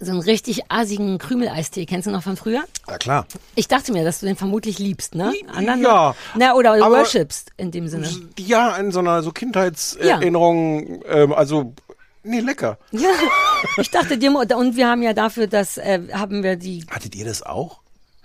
[0.00, 1.84] So einen richtig asigen Krümeleistee.
[1.86, 2.62] Kennst du noch von früher?
[2.88, 3.26] Ja klar.
[3.56, 5.32] Ich dachte mir, dass du den vermutlich liebst, ne?
[5.60, 8.08] ja, Na, oder aber- worshipst in dem Sinne.
[8.38, 11.74] Ja, in so einer so Kindheitserinnerung, ähm, also
[12.22, 12.78] nee, lecker.
[12.92, 13.10] Ja,
[13.78, 16.84] ich dachte dir, und wir haben ja dafür, das äh, haben wir die.
[16.90, 17.80] Hattet ihr das auch?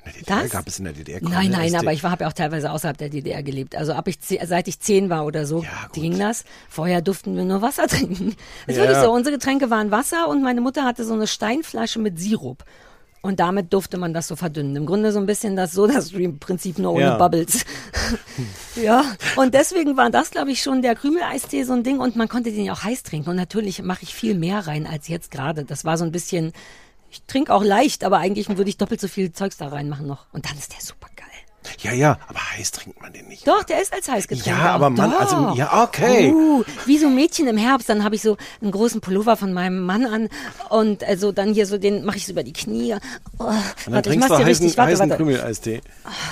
[0.05, 0.51] In der DDR Das?
[0.51, 1.77] gab es in der DDR Nein, nein, Krümel-Eistee?
[1.77, 3.75] aber ich habe ja auch teilweise außerhalb der DDR gelebt.
[3.75, 6.43] Also ab ich seit ich zehn war oder so Ja, ging das.
[6.69, 8.35] Vorher durften wir nur Wasser trinken.
[8.67, 8.83] Ist Ja.
[8.83, 9.11] wirklich so.
[9.11, 12.63] Unsere Getränke waren Wasser und meine Mutter hatte so eine Steinflasche mit Sirup.
[13.25, 14.75] Und damit durfte man das so verdünnen.
[14.75, 17.17] Im Grunde so ein bisschen das Soda-Stream-Prinzip nur ohne Ja.
[17.17, 17.63] Bubbles.
[18.75, 19.05] ja,
[19.37, 21.99] und deswegen war das, glaube ich, schon der Krümeleistee so ein Ding.
[21.99, 23.29] Und man konnte den ja auch heiß trinken.
[23.29, 25.63] Und natürlich mache ich viel mehr rein als jetzt gerade.
[25.63, 26.51] Das war so ein bisschen,
[27.13, 30.25] ich trinke auch leicht, aber eigentlich würde ich doppelt so viel Zeugs da reinmachen noch.
[30.33, 31.27] Und dann ist der super geil.
[31.79, 33.47] Ja, ja, aber heiß trinkt man den nicht.
[33.47, 34.45] Doch, der ist als Heißgetränk.
[34.45, 34.75] Ja, auch.
[34.75, 35.21] aber Mann, Doch.
[35.21, 36.31] also, ja, okay.
[36.33, 39.81] Uh, wie so Mädchen im Herbst, dann habe ich so einen großen Pullover von meinem
[39.85, 40.29] Mann an
[40.69, 42.95] und also dann hier so den mache ich so über die Knie.
[43.39, 43.53] Oh, Und
[43.85, 44.77] dann warte, ich trinkst mach's du dir heißen, richtig.
[44.77, 45.09] Warte, heißen.
[45.11, 45.81] Krümeleistee.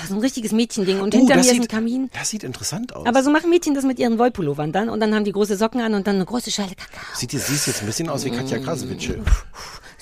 [0.08, 2.10] So ein richtiges Mädchending und Uh, hinter mir ist sieht, ein Kamin.
[2.12, 3.06] Das sieht interessant aus.
[3.06, 5.80] Aber so machen Mädchen das mit ihren Wollpullovern dann und dann haben die große Socken
[5.80, 7.00] an und dann eine große Schale Kakao.
[7.14, 9.18] Sieht jetzt, siehst jetzt ein bisschen aus wie Katja Krasowitsche.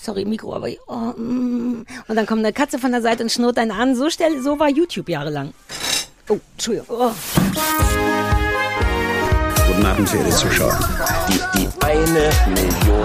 [0.02, 1.84] Sorry, Mikro, aber oh, mm.
[2.08, 3.94] und dann kommt eine Katze von der Seite und schnurrt einen an.
[3.94, 5.52] So stell, so war YouTube jahrelang.
[6.28, 6.86] Oh, Entschuldigung.
[6.88, 7.10] Oh.
[9.66, 10.78] Guten Abend, verehrte Zuschauer.
[11.28, 13.04] Die, die eine Million.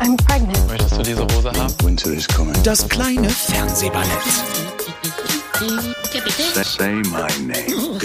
[0.00, 0.68] I'm pregnant.
[0.68, 1.74] Möchtest du diese Hose haben?
[1.84, 2.54] Winter is coming.
[2.64, 4.08] Das kleine Fernsehballett
[6.64, 7.98] Say my name.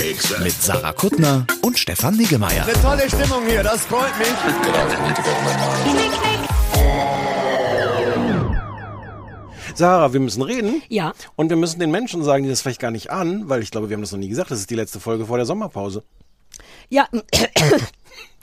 [0.44, 2.66] mit Sarah Kuttner und Stefan Niggemeier.
[2.82, 4.28] Tolle Stimmung hier, das freut mich.
[9.76, 10.84] Sarah, wir müssen reden.
[10.88, 11.14] Ja.
[11.36, 13.90] Und wir müssen den Menschen sagen, die das vielleicht gar nicht ahnen, weil ich glaube,
[13.90, 16.04] wir haben das noch nie gesagt, das ist die letzte Folge vor der Sommerpause.
[16.90, 17.08] Ja.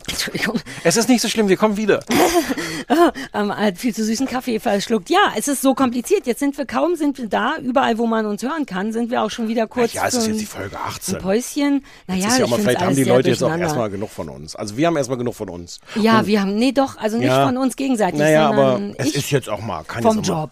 [0.09, 0.59] Entschuldigung.
[0.85, 2.01] Es ist nicht so schlimm, wir kommen wieder.
[3.35, 5.11] ähm, hat viel zu süßen Kaffee verschluckt.
[5.11, 6.27] Ja, es ist so kompliziert.
[6.27, 7.57] Jetzt sind wir kaum sind wir da.
[7.59, 10.27] Überall, wo man uns hören kann, sind wir auch schon wieder kurz ja, es ist
[10.27, 11.19] jetzt ein- die Folge ein 18.
[11.19, 11.85] Päuschen.
[12.07, 14.57] Naja, Das ist ja mal, vielleicht haben die Leute jetzt auch erstmal genug von uns.
[14.57, 15.81] Also wir haben erstmal genug von uns.
[15.97, 17.47] Ja, wir haben, nee doch, also nicht Ja.
[17.47, 20.35] von uns gegenseitig, Naja, aber sondern es ist jetzt auch mal, kann vom jetzt auch
[20.47, 20.51] mal.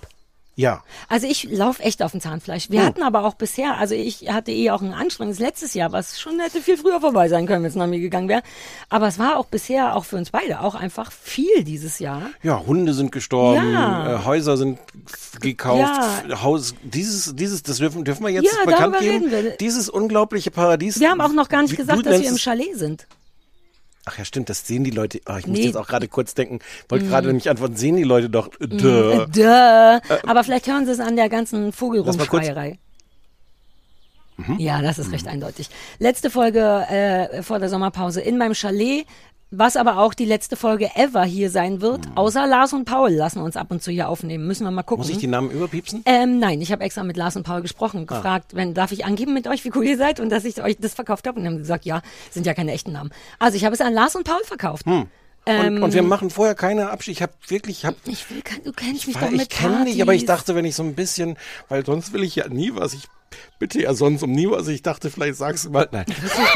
[0.58, 0.82] Ja.
[1.08, 2.68] Also ich laufe echt auf dem Zahnfleisch.
[2.68, 2.86] Wir Hm.
[2.86, 6.40] hatten aber auch bisher, also ich hatte eh auch ein anstrengendes letztes Jahr, was schon
[6.40, 8.42] hätte viel früher vorbei sein können, wenn es nach mir gegangen wäre.
[8.88, 12.22] Aber es war auch bisher, auch für uns beide, auch einfach viel dieses Jahr.
[12.42, 14.16] Ja, Hunde sind gestorben, Ja.
[14.16, 14.80] äh, Häuser sind
[15.40, 15.78] gekauft,
[16.28, 16.42] Ja.
[16.42, 19.26] Haus, dieses, dieses, das dürfen, dürfen wir jetzt Ja, bekannt geben.
[19.26, 19.50] reden wir.
[19.58, 20.98] Dieses unglaubliche Paradies.
[20.98, 23.06] Wir haben auch noch gar nicht gesagt, dass wir im Chalet sind.
[24.10, 25.20] Ach ja, stimmt, das sehen die Leute.
[25.28, 25.66] Oh, ich muss Nee.
[25.66, 26.60] jetzt auch gerade kurz denken.
[26.88, 28.48] Wollte gerade nämlich antworten, sehen die Leute doch.
[28.58, 29.26] Äh, duh.
[29.26, 30.00] Duh.
[30.26, 32.78] Aber vielleicht hören sie es an der ganzen Vogelrumschreierei.
[34.56, 35.68] Ja, das ist recht eindeutig.
[35.98, 39.04] Letzte Folge äh, vor der Sommerpause in meinem Chalet,
[39.50, 42.06] was aber auch die letzte Folge ever hier sein wird.
[42.14, 44.46] Außer Lars und Paul lassen uns ab und zu hier aufnehmen.
[44.46, 45.02] Müssen wir mal gucken.
[45.02, 46.02] Muss ich die Namen überpiepsen?
[46.04, 49.32] ähm, nein, ich habe extra mit Lars und Paul gesprochen, gefragt, wenn darf ich angeben
[49.34, 51.40] mit euch, wie cool ihr seid und dass ich euch das verkauft habe.
[51.40, 53.10] Und haben gesagt, ja, sind ja keine echten Namen.
[53.38, 54.86] Also ich habe es an Lars und Paul verkauft.
[55.46, 57.16] und, und wir machen vorher keine Abschied.
[57.16, 59.86] Ich habe wirklich, ich habe Ich will, du kennst mich Weil doch mit ich kenne
[59.86, 61.38] dich, aber ich dachte, wenn ich so ein bisschen,
[61.68, 62.92] weil sonst will ich ja nie was.
[62.92, 63.08] Ich
[63.58, 64.68] bitte ja sonst um nie was.
[64.68, 66.04] Ich dachte, vielleicht sagst du mal, nein.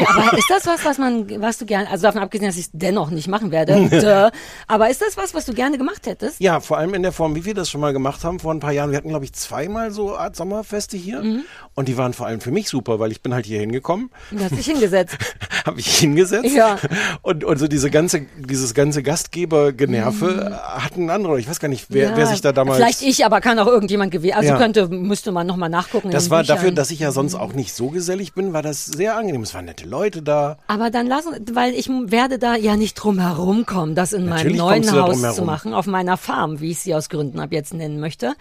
[0.07, 2.71] Aber ist das was, was man, was du gerne, also davon abgesehen, dass ich es
[2.73, 4.31] dennoch nicht machen werde,
[4.67, 6.39] aber ist das was, was du gerne gemacht hättest?
[6.39, 8.59] Ja, vor allem in der Form, wie wir das schon mal gemacht haben vor ein
[8.59, 8.91] paar Jahren.
[8.91, 11.21] Wir hatten, glaube ich, zweimal so Art Sommerfeste hier.
[11.21, 11.41] Mhm.
[11.75, 14.43] Und die waren vor allem für mich super, weil ich bin halt hier hingekommen, Du
[14.43, 15.17] hast dich hingesetzt.
[15.65, 16.53] habe ich hingesetzt.
[16.55, 16.77] Ja.
[17.21, 21.39] Und, und so diese ganze, dieses ganze Gastgebergenerve hatten andere.
[21.39, 22.11] Ich weiß gar nicht, wer, Mhm.
[22.11, 22.77] Ja, wer sich da damals.
[22.77, 24.33] Vielleicht ich, aber kann auch irgendjemand gewesen.
[24.35, 24.57] Also Ja.
[24.57, 26.11] könnte, müsste man nochmal nachgucken.
[26.11, 26.55] Das war Büchern.
[26.57, 29.41] dafür, dass ich ja sonst auch nicht so gesellig bin, war das sehr angenehm.
[29.41, 30.57] Es waren nette Leute da.
[30.67, 34.57] Aber dann lassen, weil ich werde da ja nicht drum herum kommen, das in Natürlich
[34.57, 37.73] meinem neuen Haus zu machen, auf meiner Farm, wie ich sie aus Gründen ab jetzt
[37.73, 38.33] nennen möchte.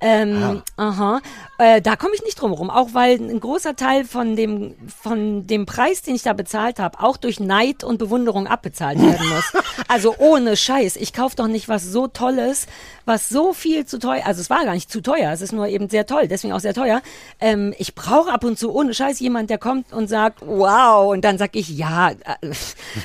[0.00, 0.88] Ähm, Ah.
[0.88, 1.20] aha.
[1.58, 5.46] Äh, da komme ich nicht drum herum, auch weil ein großer Teil von dem von
[5.46, 9.52] dem Preis, den ich da bezahlt habe, auch durch Neid und Bewunderung abbezahlt werden muss.
[9.88, 10.96] also ohne Scheiß.
[10.96, 12.66] Ich kaufe doch nicht was so Tolles,
[13.04, 14.22] was so viel zu teuer.
[14.26, 15.30] Also es war gar nicht zu teuer.
[15.32, 17.02] Es ist nur eben sehr toll, deswegen auch sehr teuer.
[17.40, 21.24] Ähm, ich brauche ab und zu ohne Scheiß jemand, der kommt und sagt, wow, und
[21.24, 22.48] dann sag ich, ja, äh,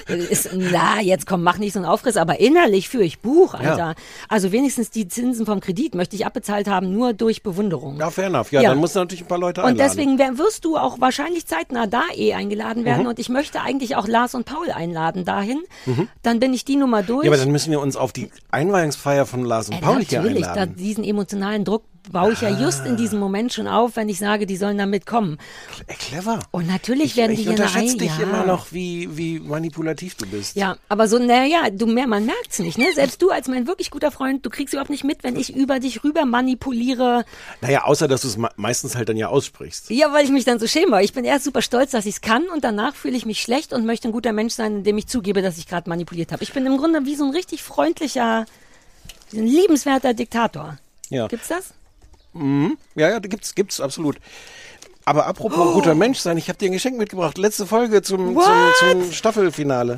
[0.30, 3.78] ist, na, jetzt komm, mach nicht so einen Aufriss, aber innerlich führe ich Buch, Alter.
[3.78, 3.94] Ja.
[4.28, 7.98] Also wenigstens die Zinsen vom Kredit möchte ich abbezahlt haben, nur durch Bewunderung.
[8.00, 8.52] Ja, fair enough.
[8.52, 8.70] Ja, Ja.
[8.70, 9.90] dann musst du natürlich ein paar Leute Und einladen.
[9.90, 13.08] deswegen wär, wirst du auch wahrscheinlich zeitnah da eh eingeladen werden.
[13.08, 15.60] Und ich möchte eigentlich auch Lars und Paul einladen dahin.
[16.24, 17.26] Dann bin ich die Nummer durch.
[17.26, 20.22] ja, aber dann müssen wir uns auf die Einweihungsfeier von Lars und Äh, Paul hier
[20.22, 20.76] natürlich, einladen.
[20.76, 24.46] diesen emotionalen Druck baue ich ja just in diesem Moment schon auf, wenn ich sage,
[24.46, 25.38] die sollen da mitkommen.
[25.88, 26.40] Ey, clever.
[26.52, 28.24] Und natürlich ich, werden ich die hier unterschätze dich ja.
[28.24, 30.56] immer noch, wie, wie manipulativ du bist.
[30.56, 32.86] Ja, aber so, naja, du mehr, man merkt's nicht, ne?
[32.94, 35.80] Selbst du als mein wirklich guter Freund, du kriegst überhaupt nicht mit, wenn ich über
[35.80, 37.26] dich rüber manipuliere.
[37.62, 39.90] Naja, außer dass du es me meistens halt dann ja aussprichst.
[39.90, 41.04] Ja, weil ich mich dann so schäme.
[41.04, 43.86] Ich bin erst super stolz, dass ich's kann und danach fühle ich mich schlecht und
[43.86, 46.44] möchte ein guter Mensch sein, indem ich zugebe, dass ich gerade manipuliert habe.
[46.44, 48.46] Ich bin im Grunde wie so ein richtig freundlicher,
[49.34, 50.78] ein liebenswerter Diktator.
[51.10, 51.28] Ja.
[51.28, 51.74] Gibt's das?
[52.34, 54.18] Ja, ja, da gibt's, gibt's absolut.
[55.06, 55.74] Aber apropos Oh.
[55.74, 57.38] guter Mensch sein, ich habe dir ein Geschenk mitgebracht.
[57.40, 58.46] Letzte Folge zum, zum, What?
[58.80, 59.98] zum Staffelfinale.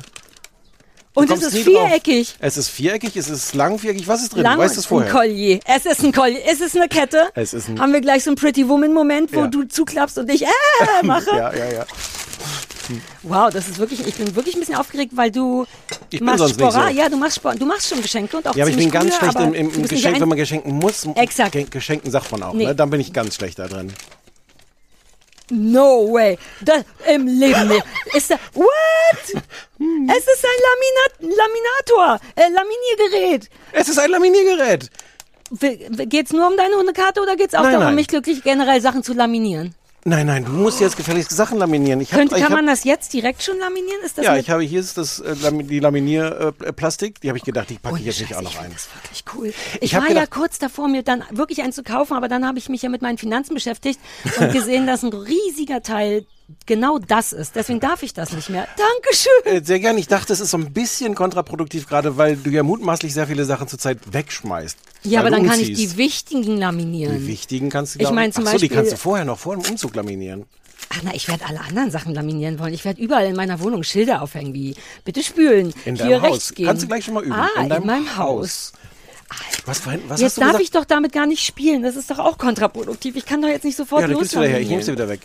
[1.14, 1.86] Du Und es ist nie drauf.
[1.88, 2.36] viereckig.
[2.40, 4.08] Es ist viereckig, es ist langviereckig.
[4.08, 4.44] Was ist drin?
[4.44, 5.12] Lang du weißt es ein vorher.
[5.12, 5.60] Collier.
[5.66, 6.40] Es ist ein Collier.
[6.46, 7.28] Es ist eine Kette.
[7.34, 9.46] Es ist ein- Haben wir gleich so einen Pretty Woman Moment, wo Ja.
[9.48, 10.46] du zuklappst und ich äh
[11.02, 11.26] mache.
[11.36, 11.86] Ja, ja, ja.
[13.22, 15.66] Wow, das ist wirklich, ich bin wirklich ein bisschen aufgeregt, weil du
[16.10, 16.72] Ich machst Sport.
[16.72, 16.80] so.
[16.88, 17.60] Ja, du machst Sport.
[17.60, 19.88] Du machst schon Geschenke und auch Ja, aber ich bin ganz coole, schlecht im, im,
[19.88, 21.04] Geschenk, wenn man geschenken muss.
[21.14, 21.70] Exakt.
[21.70, 22.66] Geschenken sagt man auch, Nee.
[22.66, 22.74] ne?
[22.74, 23.92] Dann bin ich ganz schlecht da drin.
[25.50, 26.38] No way.
[26.62, 27.84] Das, Im Leben nicht.
[28.14, 28.66] Ist da, what?
[29.24, 33.50] Es ist ein Laminat, Laminator, äh, Laminiergerät.
[33.72, 34.90] Es ist ein Laminiergerät.
[36.08, 37.94] Geht's nur um deine Hundekarte oder geht's auch Nein, darum, nein.
[37.96, 39.74] mich glücklich generell Sachen zu laminieren?
[40.04, 42.00] Nein, nein, du musst jetzt gefälligst Sachen laminieren.
[42.00, 44.00] Ich hab, Könnte, ich kann hab, man das jetzt direkt schon laminieren?
[44.04, 46.66] Ist das ja, ich habe hier ist das äh, die Laminierplastik.
[46.68, 47.20] Äh, Plastik.
[47.20, 48.72] die habe ich gedacht, die packe ich jetzt nicht auch ich noch find ein.
[48.72, 49.48] Das wirklich cool.
[49.74, 52.44] Ich, Ich war ja gedacht- kurz davor, mir dann wirklich einen zu kaufen, aber dann
[52.46, 54.00] habe ich mich ja mit meinen Finanzen beschäftigt
[54.40, 56.26] und gesehen, dass ein riesiger Teil
[56.66, 57.54] genau das ist.
[57.56, 58.66] Deswegen darf ich das nicht mehr.
[58.76, 59.32] Dankeschön.
[59.62, 59.98] Äh, sehr gerne.
[60.00, 63.44] Ich dachte, es ist so ein bisschen kontraproduktiv, gerade weil du ja mutmaßlich sehr viele
[63.44, 64.76] Sachen zurzeit wegschmeißt.
[65.04, 67.18] Ja, aber dann kann ich die wichtigen laminieren.
[67.18, 69.24] Die wichtigen kannst du Ich glaub- mein zum Ach so, die Beispiel- kannst du vorher
[69.24, 70.46] noch vor dem Umzug laminieren.
[70.90, 72.74] Ach na, ich werde alle anderen Sachen laminieren wollen.
[72.74, 74.74] Ich werde überall in meiner Wohnung Schilder aufhängen wie
[75.04, 76.54] bitte spülen, In hier deinem rechts Haus.
[76.54, 76.66] gehen.
[76.66, 77.32] Kannst du gleich schon mal üben.
[77.32, 78.72] Ah, in, in, deinem meinem Haus.
[79.64, 80.64] Was, vorhin- was hast Jetzt darf gesagt?
[80.64, 81.82] ich doch damit gar nicht spielen.
[81.82, 83.16] Das ist doch auch kontraproduktiv.
[83.16, 84.60] Ich kann doch jetzt nicht sofort ja, her.
[84.60, 85.20] Ich nehme sie wieder weg.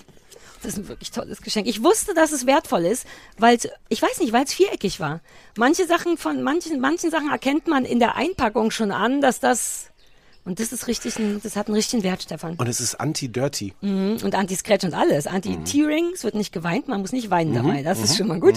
[0.64, 1.68] Das ist ein wirklich tolles Geschenk.
[1.68, 3.06] Ich wusste, dass es wertvoll ist,
[3.38, 3.58] weil
[3.90, 5.22] ich weiß nicht, weil es viereckig war.
[5.58, 9.92] Manche Sachen von manchen manchen Sachen erkennt man in der Einpackung schon an, dass das
[10.48, 12.56] und das ist richtig, ein, das hat einen richtigen Wert, Stefan.
[12.56, 13.74] Und es ist anti-dirty.
[13.82, 14.20] Mhm.
[14.24, 15.26] Und Anti-Scratch und alles.
[15.26, 15.32] Mhm.
[15.36, 17.84] Anti-Tearing, es wird nicht geweint, man muss nicht weinen dabei.
[17.84, 18.56] Das ist schon mal gut.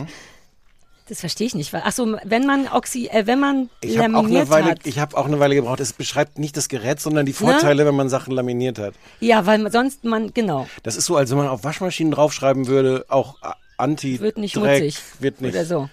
[1.10, 1.72] Das verstehe ich nicht.
[1.72, 4.70] weil- Ach so, wenn man Oxy, äh, wenn man Ich habe auch, laminiert eine Weile-
[4.70, 4.78] hat.
[4.84, 5.80] ich hab auch eine Weile gebraucht.
[5.80, 8.94] Es beschreibt nicht das Gerät, sondern die Vorteile, wenn man Sachen laminiert hat.
[9.18, 13.04] ja, weil sonst man, genau, Das ist so, als wenn man auf Waschmaschinen draufschreiben würde,
[13.08, 13.34] auch
[13.76, 14.94] anti wird nicht Dreck.
[15.18, 15.52] Wird nicht.
[15.52, 15.58] Mhm.
[15.58, 15.90] Oder so.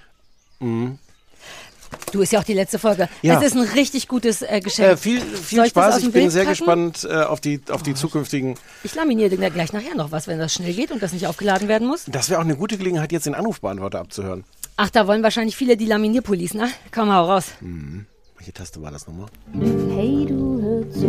[2.11, 3.07] Du ist ja auch die letzte Folge.
[3.21, 3.39] Ja.
[3.39, 4.89] Es ist ein richtig gutes äh, Geschenk.
[4.89, 5.95] Äh, viel viel Soll ich das Spaß.
[6.01, 6.49] dem Ich bin Bild sehr packen?
[6.57, 8.55] gespannt äh, auf die, auf die zukünftigen.
[8.83, 11.67] Ich laminiere dir gleich nachher noch was, wenn das schnell geht und das nicht aufgeladen
[11.67, 12.05] werden muss.
[12.07, 14.43] Das wäre auch eine gute Gelegenheit, jetzt den Anrufbeantworter abzuhören.
[14.79, 16.69] Ach, da wollen wahrscheinlich viele die Laminierpullis, ne?
[16.93, 17.55] Komm, hau raus.
[18.37, 19.25] Welche Taste war das nochmal?
[19.53, 21.07] Hey, du hör zu,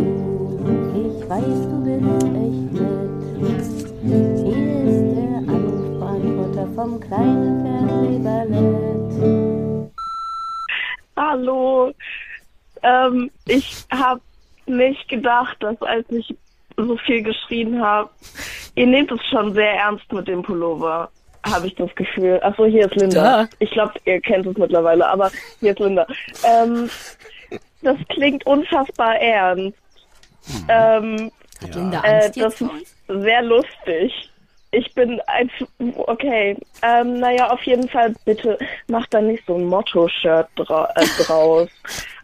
[0.97, 2.73] ich weiß, du bist echt
[3.43, 3.67] nett.
[4.47, 9.93] Hier ist der Anrufbeantworter vom kleinen Fernsehballett.
[11.15, 11.93] Hallo.
[12.83, 14.23] Ähm, ich habe
[14.65, 16.35] nicht gedacht, dass als ich
[16.79, 18.09] so viel geschrien habe,
[18.77, 21.11] ihr nehmt es schon sehr ernst mit dem Pullover,
[21.45, 22.41] habe ich das Gefühl.
[22.43, 23.45] Achso, hier ist Linda.
[23.45, 23.49] Da.
[23.59, 25.31] Ich glaube, ihr kennt es mittlerweile, aber
[25.61, 26.07] hier ist Linda.
[26.45, 26.91] Ähm,
[27.83, 29.79] das klingt unfassbar ernst.
[30.69, 31.31] Ähm,
[31.63, 34.31] Hat Linda äh, Angst das jetzt ist sehr lustig.
[34.71, 35.51] Ich bin ein,
[35.97, 41.07] okay, ähm, naja, auf jeden Fall bitte macht da nicht so ein Motto-Shirt dra äh,
[41.25, 41.69] draus.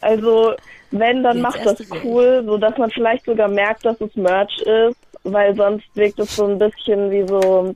[0.02, 0.54] Also,
[0.90, 4.58] wenn, dann Jetzt macht das cool, so dass man vielleicht sogar merkt, dass es Merch
[4.58, 7.74] ist, weil sonst wirkt es so ein bisschen wie so,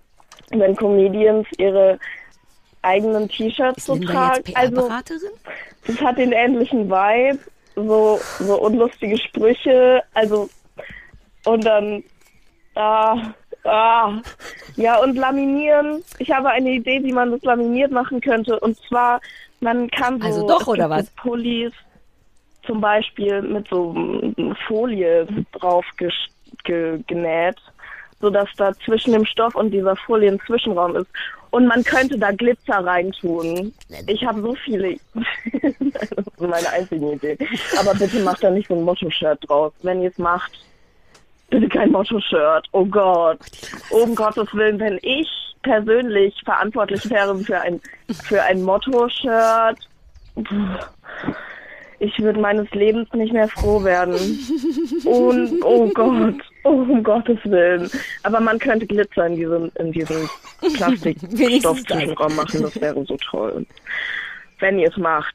[0.51, 1.99] wenn Comedians ihre
[2.83, 4.53] eigenen T-Shirts so tragen.
[4.55, 4.91] Also,
[5.87, 7.39] es hat den ähnlichen Vibe,
[7.75, 10.49] so, so unlustige Sprüche, also,
[11.45, 12.03] und dann,
[12.75, 14.21] ah, ah,
[14.77, 16.03] ja, und laminieren.
[16.19, 19.21] Ich habe eine Idee, wie man das laminiert machen könnte, und zwar,
[19.61, 21.11] man kann so, Also doch, oder was?
[21.11, 21.73] Pullis
[22.69, 26.11] zum Beispiel mit so mm, Folie drauf ge
[27.07, 27.57] genäht,
[28.21, 31.09] sodass da zwischen dem Stoff und dieser Folie ein Zwischenraum ist.
[31.51, 33.73] Und man könnte da Glitzer reintun.
[34.07, 34.97] Ich habe so viele.
[35.15, 37.39] das ist meine einzige Idee.
[37.79, 39.73] Aber bitte macht da nicht so ein Motto-Shirt draus.
[39.83, 40.53] Wenn ihr es macht,
[41.49, 42.67] bitte kein Motto-Shirt.
[42.73, 43.39] Oh Gott.
[43.91, 45.29] Um Gottes Willen, wenn ich
[45.63, 47.81] persönlich verantwortlich wäre für ein,
[48.25, 49.79] für ein Motto-Shirt,
[52.01, 54.15] ich würde meines Lebens nicht mehr froh werden.
[55.05, 57.91] Und, oh Gott, oh, um Gottes Willen.
[58.23, 60.29] Aber man könnte Glitzer in diesem, in diesem
[60.77, 63.67] Plastikstoffzwischenraum machen, das wäre so toll.
[64.61, 65.35] Wenn ihr es macht.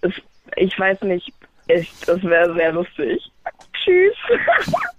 [0.00, 0.12] Es,
[0.56, 1.32] ich weiß nicht,
[1.68, 3.30] ich, das wäre sehr lustig.
[3.72, 4.16] Tschüss.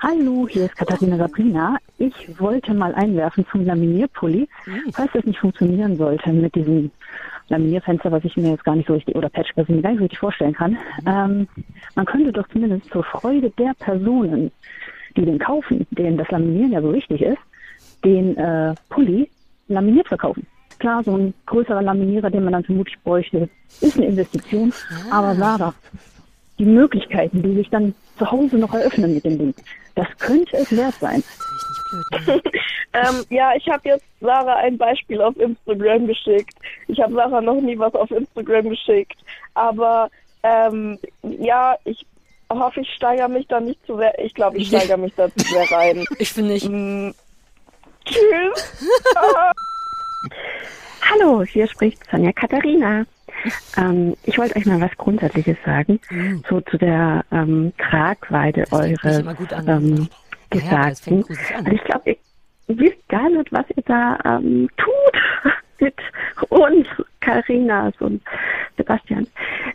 [0.00, 1.76] Hallo, hier ist Katharina Sabrina.
[1.98, 4.48] Ich wollte mal einwerfen zum Laminierpulli,
[4.92, 6.92] falls das nicht funktionieren sollte mit diesem
[7.48, 9.90] Laminierfenster, was ich mir jetzt gar nicht so richtig, oder Patch, was ich mir gar
[9.90, 10.78] nicht so richtig vorstellen kann.
[11.04, 11.48] Ähm,
[11.96, 14.52] man könnte doch zumindest zur Freude der Personen,
[15.16, 17.38] die den kaufen, denen das Laminieren ja so wichtig ist,
[18.04, 19.28] den äh, Pulli
[19.66, 20.46] laminiert verkaufen.
[20.78, 23.48] Klar, so ein größerer Laminierer, den man dann vermutlich bräuchte,
[23.80, 24.72] ist eine Investition.
[25.10, 25.74] Aber Sarah,
[26.58, 29.54] die Möglichkeiten, die sich dann zu Hause noch eröffnen mit dem Ding,
[29.94, 31.22] das könnte es wert sein.
[32.92, 36.54] ähm, ja, ich habe jetzt Sarah ein Beispiel auf Instagram geschickt.
[36.88, 39.18] Ich habe Sarah noch nie was auf Instagram geschickt.
[39.54, 40.10] Aber
[40.42, 42.04] ähm, ja, ich
[42.50, 44.18] hoffe, ich steigere mich da nicht zu sehr.
[44.18, 46.04] Ich glaube, ich steigere mich da zu sehr rein.
[46.18, 46.68] Ich finde nicht.
[46.68, 47.10] Mm,
[48.04, 48.72] tschüss.
[51.10, 53.06] Hallo, hier spricht Sonja Katharina.
[53.76, 56.00] Ähm, ich wollte euch mal was Grundsätzliches sagen,
[56.48, 59.68] so zu der ähm, Tragweite eures an.
[59.68, 60.08] ähm,
[60.54, 61.24] Ja, ja, Gesagten.
[61.24, 61.36] an.
[61.66, 65.96] Also ich glaube, ihr wisst gar nicht, was ihr da ähm, tut mit
[66.48, 66.86] uns,
[67.20, 68.22] Carinas und
[68.76, 69.26] Sebastian.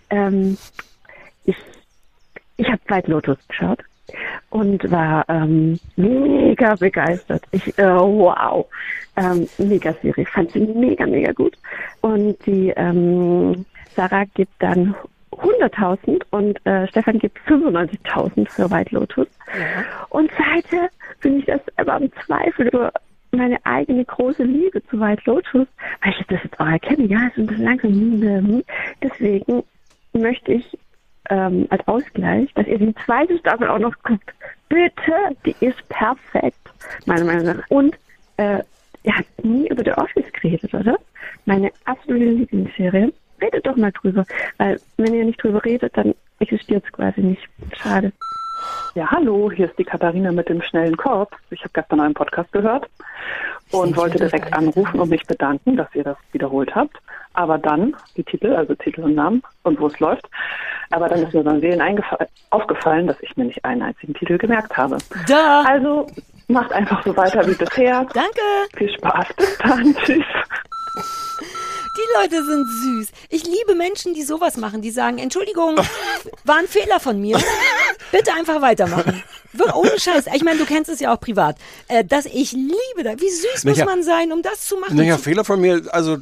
[0.10, 0.58] Ähm,
[1.46, 1.56] ich
[2.58, 3.80] ich habe White Lotus geschaut
[4.50, 7.44] und war ähm, mega begeistert.
[7.52, 8.66] Ich, äh, wow,
[9.16, 11.58] ähm, mega Serie, fand sie mega, mega gut.
[12.02, 14.96] Und die ähm, Sarah gibt dann
[15.32, 19.28] 100.000 und äh, Stefan gibt 95.000 für White Lotus.
[20.10, 20.90] Und seither
[21.22, 22.92] bin ich das aber im Zweifel über
[23.32, 25.68] meine eigene große Liebe zu White Lotus,
[26.02, 27.92] weil ich das jetzt auch erkenne, ja, es ist ein bisschen langsam.
[27.92, 28.64] hm, hm.
[29.02, 29.64] Deswegen
[30.14, 30.78] möchte ich
[31.30, 34.34] ähm, als Ausgleich, dass ihr die zweite Staffel auch noch guckt.
[34.70, 35.14] Bitte,
[35.46, 36.58] die ist perfekt,
[37.06, 37.70] meiner Meinung nach.
[37.70, 37.96] Und
[38.38, 38.60] äh,
[39.04, 40.98] ihr habt nie über The Office geredet, oder?
[41.46, 43.14] Meine absolute Lieblingsserie.
[43.42, 44.26] Redet doch mal drüber,
[44.58, 47.42] weil wenn ihr nicht drüber redet, dann existiert es quasi nicht.
[47.82, 48.12] Schade.
[48.96, 51.36] Ja, hallo, hier ist die Katharina mit dem schnellen Korb.
[51.50, 52.88] Ich habe gestern einen Podcast gehört
[53.72, 56.96] und wollte direkt anrufen und mich bedanken, dass ihr das wiederholt habt.
[57.34, 60.30] Aber dann die Titel, also Titel und Namen und wo es läuft.
[60.92, 62.04] Aber dann ist mir beim Wählen
[62.52, 65.00] aufgefallen, dass ich mir nicht einen einzigen Titel gemerkt habe.
[65.28, 65.64] Da.
[65.64, 66.06] Also
[66.48, 68.06] macht einfach so weiter wie bisher.
[68.14, 68.42] Danke.
[68.78, 69.26] Viel Spaß.
[69.36, 69.96] Bis dann.
[70.06, 70.24] Tschüss.
[72.04, 73.08] Die Leute sind süß.
[73.30, 75.78] Ich liebe Menschen, die sowas machen, die sagen, Entschuldigung,
[76.44, 77.40] war ein Fehler von mir.
[78.12, 79.24] Bitte einfach weitermachen.
[79.54, 80.26] Wir- Ohne Scheiß.
[80.36, 81.56] Ich meine, du kennst es ja auch privat.
[81.88, 83.20] Äh, dass ich liebe das.
[83.20, 83.86] Wie süß muss Naja.
[83.86, 84.96] man sein, um das zu machen?
[84.98, 86.18] Naja, Fehler von mir, also,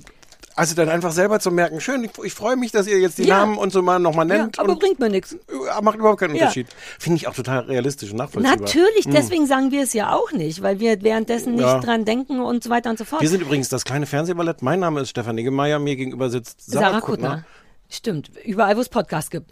[0.56, 3.24] also dann einfach selber zu merken, schön, ich, ich freue mich, dass ihr jetzt die
[3.24, 3.40] Ja.
[3.40, 4.60] Namen und so mal nochmal ja, nennt.
[4.60, 5.34] aber und bringt mir nichts.
[5.34, 6.42] äh, macht überhaupt keinen Ja.
[6.44, 6.68] Unterschied.
[7.00, 8.58] Finde ich auch total realistisch und nachvollziehbar.
[8.60, 9.12] Natürlich, Hm.
[9.14, 11.80] deswegen sagen wir es ja auch nicht, weil wir währenddessen nicht Ja.
[11.80, 13.22] dran denken und so weiter und so fort.
[13.22, 14.62] Wir sind übrigens das kleine Fernsehballett.
[14.62, 17.46] Mein Name ist Stefan Niggemeier, mir gegenüber sitzt Sarah, Sarah Kuttner.
[17.90, 19.52] Stimmt, überall, wo es Podcasts gibt.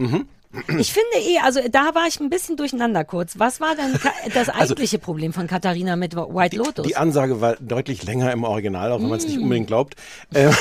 [0.80, 3.38] Ich finde eh, also da war ich ein bisschen durcheinander kurz.
[3.38, 4.00] Was war denn
[4.34, 6.80] das eigentliche Problem von Katharina mit White Lotus?
[6.80, 9.30] Also Die Ansage war deutlich länger im Original, auch wenn man es Mm.
[9.30, 9.96] nicht unbedingt glaubt.
[10.34, 10.52] Ähm,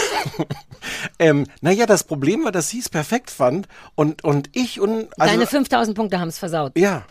[1.18, 5.08] ähm, naja, das Problem war, dass sie es perfekt fand und, und ich und...
[5.18, 6.72] Also, Deine 5000 Punkte haben es versaut.
[6.76, 7.04] Ja.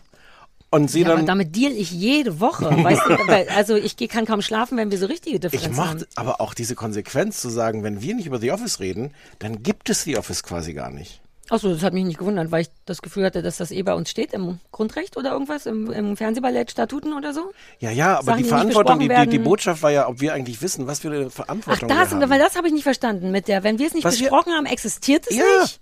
[0.70, 1.26] Und sie Ja, aber dann...
[1.26, 2.66] damit deal ich jede Woche.
[2.84, 5.94] Weißt du, weil, also ich kann kaum schlafen, wenn wir so richtige Ich Differenzen haben.
[6.00, 9.64] mochte aber auch diese Konsequenz zu sagen, wenn wir nicht über The Office reden, dann
[9.64, 11.22] gibt es The Office quasi gar nicht.
[11.50, 13.94] Achso, das hat mich nicht gewundert, weil ich das Gefühl hatte, dass das eh bei
[13.94, 17.52] uns steht im Grundrecht oder irgendwas, im, im Fernsehballett, Statuten oder so.
[17.80, 19.40] Ja, ja, aber Sachen, die Verantwortung, die, die, die.
[19.40, 22.30] Botschaft war ja, ob wir eigentlich wissen, was für eine Ach, Verantwortung das, wir haben.
[22.30, 24.52] weil das habe ich nicht verstanden mit der, wenn wir es nicht Was wir- besprochen
[24.54, 25.44] haben, existiert es Ja.
[25.62, 25.80] nicht?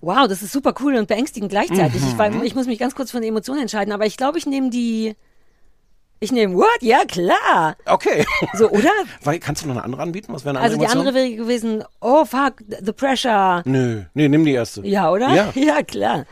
[0.00, 1.96] Wow, das ist super cool und beängstigend gleichzeitig.
[2.02, 2.18] Ich, Mhm.
[2.18, 4.70] war, ich muss mich ganz kurz von den Emotionen entscheiden, aber ich glaube, ich nehme
[4.70, 5.16] die.
[6.20, 6.82] Ich nehme what?
[6.82, 7.76] Ja, klar.
[7.84, 8.24] Okay.
[8.54, 8.90] So, oder?
[9.22, 10.32] Weil, kannst du noch eine andere anbieten?
[10.32, 11.06] Was wäre eine Also die Emotion?
[11.06, 13.62] andere wäre gewesen, oh fuck, the pressure.
[13.64, 14.84] Nö, nee, nimm die erste.
[14.86, 15.28] Ja, oder?
[15.30, 15.52] Ja.
[15.54, 16.26] ja klar.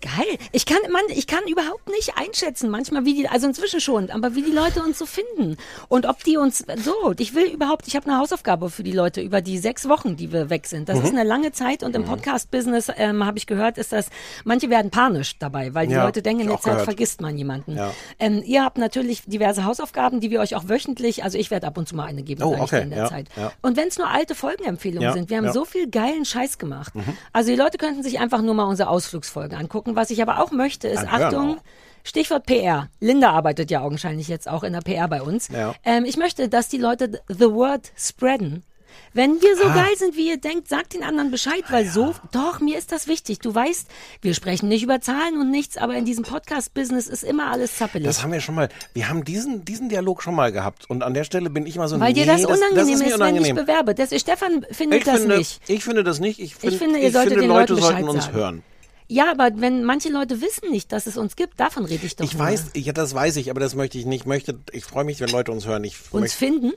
[0.00, 0.38] Geil.
[0.52, 4.34] Ich kann, man, ich kann überhaupt nicht einschätzen, manchmal wie die, also inzwischen schon, aber
[4.34, 5.56] wie die Leute uns so finden
[5.88, 7.14] und ob die uns so.
[7.18, 10.32] Ich will überhaupt, ich habe eine Hausaufgabe für die Leute über die sechs Wochen, die
[10.32, 10.88] wir weg sind.
[10.88, 11.04] Das Mhm.
[11.04, 14.06] ist eine lange Zeit und im Podcast-Business ähm, habe ich gehört, ist das,
[14.44, 16.84] manche werden panisch dabei, weil die Ja, Leute denken, in der Zeit gehört.
[16.84, 17.76] vergisst man jemanden.
[17.76, 17.90] Ja.
[18.18, 21.78] Ähm, ihr habt natürlich diverse Hausaufgaben, die wir euch auch wöchentlich, also ich werde ab
[21.78, 23.28] und zu mal eine geben, Oh, okay, in der ja, Zeit.
[23.62, 26.94] Und wenn es nur alte Folgenempfehlungen sind, wir haben so viel geilen Scheiß gemacht.
[26.94, 27.16] Mhm.
[27.32, 29.69] Also die Leute könnten sich einfach nur mal unsere Ausflugsfolgen angucken.
[29.70, 29.96] Angucken.
[29.96, 31.60] Was ich aber auch möchte, ist, Anhören Achtung.
[32.02, 32.88] Stichwort PR.
[33.00, 35.48] Linda arbeitet ja augenscheinlich jetzt auch in der PR bei uns.
[35.48, 35.74] Ja.
[35.84, 38.64] Ähm, ich möchte, dass die Leute the word spreaden.
[39.12, 39.74] Wenn wir so Ah.
[39.74, 43.06] geil sind, wie ihr denkt, sagt den anderen Bescheid, weil so, doch, mir ist das
[43.06, 43.38] wichtig.
[43.38, 43.86] Du weißt,
[44.22, 48.06] wir sprechen nicht über Zahlen und nichts, aber in diesem Podcast-Business ist immer alles zappelig.
[48.06, 51.14] Das haben wir schon mal, wir haben diesen, diesen Dialog schon mal gehabt und an
[51.14, 52.98] der Stelle bin ich immer so, weil nee, dir das das, unangenehm das ist, ist,
[53.00, 53.56] mir wenn ich unangenehm.
[53.56, 53.94] bewerbe.
[53.94, 55.60] Das, Stefan findet ich das finde, nicht.
[55.68, 56.40] Ich finde das nicht.
[56.40, 58.36] Ich, find, finde, ihr solltet finde, den Leute Leuten sollten uns sagen.
[58.36, 58.62] hören.
[59.10, 62.24] Ja, aber wenn manche Leute wissen nicht, dass es uns gibt, davon rede ich doch
[62.24, 62.46] Ich nur.
[62.46, 64.20] weiß, ja, das weiß ich, aber das möchte ich nicht.
[64.20, 65.82] Ich möchte, ich freue mich, wenn Leute uns hören.
[65.82, 66.72] Ich uns möchte, finden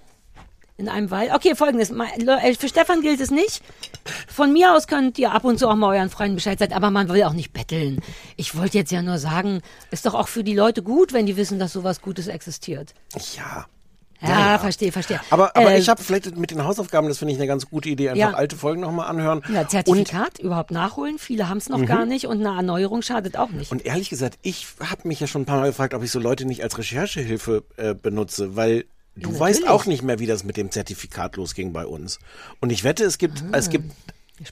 [0.78, 1.32] in einem Wald.
[1.32, 1.92] Okay, folgendes.
[1.92, 3.62] Äh, Für Stefan gilt es nicht.
[4.28, 6.90] Von mir aus könnt ihr ab und zu auch mal euren Freunden Bescheid sagen, aber
[6.90, 8.02] man will auch nicht betteln.
[8.36, 9.62] Ich wollte jetzt ja nur sagen,
[9.92, 12.96] ist doch auch für die Leute gut, wenn die wissen, dass sowas Gutes existiert.
[13.38, 13.68] ja.
[14.28, 15.20] Ja, verstehe, verstehe.
[15.30, 17.90] Aber, aber Äh, ich habe vielleicht mit den Hausaufgaben, das finde ich eine ganz gute
[17.90, 18.34] Idee, einfach Ja.
[18.38, 19.42] alte Folgen nochmal anhören.
[19.50, 21.18] Ja, Zertifikat überhaupt nachholen.
[21.20, 21.86] Viele haben es noch Mhm.
[21.86, 23.72] gar nicht und eine Erneuerung schadet auch nicht.
[23.72, 26.20] Und ehrlich gesagt, ich habe mich ja schon ein paar Mal gefragt, ob ich so
[26.20, 30.44] Leute nicht als Recherchehilfe äh, benutze, weil du Ja, weißt auch nicht mehr, wie das
[30.44, 32.20] mit dem Zertifikat losging bei uns.
[32.62, 33.92] Und ich wette, es gibt, es gibt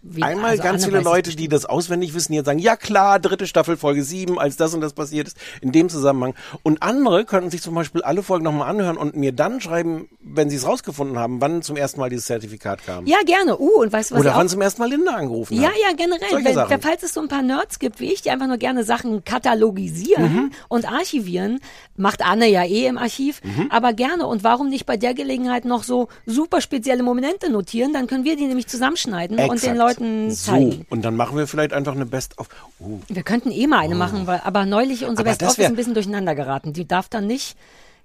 [0.03, 3.19] Wie- einmal also ganz viele Leute, die das auswendig wissen, die jetzt sagen, ja klar,
[3.19, 6.35] dritte Staffel, Folge 7, als das und das passiert ist, in dem Zusammenhang.
[6.61, 10.49] Und andere könnten sich zum Beispiel alle Folgen nochmal anhören und mir dann schreiben, wenn
[10.51, 13.07] sie es rausgefunden haben, wann zum ersten Mal dieses Zertifikat kam.
[13.07, 13.59] Ja, gerne.
[13.59, 15.73] Uh, und weißt du, was Oder wann zum ersten Mal Linda angerufen Ja, hat.
[15.81, 16.29] ja, generell.
[16.29, 16.81] Solche Wenn, Sachen.
[16.81, 20.23] falls es so ein paar Nerds gibt wie ich, die einfach nur gerne Sachen katalogisieren
[20.33, 20.51] Mhm.
[20.69, 21.59] und archivieren,
[21.97, 23.67] macht Anne ja eh im Archiv, Mhm.
[23.69, 24.27] aber gerne.
[24.27, 27.93] Und warum nicht bei der Gelegenheit noch so super spezielle Momente notieren?
[27.93, 29.77] Dann können wir die nämlich zusammenschneiden und den.
[29.79, 30.85] Leuten so, zeigen.
[30.89, 32.47] und dann machen wir vielleicht einfach eine Best-of.
[32.79, 35.93] Uh, Wir könnten eh mal eine machen, weil, aber neulich unsere Best-of ist ein bisschen
[35.93, 36.73] durcheinander geraten.
[36.73, 37.55] Die darf dann nicht.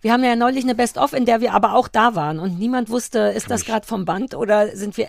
[0.02, 2.90] Wir haben ja neulich eine Best-of, in der wir aber auch da waren und niemand
[2.90, 5.08] wusste, ist das gerade vom Band oder sind wir.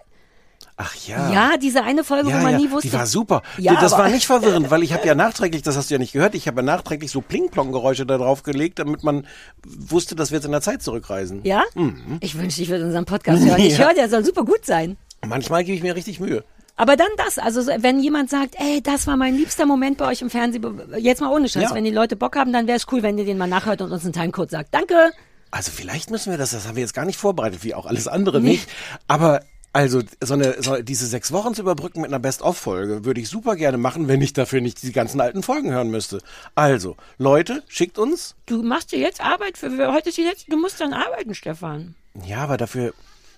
[0.77, 1.31] ach ja.
[1.31, 2.87] Ja, diese eine Folge, Ja, wo man ja, nie wusste.
[2.87, 3.41] die war super.
[3.57, 6.13] Ja, das war nicht verwirrend, weil ich habe ja nachträglich, das hast du ja nicht
[6.13, 9.27] gehört, ich habe ja nachträglich so Pling-Plong-Geräusche da drauf gelegt, damit man
[9.65, 11.41] wusste, dass wir jetzt in der Zeit zurückreisen.
[11.43, 11.63] Ja?
[11.75, 12.17] Mhm.
[12.21, 13.61] Ich wünschte, ich würde unseren Podcast hören.
[13.61, 14.97] Ich höre, der soll super gut sein.
[15.25, 16.43] Manchmal gebe ich mir richtig Mühe.
[16.75, 20.07] Aber dann das, also so, wenn jemand sagt, ey, das war mein liebster Moment bei
[20.07, 20.63] euch im Fernsehen,
[20.99, 21.73] jetzt mal ohne Scheiß, Ja.
[21.75, 23.91] wenn die Leute Bock haben, dann wäre es cool, wenn ihr den mal nachhört und
[23.91, 24.73] uns einen Timecode sagt.
[24.73, 25.11] Danke!
[25.49, 28.07] Also vielleicht müssen wir das, das haben wir jetzt gar nicht vorbereitet, wie auch alles
[28.07, 28.49] andere Nee.
[28.49, 28.69] nicht.
[29.07, 29.41] Aber
[29.73, 33.55] also so eine, so diese sechs Wochen zu überbrücken mit einer Best-of-Folge würde ich super
[33.55, 36.19] gerne machen, wenn ich dafür nicht die ganzen alten Folgen hören müsste.
[36.55, 38.35] Also, Leute, schickt uns.
[38.45, 41.33] Du machst dir jetzt Arbeit für, für heute ist die letzte, du musst dann arbeiten,
[41.33, 41.95] Stefan.
[42.25, 42.93] Ja, aber dafür.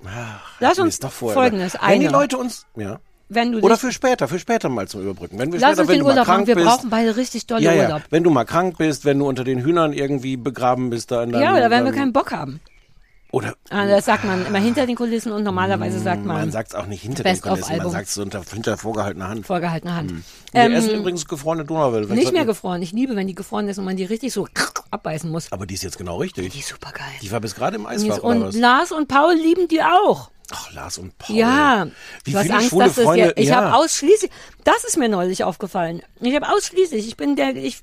[0.05, 2.17] Ach, Lass uns doch vorher- Folgendes, Wenn die eine.
[2.17, 2.65] Leute uns.
[2.75, 2.99] Ja.
[3.31, 5.37] Wenn du Oder für später, für später mal zum Überbrücken.
[5.37, 7.61] Wenn wir lass später, uns wenn den Urlaub machen, wir bist, brauchen beide richtig dolle
[7.61, 7.83] ja, ja.
[7.85, 8.01] Urlaub.
[8.09, 11.31] Wenn du mal krank bist, wenn du unter den Hühnern irgendwie begraben bist, da in
[11.31, 12.59] deinem, Ja, oder wenn wir keinen Bock haben.
[13.31, 16.69] Oder Ah, das sagt man immer hinter den Kulissen und normalerweise sagt man, man sagt
[16.69, 19.45] es auch nicht hinter den Kulissen, man sagt es unter, hinter vorgehaltener Hand.
[19.45, 20.11] vorgehaltene Hand.
[20.51, 22.07] Wir Ähm, essen übrigens gefrorene Donauwelle.
[22.07, 22.81] nicht mehr gefroren.
[22.81, 24.47] Ich liebe, wenn die gefroren ist und man die richtig so
[24.91, 25.51] abbeißen muss.
[25.51, 26.51] Aber die ist jetzt genau richtig.
[26.51, 27.05] Die ist super geil.
[27.21, 28.55] Die war bis gerade im Eisfach Und was?
[28.55, 30.31] Lars und Paul lieben die auch.
[30.51, 31.35] Ach, Lars und Paul.
[31.35, 31.87] Ja,
[32.23, 33.25] Wie du viele Angst, schwule Freunde.
[33.27, 33.57] ja, ich ja.
[33.57, 34.31] habe ausschließlich,
[34.63, 36.01] das ist mir neulich aufgefallen.
[36.19, 37.81] Ich habe ausschließlich, ich bin der, ich,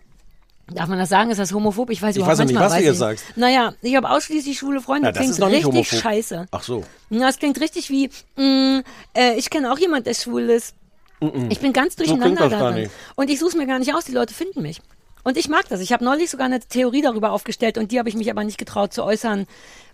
[0.69, 1.91] darf man das sagen, ist das homophob?
[1.91, 3.25] Ich weiß Ich überhaupt weiß nicht, was du weiß jetzt ich sagst.
[3.37, 5.09] Naja, ich habe ausschließlich schwule Freunde.
[5.09, 6.01] Ja, das klingt ist noch nicht richtig homophob.
[6.01, 6.47] scheiße.
[6.51, 6.85] Ach so.
[7.11, 8.83] Na, das klingt richtig wie, mh,
[9.17, 10.75] äh, ich kenne auch jemand, der schwul ist.
[11.21, 11.51] Mm-mm.
[11.51, 12.75] Ich bin ganz So durcheinander das darin.
[12.83, 12.91] nicht.
[13.15, 14.83] Und ich suche es mir gar nicht aus, die Leute finden mich.
[15.25, 15.81] Und ich mag das.
[15.81, 18.59] Ich habe neulich sogar eine Theorie darüber aufgestellt und die habe ich mich aber nicht
[18.59, 19.47] getraut zu äußern,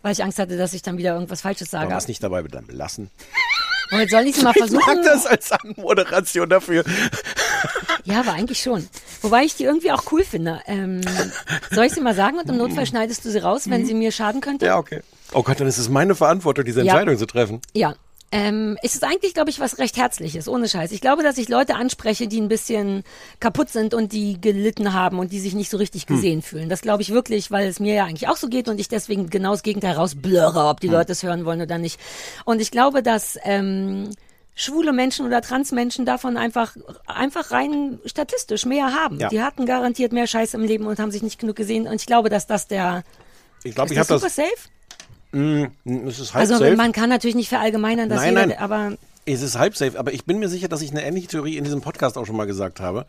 [0.03, 1.89] weil ich Angst hatte, dass ich dann wieder irgendwas Falsches sage.
[1.91, 3.11] wir es nicht dabei dann belassen?
[3.93, 4.83] Und jetzt soll ich es mal Ich versuchen.
[4.97, 6.85] mag das als Anmoderation dafür.
[8.05, 8.89] Ja, aber eigentlich schon.
[9.21, 10.61] Wobei ich die irgendwie auch cool finde.
[10.67, 11.01] Ähm,
[11.71, 14.13] soll ich sie mal sagen und im Notfall schneidest du sie raus, wenn sie mir
[14.13, 14.67] schaden könnte?
[14.67, 15.01] Ja, okay.
[15.33, 16.93] Oh Gott, dann ist es meine Verantwortung, diese Ja.
[16.93, 17.61] Entscheidung zu treffen.
[17.75, 17.95] Ja.
[18.35, 20.91] Ähm, es ist eigentlich, glaube ich, was recht Herzliches, ohne Scheiß.
[20.93, 23.05] Ich glaube, dass ich Leute anspreche, die ein bisschen
[23.41, 26.17] kaputt sind und die gelitten haben und die sich nicht so richtig Hm.
[26.17, 26.71] gesehen fühlen.
[26.71, 29.29] Das glaube ich wirklich, weil es mir ja eigentlich auch so geht und ich deswegen
[29.29, 30.95] genau das Gegenteil rausblurre, ob die Hm.
[30.95, 32.01] Leute es hören wollen oder nicht.
[32.47, 34.09] Und ich glaube, dass ähm,
[34.55, 39.19] schwule Menschen oder Transmenschen davon einfach, einfach rein statistisch mehr haben.
[39.19, 39.29] Ja.
[39.29, 41.87] Die hatten garantiert mehr Scheiße im Leben und haben sich nicht genug gesehen.
[41.87, 43.03] Und ich glaube, dass das der...
[43.65, 44.69] Ich glaube, ist ich habe das super safe?
[45.33, 46.77] Mm, es ist halb Also safe.
[46.77, 48.59] man kann natürlich nicht verallgemeinern, dass Nein, jeder, nein.
[48.59, 48.93] aber...
[49.25, 51.63] Es ist halb safe, aber ich bin mir sicher, dass ich eine ähnliche Theorie in
[51.65, 53.07] diesem Podcast auch schon mal gesagt habe.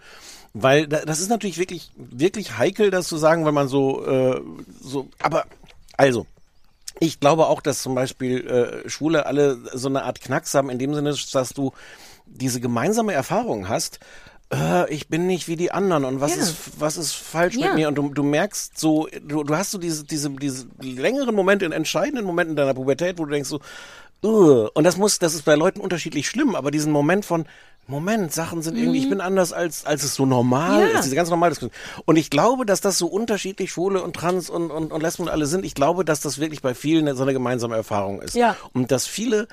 [0.54, 4.40] Weil da- das ist natürlich wirklich, wirklich heikel, das zu sagen, wenn man so, äh,
[4.80, 5.46] so, aber,
[5.98, 6.28] also,
[7.00, 10.80] ich glaube auch, dass zum Beispiel äh, Schwule alle so eine Art Knacks haben, in
[10.80, 11.72] dem Sinne, dass du
[12.26, 14.00] diese gemeinsame Erfahrung hast,
[14.54, 16.42] äh, ich bin nicht wie die anderen und was Ja.
[16.42, 17.68] ist was ist falsch Ja.
[17.68, 21.36] mit mir und du, du merkst so du, du hast so diese diese diese längeren
[21.36, 23.60] Momente in entscheidenden Momenten deiner Pubertät wo du denkst so
[24.24, 27.46] "Ugh." und das muss das ist bei Leuten unterschiedlich schlimm aber diesen Moment von
[27.88, 30.92] Moment, Sachen sind irgendwie, ich bin anders als, als es so normal Mhm.
[30.92, 30.98] Ja.
[31.00, 31.74] ist, diese ganz normale Diskussion.
[32.06, 35.30] Und ich glaube, dass das so unterschiedlich Schwule und Trans und, und, und Lesben und
[35.30, 35.66] alle sind.
[35.66, 38.36] Ich glaube, dass das wirklich bei vielen so eine gemeinsame Erfahrung ist.
[38.36, 38.56] Ja.
[38.74, 39.48] Und dass viele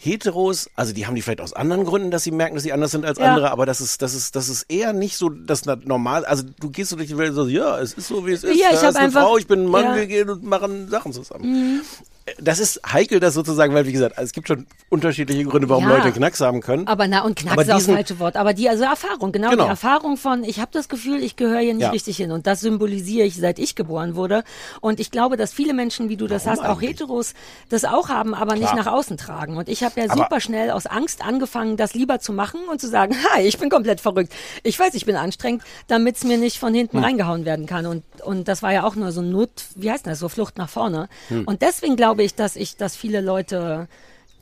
[0.00, 2.92] Heteros, also die haben die vielleicht aus anderen Gründen, dass sie merken, dass sie anders
[2.92, 3.26] sind als Ja.
[3.30, 6.70] andere, aber das ist, das ist, das ist eher nicht so, das normal, also du
[6.70, 8.56] gehst so durch die Welt und so, ja, es ist so, wie es ist.
[8.60, 9.96] Ja, ich da ist eine einfach- Frau, ich bin ein Mann, ja.
[9.96, 11.50] wir gehen und machen Sachen zusammen.
[11.50, 11.80] Mhm.
[12.40, 15.96] Das ist heikel, das sozusagen, weil wie gesagt, es gibt schon unterschiedliche Gründe, warum Ja.
[15.96, 16.86] Leute Knacks haben können.
[16.86, 18.36] Aber na, und Knacks ist auch das falsche Wort.
[18.36, 19.64] Aber die, also Erfahrung, genau, Genau.
[19.64, 21.90] die Erfahrung von, ich habe das Gefühl, ich gehöre hier nicht Ja.
[21.90, 22.32] richtig hin.
[22.32, 24.44] Und das symbolisiere ich, seit ich geboren wurde.
[24.80, 26.90] Und ich glaube, dass viele Menschen, wie du das Warum hast, auch eigentlich?
[26.90, 27.34] Heteros,
[27.68, 28.76] das auch haben, aber nicht Klar.
[28.76, 29.56] nach außen tragen.
[29.56, 32.80] Und ich habe ja Aber- super schnell aus Angst angefangen, das lieber zu machen und
[32.80, 34.32] zu sagen, hi, ich bin komplett verrückt.
[34.62, 37.04] Ich weiß, ich bin anstrengend, damit es mir nicht von hinten Hm.
[37.04, 37.86] reingehauen werden kann.
[37.86, 40.68] Und, und das war ja auch nur so Not, wie heißt das, so Flucht nach
[40.68, 41.08] vorne.
[41.28, 41.44] Hm.
[41.46, 43.88] Und deswegen glaube ich, dass ich, dass viele Leute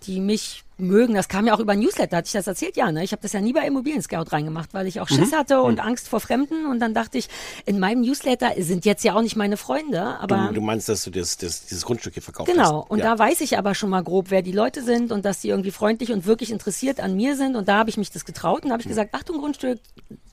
[0.06, 1.14] die mich mögen.
[1.14, 2.76] Das kam ja auch über Newsletter, hatte ich das erzählt?
[2.76, 3.02] Ja, ne?
[3.02, 5.36] Ich habe das ja nie bei Immobilien Scout reingemacht, weil ich auch Schiss Mhm.
[5.36, 5.80] hatte und Mhm.
[5.80, 6.66] Angst vor Fremden.
[6.66, 7.28] Und dann dachte ich,
[7.64, 11.02] in meinem Newsletter sind jetzt ja auch nicht meine Freunde, aber du, du meinst, dass
[11.04, 12.54] du das, das, dieses Grundstück hier verkauft hast?
[12.54, 13.06] Genau, und ja.
[13.06, 15.70] da weiß ich aber schon mal grob, wer die Leute sind und dass die irgendwie
[15.70, 17.56] freundlich und wirklich interessiert an mir sind.
[17.56, 19.80] Und da habe ich mich das getraut und habe ich gesagt, Achtung, Grundstück,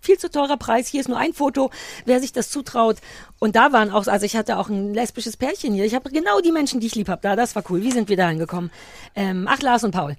[0.04, 1.72] viel zu teurer Preis, hier ist nur ein Foto,
[2.06, 2.98] wer sich das zutraut.
[3.40, 5.86] Und da waren auch, also ich hatte auch ein lesbisches Pärchen hier.
[5.86, 7.22] Ich habe genau die Menschen, die ich lieb habe.
[7.22, 7.82] Da, das war cool.
[7.82, 8.70] Wie sind wir da hingekommen?
[9.16, 10.16] Ähm, ach, Lars und Paul.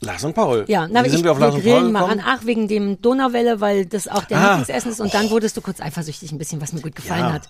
[0.00, 0.64] Lars und Paul.
[0.68, 2.22] Ja, na, Wie ich, sind wir auf wir Lars und Paul mal an.
[2.24, 4.42] Ach, wegen dem Donauwelle, weil das auch der Ah.
[4.50, 5.00] Lieblingsessen ist.
[5.00, 7.32] Und dann wurdest du kurz eifersüchtig, ein bisschen, was mir gut gefallen ja.
[7.32, 7.48] hat.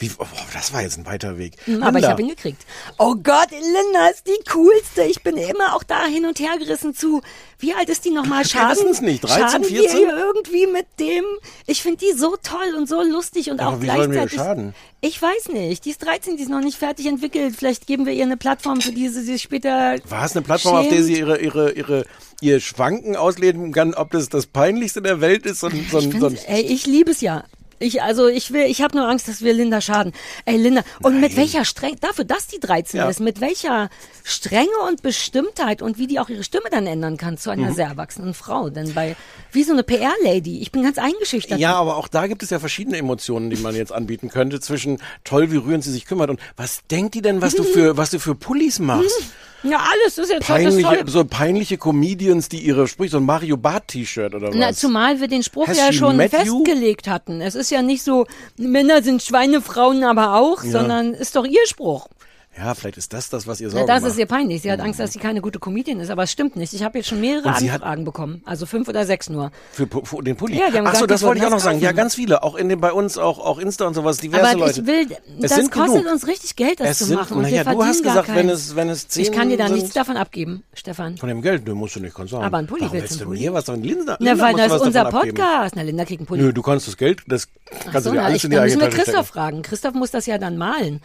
[0.00, 1.56] Wie, oh, das war jetzt ein weiter Weg.
[1.66, 2.66] Hm, Aber ich Linda, habe ihn gekriegt.
[2.98, 5.02] Oh Gott, Linda ist die coolste.
[5.04, 7.22] Ich bin immer auch da hin und her gerissen zu.
[7.58, 8.40] Wie alt ist die nochmal?
[8.44, 9.22] Wir Schaden, wissen's nicht.
[9.24, 9.98] 13, schaden 14?
[10.00, 11.24] wir irgendwie mit dem?
[11.66, 14.20] Ich finde die so toll und so lustig und Ja, auch aber wie sollen wir
[14.26, 14.38] gleichzeitig.
[14.38, 14.74] schaden?
[15.00, 15.84] Ich weiß nicht.
[15.84, 17.54] Die ist 13, die ist noch nicht fertig entwickelt.
[17.56, 19.96] Vielleicht geben wir ihr eine Plattform, für die sie sich später.
[20.08, 21.06] War es eine Plattform, auf der schämt.
[21.06, 22.04] sie ihre, ihre, ihre,
[22.40, 25.60] ihr Schwanken ausleben kann, ob das das Peinlichste der Welt ist?
[25.60, 27.44] So so Ich so ey, ich liebe es ja.
[27.78, 30.12] Ich, also ich will, ich habe nur Angst, dass wir Linda schaden.
[30.44, 33.08] Ey, Linda, und mit welcher Strenge, dafür, dass die 13 Ja.
[33.08, 33.90] ist, mit welcher
[34.22, 37.74] Strenge und Bestimmtheit und wie die auch ihre Stimme dann ändern kann zu einer Mhm.
[37.74, 38.70] sehr erwachsenen Frau.
[38.70, 39.16] Denn bei,
[39.54, 41.58] wie so eine PR-Lady, ich bin ganz eingeschüchtert.
[41.58, 44.98] ja, aber auch da gibt es ja verschiedene Emotionen, die man jetzt anbieten könnte, zwischen
[45.24, 48.10] toll, wie rührend sie sich kümmert und was denkt die denn, was du für, was
[48.10, 49.22] du für Pullis machst?
[49.66, 51.04] Ja, alles ist jetzt Peinliche, toll.
[51.06, 54.54] so peinliche Comedians, die ihre Sprüche, so ein Mario Bart T-Shirt oder was?
[54.54, 56.62] Na, zumal wir den Spruch Has ja schon met you?
[56.62, 57.40] festgelegt hatten.
[57.40, 58.26] Es ist ja nicht so,
[58.58, 60.70] Männer sind Schweine, Frauen aber auch, Ja.
[60.70, 62.08] sondern ist doch ihr Spruch.
[62.56, 64.12] Ja, vielleicht ist das das, was ihr Ja, Sorgen das macht.
[64.12, 64.62] ist ihr peinlich.
[64.62, 66.72] Sie hat Angst, dass sie keine gute Comedian ist, aber es stimmt nicht.
[66.72, 69.50] Ich habe jetzt schon mehrere Anfragen bekommen, also fünf oder sechs nur.
[69.72, 70.58] Für, für den Pulli.
[70.58, 71.80] Ja, die haben Ach so, gesagt, das wollte ich auch noch das sagen.
[71.80, 71.96] Ja, kaufen.
[71.96, 74.80] ganz viele, auch in den bei uns auch auch Insta und sowas, diverse Aber Leute.
[74.80, 75.06] ich will,
[75.42, 76.12] Es das kostet genug.
[76.12, 77.36] uns richtig Geld, das Es zu sind- machen.
[77.36, 79.74] Und na ja, du hast gesagt, wenn es- wenn es Ich kann dir da zehn
[79.76, 81.16] nichts davon abgeben, Stefan.
[81.16, 82.44] Von dem Geld, du musst du nicht, kannst sagen.
[82.44, 83.64] Aber ein Pulli Warum willst du hier was?
[83.64, 85.04] Von Linda, Na, weil das ist unser.
[85.06, 85.76] Podcast.
[85.76, 86.42] Na, Linda kriegt einen Pulli.
[86.42, 87.48] Nö, du kannst das Geld, das
[87.92, 89.62] kannst du dir alles in die eigene müssen wir Christoph fragen.
[89.62, 91.00] Christoph muss das ja dann malen.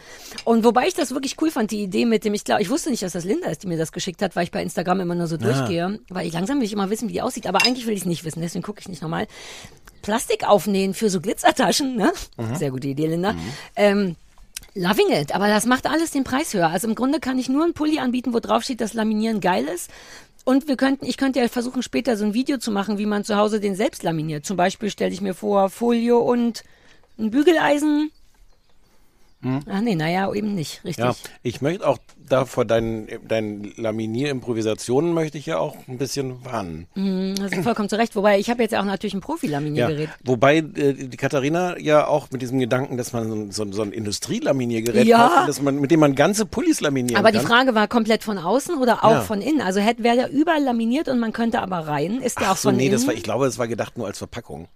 [0.46, 2.90] Und wobei ich das wirklich cool fand, die Idee mit dem, ich glaube, ich wusste
[2.90, 5.16] nicht, dass das Linda ist, die mir das geschickt hat, weil ich bei Instagram immer
[5.16, 5.40] nur so Ah.
[5.40, 6.00] durchgehe.
[6.10, 7.48] Weil ich langsam will ich immer wissen, wie die aussieht.
[7.48, 9.28] Aber eigentlich will ich es nicht wissen, deswegen gucke ich nicht nochmal.
[10.02, 12.12] Plastik aufnähen für so Glitzertaschen, ne?
[12.38, 12.56] Mhm.
[12.56, 13.36] Sehr gute Idee, Linda.
[13.76, 14.16] Ähm,
[14.76, 16.70] Loving it, aber das macht alles den Preis höher.
[16.70, 19.66] Also im Grunde kann ich nur einen Pulli anbieten, wo drauf steht, dass Laminieren geil
[19.66, 19.90] ist.
[20.46, 23.24] Und wir könnten, ich könnte ja versuchen, später so ein Video zu machen, wie man
[23.24, 24.46] zu Hause den selbst laminiert.
[24.46, 26.64] Zum Beispiel stelle ich mir vor, Folie und
[27.18, 28.12] ein Bügeleisen.
[29.42, 29.62] Hm?
[29.72, 31.06] Ach nee, naja, eben nicht, richtig.
[31.06, 31.98] Ja, ich möchte auch
[32.28, 36.88] da vor deinen, deinen Laminier-Improvisationen möchte ich ja auch ein bisschen warnen.
[36.96, 38.16] Mhm, hast du vollkommen zu Recht.
[38.16, 40.10] Wobei, ich habe jetzt ja auch natürlich ein Profi-Laminiergerät.
[40.10, 43.94] Ja, wobei äh, die Katharina ja auch mit diesem Gedanken, dass man so, so, ein
[43.94, 45.28] Industrielaminiergerät Ja.
[45.30, 47.40] kauft, dass man, mit dem man ganze Pullis laminieren Aber kann.
[47.42, 49.22] die Frage war komplett von außen oder auch Ja.
[49.22, 49.62] von innen.
[49.62, 52.22] Also hätte wäre der überall laminiert und man könnte aber rein.
[52.22, 52.94] Ist der Ach auch so, von nee, innen?
[52.94, 54.68] das war, ich glaube, das war gedacht nur als Verpackung.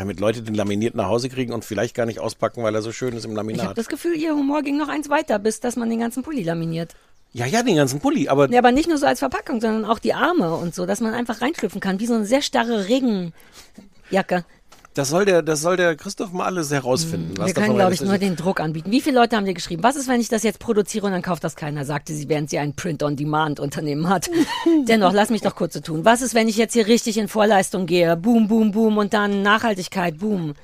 [0.00, 2.90] Damit Leute den laminiert nach Hause kriegen und vielleicht gar nicht auspacken, weil er so
[2.90, 3.76] schön ist im ich habe Laminat.
[3.76, 6.94] das Gefühl, ihr Humor ging noch eins weiter, bis dass man den ganzen Pulli laminiert.
[7.34, 9.98] Ja, ja, den ganzen Pulli, aber Ja, aber nicht nur so als Verpackung, sondern auch
[9.98, 14.46] die Arme und so, dass man einfach reinschlüpfen kann, wie so eine sehr starre Regenjacke.
[14.94, 17.36] Das soll der, das soll der Christoph mal alles herausfinden.
[17.36, 18.90] was Wir können, glaube ich, nur den Druck anbieten.
[18.90, 19.84] Wie viele Leute haben dir geschrieben?
[19.84, 21.84] Was ist, wenn ich das jetzt produziere und dann kauft das keiner?
[21.84, 24.28] Sagte sie, während sie ein Print-on-Demand-Unternehmen hat.
[24.88, 26.04] Dennoch, lass mich doch kurz so tun.
[26.04, 28.16] Was ist, wenn ich jetzt hier richtig in Vorleistung gehe?
[28.16, 30.54] Boom, boom, boom und dann Nachhaltigkeit, boom.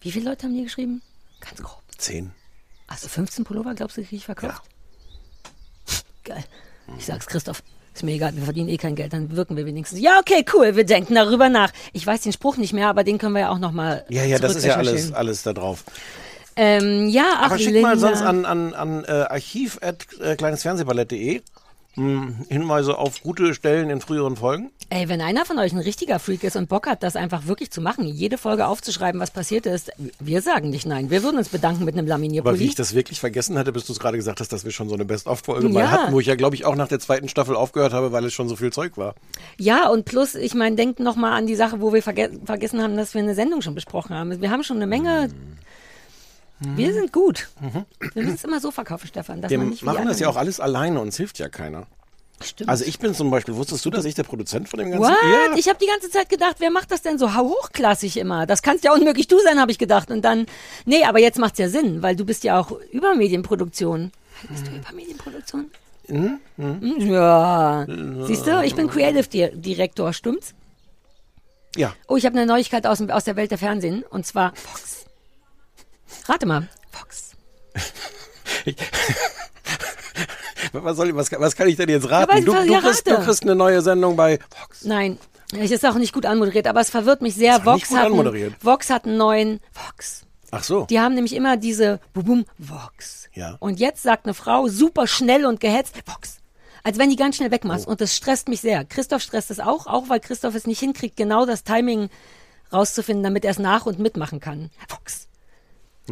[0.00, 1.02] Wie viele Leute haben dir geschrieben?
[1.40, 1.82] Ganz grob.
[1.98, 2.32] Zehn.
[2.88, 4.62] Also 15 Pullover, glaubst du, kriege ich verkauft?
[6.24, 6.44] Geil.
[6.98, 7.62] Ich sag's Christoph.
[7.96, 10.00] Ist mir egal, wir verdienen eh kein Geld, dann wirken wir wenigstens.
[10.00, 11.72] Ja, okay, cool, wir denken darüber nach.
[11.94, 14.04] Ich weiß den Spruch nicht mehr, aber den können wir ja auch nochmal.
[14.10, 15.82] Ja, ja, das ist ja alles, alles da drauf.
[16.56, 17.88] Ähm, ja, ach, Aber schick Linda.
[17.88, 21.40] mal sonst an, an, an äh, archiv at äh, kleinesfernsehballett.de.
[21.96, 24.70] mh, Hinweise auf gute Stellen in früheren Folgen?
[24.88, 27.72] Ey, wenn einer von euch ein richtiger Freak ist und Bock hat, das einfach wirklich
[27.72, 31.10] zu machen, jede Folge aufzuschreiben, was passiert ist, wir sagen nicht nein.
[31.10, 32.64] Wir würden uns bedanken mit einem Aber wie Laminierpulli.
[32.64, 34.94] ich das wirklich vergessen hatte, bis du es gerade gesagt hast, dass wir schon so
[34.94, 35.72] eine Best-of-Folge Ja.
[35.72, 38.24] mal hatten, wo ich ja, glaube ich, auch nach der zweiten Staffel aufgehört habe, weil
[38.24, 39.14] es schon so viel Zeug war.
[39.58, 42.80] Ja, und plus, ich meine, denkt noch mal an die Sache, wo wir verge vergessen
[42.80, 44.40] haben, dass wir eine Sendung schon besprochen haben.
[44.40, 45.30] Wir haben schon eine Menge.
[46.60, 47.48] Wir sind gut.
[48.14, 49.42] Wir müssen es immer so verkaufen, Stefan.
[49.42, 51.86] Dass Wir man nicht machen das ja auch alles alleine, uns hilft ja keiner.
[52.42, 52.68] Stimmt.
[52.68, 55.16] Also ich bin zum Beispiel, wusstest du, dass ich der Produzent von dem ganzen What?
[55.22, 55.56] Ja.
[55.56, 58.46] Ich habe die ganze Zeit gedacht, wer macht das denn so hochklassig immer?
[58.46, 60.10] Das kannst ja unmöglich du sein, habe ich gedacht.
[60.10, 60.46] Und dann,
[60.84, 64.12] nee, aber jetzt macht's ja Sinn, weil du bist ja auch über Medienproduktion.
[64.50, 65.70] Bist du über Medienproduktion?
[66.08, 66.38] Hm?
[66.56, 67.86] Hm, Ja.
[68.26, 70.52] Siehst du, ich bin Creative Di- Director, stimmt's?
[71.74, 71.94] Ja.
[72.06, 75.05] Oh, ich habe eine Neuigkeit aus, aus der Welt der Fernsehen und zwar Fox.
[76.26, 76.68] Rate mal.
[76.90, 77.32] Fox.
[80.72, 82.30] Was, soll, ich- was, was kann ich denn jetzt raten?
[82.38, 83.24] Ja, du, du, kriegst, du rate.
[83.24, 84.84] kriegst eine neue Sendung bei Fox.
[84.84, 85.18] Nein,
[85.58, 87.64] es ist auch nicht gut anmoderiert, aber es verwirrt mich sehr.
[87.64, 88.52] Vox gut hat, anmoderiert.
[88.54, 90.26] einen, Vox hat einen neuen Vox.
[90.50, 90.84] Ach so.
[90.86, 93.28] Die haben nämlich immer diese Bubum Vox.
[93.34, 93.56] Ja.
[93.60, 96.38] Und jetzt sagt eine Frau super schnell und gehetzt Vox.
[96.82, 97.86] Als wenn die ganz schnell wegmachst.
[97.86, 97.90] Oh.
[97.90, 98.84] Und das stresst mich sehr.
[98.84, 102.10] Christoph stresst es auch, auch weil Christoph es nicht hinkriegt, genau das Timing
[102.72, 104.70] rauszufinden, damit er es nach und mitmachen kann.
[104.88, 105.28] Vox.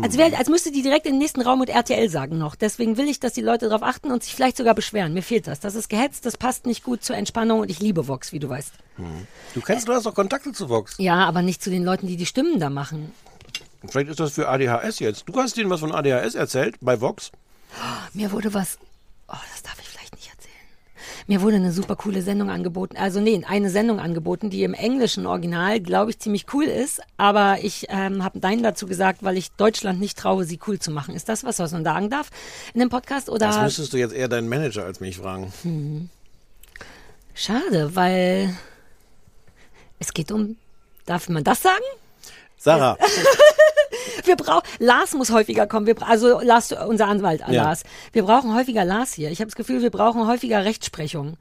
[0.03, 2.57] Als, wär, als müsste die direkt in den nächsten Raum mit RTL sagen noch.
[2.57, 5.15] Deswegen will ich, dass die Leute darauf achten und sich vielleicht sogar beschweren.
[5.15, 5.61] Mir fehlt das.
[5.61, 8.49] Das ist gehetzt, das passt nicht gut zur Entspannung und ich liebe Vox, wie du
[8.49, 8.73] weißt.
[9.55, 10.97] Du kennst, du hast doch Kontakte zu Vox.
[10.99, 13.13] Ja, aber nicht zu den Leuten, die die Stimmen da machen.
[13.89, 15.29] Vielleicht ist das für ADHS jetzt.
[15.29, 17.31] Du hast denen was von ADHS erzählt bei Vox.
[18.15, 18.79] Mir wurde was.
[19.29, 19.84] Oh, das darf ich.
[21.27, 22.97] Mir wurde eine super coole Sendung angeboten.
[22.99, 27.01] Also nee, eine Sendung angeboten, die im englischen Original, glaube ich, ziemlich cool ist.
[27.17, 30.91] Aber ich ähm, habe Nein dazu gesagt, weil ich Deutschland nicht traue, sie cool zu
[30.91, 31.15] machen.
[31.15, 32.31] Ist das was, was man sagen darf
[32.75, 33.31] in dem Podcast?
[33.31, 35.53] Oder Das müsstest du jetzt eher deinen Manager als mich fragen.
[35.63, 36.11] Hm.
[37.35, 38.55] Schade, weil
[39.99, 40.57] es geht um.
[41.07, 41.85] Darf man das sagen?
[42.57, 42.97] Sarah,
[44.25, 45.87] Wir brauchen Lars muss häufiger kommen.
[45.87, 47.65] Wir, also Lars, unser Anwalt Ja.
[47.65, 47.83] Lars.
[48.13, 49.31] Wir brauchen häufiger Lars hier.
[49.31, 51.37] Ich habe das Gefühl, wir brauchen häufiger Rechtsprechung.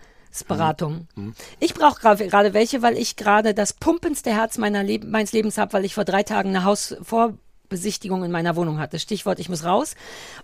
[0.48, 1.08] Beratung.
[1.16, 1.36] Mhm.
[1.60, 5.60] Ich brauche gerade gerade welche, weil ich gerade das pumpendste Herz meiner Leb meines Lebens
[5.60, 8.98] habe, weil ich vor drei Tagen eine Hausvorbesichtigung in meiner Wohnung hatte.
[8.98, 9.94] Stichwort, ich muss raus.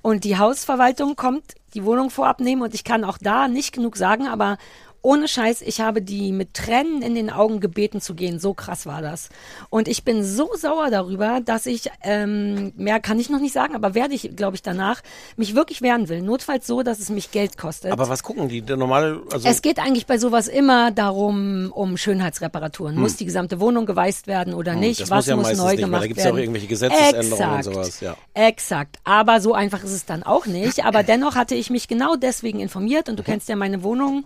[0.03, 3.97] Und die Hausverwaltung kommt die Wohnung vorab nehmen und ich kann auch da nicht genug
[3.97, 4.57] sagen, aber
[5.01, 8.39] ohne Scheiß, ich habe die mit Tränen in den Augen gebeten zu gehen.
[8.39, 9.29] So krass war das.
[9.69, 13.75] Und ich bin so sauer darüber, dass ich, ähm, mehr kann ich noch nicht sagen,
[13.75, 15.01] aber werde ich, glaube ich, danach,
[15.37, 16.21] mich wirklich wehren will.
[16.21, 17.91] Notfalls so, dass es mich Geld kostet.
[17.91, 18.61] aber was gucken die?
[18.61, 22.95] Der normale, also Es geht eigentlich bei sowas immer darum, um Schönheitsreparaturen.
[22.95, 25.01] Muss die gesamte Wohnung geweißt werden oder Hm, nicht?
[25.01, 26.43] das Was muss ja muss neu nicht, gemacht da gibt's ja auch werden?
[26.43, 27.63] irgendwelche Gesetzesänderungen und Exakt.
[27.63, 28.17] sowas, ja.
[28.33, 28.97] Exakt.
[29.03, 30.83] Aber so einfach ist es dann auch nicht.
[30.85, 34.25] Aber dennoch hatte ich mich genau deswegen informiert und du kennst ja meine Wohnung.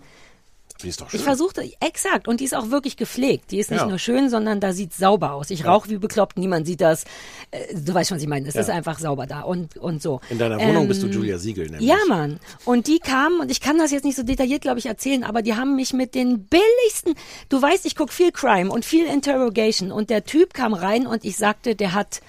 [0.82, 1.20] Die ist doch schön.
[1.20, 3.50] Ich versuchte, exakt, und die ist auch wirklich gepflegt.
[3.52, 3.86] Die ist nicht Ja.
[3.86, 5.50] nur schön, sondern da sieht sauber aus.
[5.50, 7.04] Ich rauche wie bekloppt, niemand sieht das.
[7.52, 8.48] Äh, Du weißt schon, was ich meine.
[8.48, 8.60] Es Ja.
[8.62, 10.20] ist einfach sauber da und, und so.
[10.30, 11.88] In deiner Wohnung Ähm, bist du Julia Siegel, nämlich.
[11.88, 12.40] Ja, Mann.
[12.64, 15.42] Und die kamen, und ich kann das jetzt nicht so detailliert, glaube ich, erzählen, aber
[15.42, 17.14] die haben mich mit den billigsten,
[17.48, 21.24] du weißt, ich gucke viel Crime und viel Interrogation und der Typ kam rein und
[21.24, 22.20] ich sagte, der hat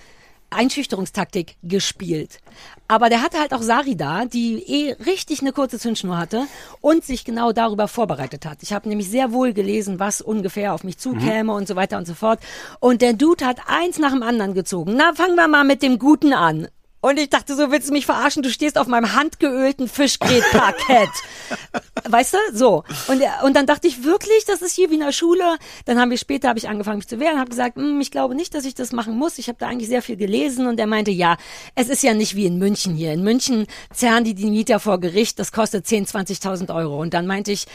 [0.52, 2.40] Einschüchterungstaktik gespielt.
[2.88, 6.46] Aber der hatte halt auch Sari da, die eh richtig eine kurze Zündschnur hatte
[6.82, 8.60] und sich genau darüber vorbereitet hat.
[8.62, 12.06] Ich habe nämlich sehr wohl gelesen, was ungefähr auf mich zukäme und so weiter und
[12.06, 12.40] so fort.
[12.80, 14.94] Und der Dude hat eins nach dem anderen gezogen.
[14.96, 16.68] Na, fangen wir mal mit dem Guten an.
[17.06, 18.42] Und ich dachte, so willst du mich verarschen?
[18.42, 21.12] Du stehst auf meinem handgeölten Fischgrätparkett.
[22.10, 22.38] weißt du?
[22.52, 22.84] So.
[23.08, 25.44] Und, und dann dachte ich wirklich, das ist hier wie in der Schule.
[25.86, 28.34] Dann haben wir später, habe ich angefangen, mich zu wehren, habe gesagt, "Hm, ich glaube
[28.34, 29.38] nicht, dass ich das machen muss.
[29.38, 30.66] Ich habe da eigentlich sehr viel gelesen.
[30.66, 31.38] Und er meinte, ja,
[31.76, 33.14] es ist ja nicht wie in München hier.
[33.14, 35.38] In München zerren die die Mieter vor Gericht.
[35.38, 37.00] Das kostet 10.000, 20.000 Euro.
[37.00, 37.68] Und dann meinte ich,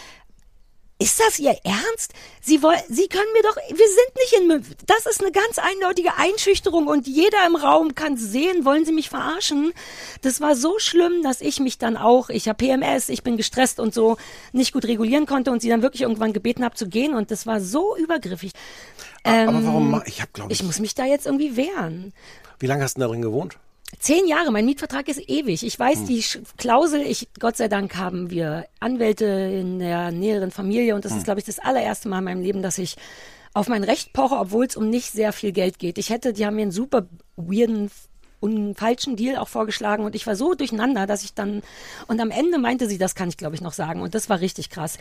[1.01, 2.13] ist das Ihr Ernst?
[2.43, 4.77] Sie wollen, Sie können mir doch, wir sind nicht in München.
[4.87, 9.09] Das ist eine ganz eindeutige Einschüchterung und jeder im Raum kann sehen, wollen Sie mich
[9.09, 9.73] verarschen?
[10.23, 13.81] Das war so schlimm, dass ich mich dann auch, ich habe PMS, ich bin gestresst
[13.81, 14.17] und so
[14.53, 17.47] nicht gut regulieren konnte und sie dann wirklich irgendwann gebeten habe zu gehen und das
[17.47, 18.53] war so übergriffig.
[19.25, 19.91] Aber warum?
[19.91, 22.13] ma- Ich habe, glaube ich, Ich muss mich da jetzt irgendwie wehren.
[22.59, 23.57] Wie lange hast du denn da drin gewohnt?
[23.99, 25.65] Zehn Jahre, mein Mietvertrag ist ewig.
[25.65, 25.81] Ich Hm.
[25.81, 30.95] weiß, die Sch- Klausel, ich, Gott sei Dank haben wir Anwälte in der näheren Familie
[30.95, 31.19] und das Hm.
[31.19, 32.97] ist, glaube ich, das allererste Mal in meinem Leben, dass ich
[33.53, 35.99] auf mein Recht poche, obwohl es um nicht sehr viel Geld geht.
[35.99, 37.91] Ich hätte, die haben mir einen super weirden
[38.43, 41.61] einen falschen Deal auch vorgeschlagen und ich war so durcheinander, dass ich dann
[42.09, 44.41] und am Ende meinte sie, das kann ich glaube ich noch sagen und das war
[44.41, 44.97] richtig krass.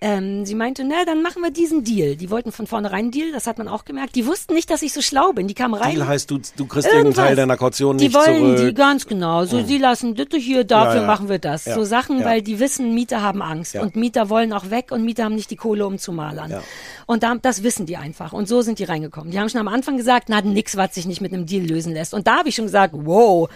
[0.00, 2.16] Ähm, sie meinte, na, dann machen wir diesen Deal.
[2.16, 4.14] Die wollten von vornherein einen Deal, das hat man auch gemerkt.
[4.14, 5.48] Die wussten nicht, dass ich so schlau bin.
[5.48, 5.94] Die kamen rein.
[5.94, 7.14] Deal heißt, du, du kriegst irgendeinen.
[7.14, 8.68] Teil deiner Kaution Die nicht wollen zurück.
[8.68, 9.44] die ganz genau.
[9.44, 11.06] So, sie lassen das hier, dafür Ja, ja.
[11.06, 11.64] machen wir das.
[11.64, 13.74] Ja, So Sachen, weil die wissen, Mieter haben Angst.
[13.76, 16.54] Und Mieter wollen auch weg und Mieter haben nicht die Kohle, um zu malern.
[17.06, 18.32] Und da, das wissen die einfach.
[18.32, 19.30] Und so sind die reingekommen.
[19.30, 21.92] Die haben schon am Anfang gesagt, na, nix, was sich nicht mit einem Deal lösen
[21.92, 22.12] lässt.
[22.14, 23.48] Und da habe ich schon gesagt, wow,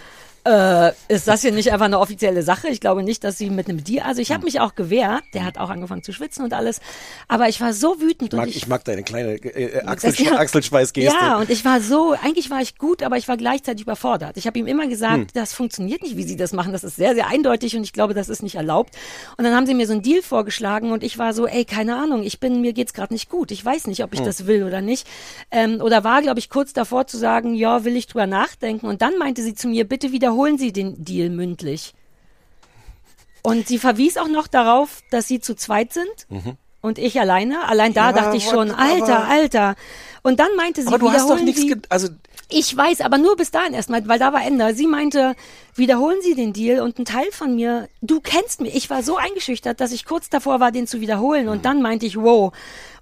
[0.45, 2.67] äh, ist das hier nicht einfach eine offizielle Sache?
[2.69, 5.45] Ich glaube nicht, dass sie mit einem Deal, also ich habe mich auch gewehrt, der
[5.45, 6.81] hat auch angefangen zu schwitzen und alles,
[7.27, 10.11] aber ich war so wütend Ich mag, und ich mag deine kleine äh, äh, Achsel,
[10.11, 10.33] Das- ja.
[10.37, 11.11] Achselschweißgeste.
[11.13, 14.37] Ja, und ich war so, eigentlich war ich gut, aber ich war gleichzeitig überfordert.
[14.37, 15.27] Ich habe ihm immer gesagt, Hm.
[15.33, 16.71] das funktioniert nicht, wie sie das machen.
[16.73, 18.95] Das ist sehr, sehr eindeutig und ich glaube, das ist nicht erlaubt.
[19.37, 21.95] Und dann haben sie mir so einen Deal vorgeschlagen und ich war so, ey, keine
[21.97, 23.51] Ahnung, ich bin, mir geht's gerade nicht gut.
[23.51, 24.25] Ich weiß nicht, ob ich Hm.
[24.25, 25.07] das will oder nicht.
[25.51, 28.87] Ähm, oder war, glaube ich, kurz davor zu sagen, ja, will ich drüber nachdenken.
[28.87, 31.93] Und dann meinte sie zu mir, bitte wiederholen Sie den Deal mündlich.
[33.43, 36.57] Und sie verwies auch noch darauf, dass sie zu zweit sind Mhm.
[36.81, 37.67] und ich alleine.
[37.67, 39.75] Allein da Ja, dachte ich schon, Alter, Alter.
[40.21, 42.09] Und dann meinte sie, Aber du hast doch nichts, also
[42.51, 44.75] ich weiß, aber nur bis dahin erstmal, weil da war Ende.
[44.75, 45.35] Sie meinte,
[45.75, 48.75] wiederholen Sie den Deal und ein Teil von mir, du kennst mich.
[48.75, 51.47] Ich war so eingeschüchtert, dass ich kurz davor war, den zu wiederholen.
[51.47, 52.53] Und dann meinte ich, wow.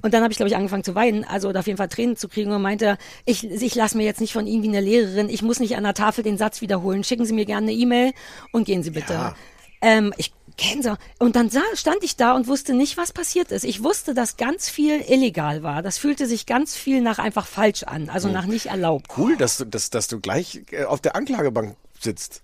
[0.01, 2.15] Und dann habe ich, glaube ich, angefangen zu weinen, also oder auf jeden Fall Tränen
[2.15, 5.29] zu kriegen und meinte, ich, ich lasse mir jetzt nicht von Ihnen wie eine Lehrerin,
[5.29, 7.03] ich muss nicht an der Tafel den Satz wiederholen.
[7.03, 8.13] Schicken Sie mir gerne eine E-Mail
[8.51, 9.13] und gehen Sie bitte.
[9.13, 9.35] Ja.
[9.81, 10.97] Ähm, ich sie.
[11.19, 13.63] Und dann sah, stand ich da und wusste nicht, was passiert ist.
[13.63, 15.81] Ich wusste, dass ganz viel illegal war.
[15.81, 19.07] Das fühlte sich ganz viel nach einfach falsch an, also nach nicht erlaubt.
[19.17, 22.43] cool, dass du, dass, dass du gleich äh, auf der Anklagebank sitzt,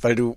[0.00, 0.36] weil du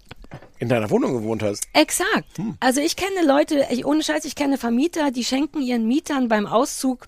[0.60, 1.68] in deiner Wohnung gewohnt hast.
[1.74, 2.26] Exakt.
[2.60, 6.48] Also ich kenne Leute, ich, ohne Scheiß, ich kenne Vermieter, die schenken ihren Mietern beim
[6.48, 7.08] Auszug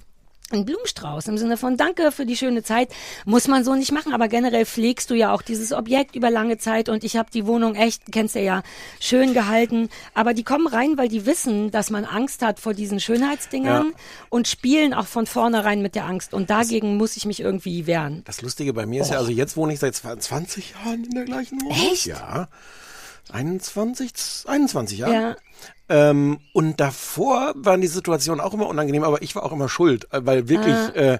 [0.52, 2.90] einen Blumenstrauß im Sinne von Danke für die schöne Zeit.
[3.26, 6.58] Muss man so nicht machen, aber generell pflegst du ja auch dieses Objekt über lange
[6.58, 8.64] Zeit und ich habe die Wohnung echt, kennst du ja,
[9.00, 9.90] schön gehalten.
[10.14, 13.94] Aber die kommen rein, weil die wissen, dass man Angst hat vor diesen Schönheitsdingern Ja.
[14.30, 16.34] und spielen auch von vornherein mit der Angst.
[16.34, 18.22] Und dagegen muss ich mich irgendwie wehren.
[18.26, 21.26] Das Lustige bei mir ist ja, also jetzt wohne ich seit 20 Jahren in der
[21.26, 21.78] gleichen Wohnung.
[21.92, 22.06] Echt?
[22.06, 22.48] Ja.
[23.32, 24.14] 21,
[24.48, 25.14] 21 Jahre.
[25.14, 25.36] Ja.
[25.90, 30.12] Ähm, und davor waren die Situationen auch immer unangenehm, aber ich war auch immer schuld,
[30.12, 30.90] äh, weil wirklich, Ah.
[30.90, 31.20] äh,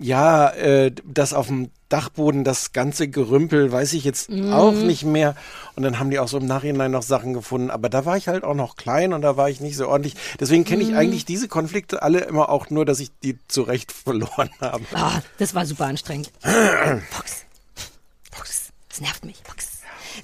[0.00, 4.52] ja, äh, das auf dem Dachboden, das ganze Gerümpel, weiß ich jetzt Mhm.
[4.52, 5.36] auch nicht mehr.
[5.76, 8.26] Und dann haben die auch so im Nachhinein noch Sachen gefunden, aber da war ich
[8.26, 10.14] halt auch noch klein und da war ich nicht so ordentlich.
[10.40, 10.96] Deswegen kenne ich Mhm.
[10.96, 14.82] eigentlich diese Konflikte alle immer auch nur, dass ich die zu Recht verloren habe.
[14.94, 16.32] Ah, das war super anstrengend.
[16.42, 17.44] Fox.
[18.32, 18.70] Fox.
[18.88, 19.36] Das nervt mich.
[19.44, 19.67] Fox.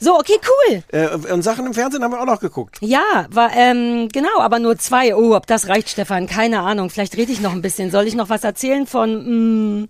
[0.01, 0.83] So, okay, cool.
[0.93, 2.79] Äh, und Sachen im Fernsehen haben wir auch noch geguckt.
[2.81, 5.15] Ja, war, ähm, genau, aber nur zwei.
[5.15, 6.91] Oh, ob das reicht, Stefan, keine Ahnung.
[6.91, 7.91] Vielleicht rede ich noch ein bisschen.
[7.91, 9.89] Soll ich noch was erzählen von, mm,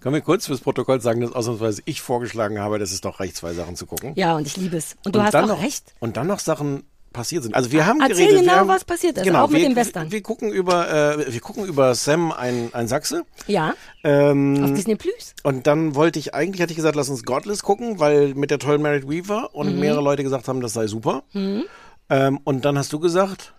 [0.00, 3.36] Können wir kurz fürs Protokoll sagen, dass ausnahmsweise ich vorgeschlagen habe, dass es doch reicht,
[3.36, 4.12] zwei Sachen zu gucken.
[4.16, 4.96] ja, und ich liebe es.
[5.04, 5.94] Und du und hast auch noch, recht.
[6.00, 7.54] Und dann noch Sachen passiert sind.
[7.54, 8.40] Also wir haben Erzähl geredet.
[8.40, 10.10] genau, wir haben, was passiert ist, Genau, auch mit wir, dem Western.
[10.12, 13.24] Wir, gucken über, äh, wir gucken über Sam, ein, ein Sachse.
[13.46, 15.34] Ja, Ähm, auf Disney Plus.
[15.42, 18.58] und dann wollte ich, eigentlich hatte ich gesagt, lass uns Godless gucken, weil mit der
[18.58, 19.80] tollen Merit Weaver und Mhm.
[19.80, 21.22] mehrere Leute gesagt haben, das sei super.
[21.34, 23.54] Ähm, und dann hast du gesagt,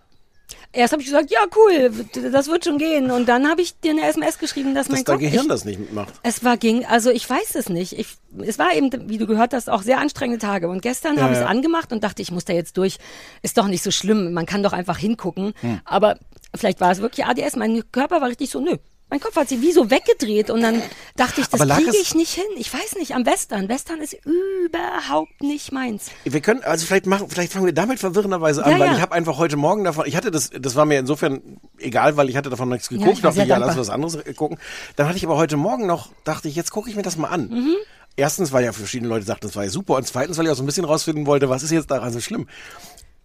[0.72, 1.90] Erst habe ich gesagt, ja, cool,
[2.30, 3.10] das wird schon gehen.
[3.10, 5.22] Und dann habe ich dir eine SMS geschrieben, dass dass mein dein Kopf...
[5.22, 6.12] Gehirn ich, das nicht mitmacht.
[6.22, 7.98] Es war ging, also ich weiß es nicht.
[7.98, 10.68] Ich, es war eben, wie du gehört hast, auch sehr anstrengende Tage.
[10.68, 11.48] Und gestern Ja, habe ich es ja.
[11.48, 12.98] angemacht und dachte, ich muss da jetzt durch.
[13.42, 14.32] Ist doch nicht so schlimm.
[14.32, 15.52] Man kann doch einfach hingucken.
[15.60, 15.80] Hm.
[15.84, 16.18] Aber
[16.54, 17.56] vielleicht war es wirklich ADS.
[17.56, 18.76] Mein Körper war richtig so, nö.
[19.12, 20.80] Mein Kopf hat sich wie so weggedreht und dann
[21.16, 22.46] dachte ich, das kriege ich nicht hin.
[22.56, 23.68] Ich weiß nicht, am Western.
[23.68, 26.06] Western ist überhaupt nicht meins.
[26.24, 28.94] Wir können, also vielleicht machen, vielleicht fangen wir damit verwirrenderweise an, Ja, weil ja.
[28.94, 32.30] ich habe einfach heute Morgen davon, ich hatte das, das war mir insofern egal, weil
[32.30, 34.56] ich hatte davon nichts Ja, geguckt, ich war dachte ich, ja, lass was anderes gucken.
[34.96, 37.28] Dann hatte ich aber heute Morgen noch, dachte ich, jetzt gucke ich mir das mal
[37.28, 37.50] an.
[37.50, 37.76] Mhm.
[38.16, 40.56] Erstens, weil ja verschiedene Leute sagten, das war ja super und zweitens, weil ich auch
[40.56, 42.48] so ein bisschen rausfinden wollte, was ist jetzt daran so schlimm.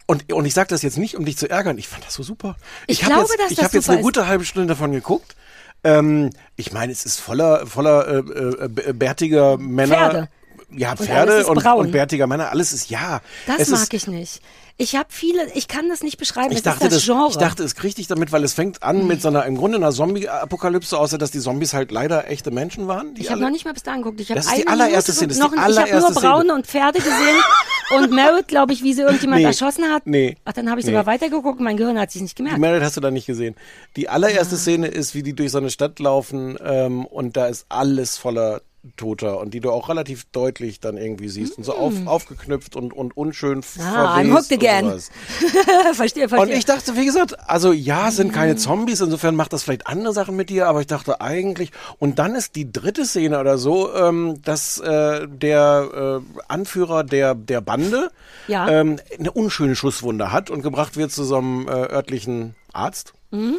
[0.06, 1.78] Und, und ich sage das jetzt nicht, um dich zu ärgern.
[1.78, 2.58] Ich fand das so super.
[2.88, 5.38] Ich hab glaube, jetzt, ich habe jetzt eine gute halbe Stunde davon geguckt.
[5.84, 9.96] Ähm, ich meine, es ist voller, voller äh, äh, bärtiger Männer.
[9.96, 10.30] Pferde.
[10.70, 11.86] Ja, Und Pferde und, braun.
[11.86, 13.22] und bärtiger Männer, alles ist ja.
[13.46, 14.42] Das mag ist, ich nicht.
[14.80, 16.52] Ich habe viele, ich kann das nicht beschreiben.
[16.52, 17.30] ich es dachte, ist das das, Genre.
[17.32, 19.78] ich dachte, es kriegt dich damit, weil es fängt an mit so einer, im Grunde
[19.78, 23.16] einer Zombie-Apokalypse, außer dass die Zombies halt leider echte Menschen waren.
[23.18, 24.22] Ich habe noch nicht mal bis dahin geguckt.
[24.22, 26.28] Ich habe Das ist die allererste Minute Szene, noch, die ich habe nur allererste Szene.
[26.30, 27.38] Braune und Pferde gesehen
[27.98, 29.48] und Merit, glaube ich, wie sie irgendjemand Nee.
[29.48, 30.06] erschossen hat.
[30.06, 30.36] Nee.
[30.46, 30.92] Ach, dann habe ich Nee.
[30.92, 31.60] sogar weitergeguckt.
[31.60, 32.60] Mein Gehirn hat sich nicht Die gemerkt.
[32.60, 33.56] Merit hast du da nicht gesehen.
[33.96, 34.60] Die allererste Ah.
[34.60, 38.62] Szene ist, wie die durch so eine Stadt laufen ähm, und da ist alles voller
[38.96, 42.94] Toter und die du auch relativ deutlich dann irgendwie siehst und so auf, aufgeknüpft und,
[42.94, 43.82] und unschön Mm.
[43.82, 44.86] Ah, I'm hooked again.
[45.94, 46.40] verstehe, verstehe.
[46.40, 48.58] Und ich dachte, wie gesagt, also ja, sind keine Mm.
[48.58, 52.36] Zombies, insofern macht das vielleicht andere Sachen mit dir, aber ich dachte eigentlich, und dann
[52.36, 58.12] ist die dritte Szene oder so, ähm, dass äh, der äh, Anführer der, der Bande
[58.48, 58.68] Ja.
[58.70, 63.14] ähm, eine unschöne Schusswunde hat und gebracht wird zu so einem äh, örtlichen Arzt.
[63.32, 63.56] Mhm.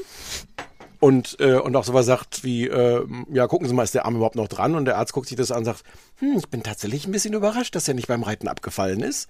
[1.00, 4.16] Und, äh, und auch sowas sagt wie, äh, ja, gucken Sie mal, ist der Arm
[4.16, 4.74] überhaupt noch dran?
[4.74, 5.82] Und der Arzt guckt sich das an und sagt,
[6.18, 9.28] hm, ich bin tatsächlich ein bisschen überrascht, dass er nicht beim Reiten abgefallen ist.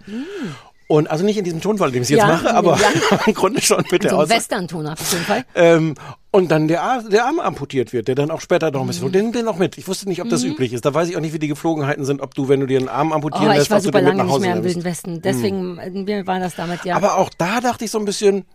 [0.87, 2.89] Und also nicht in diesem Tonfall, dem ich jetzt Ja, mache, aber ja.
[3.27, 4.41] im Grunde schon mit der So Aussage.
[4.41, 5.45] Western-Ton auf jeden Fall.
[5.55, 5.95] Ähm,
[6.31, 8.89] und dann der, Ar der Arm amputiert wird, der dann auch später noch ein Mhm.
[8.89, 9.77] bisschen, und den, den noch mit.
[9.77, 10.87] Ich wusste nicht, ob das üblich ist.
[10.87, 12.89] Da weiß ich auch nicht, wie die Geflogenheiten sind, ob du, wenn du dir einen
[12.89, 14.47] Arm amputieren Oh, lässt, ich war ob du super den mit lange nach nicht Hause
[14.47, 14.65] mehr im.
[14.65, 15.21] Wilden Westen.
[15.21, 16.97] Deswegen, äh, mir war das damit ja.
[16.97, 18.47] Aber auch da dachte ich so ein bisschen,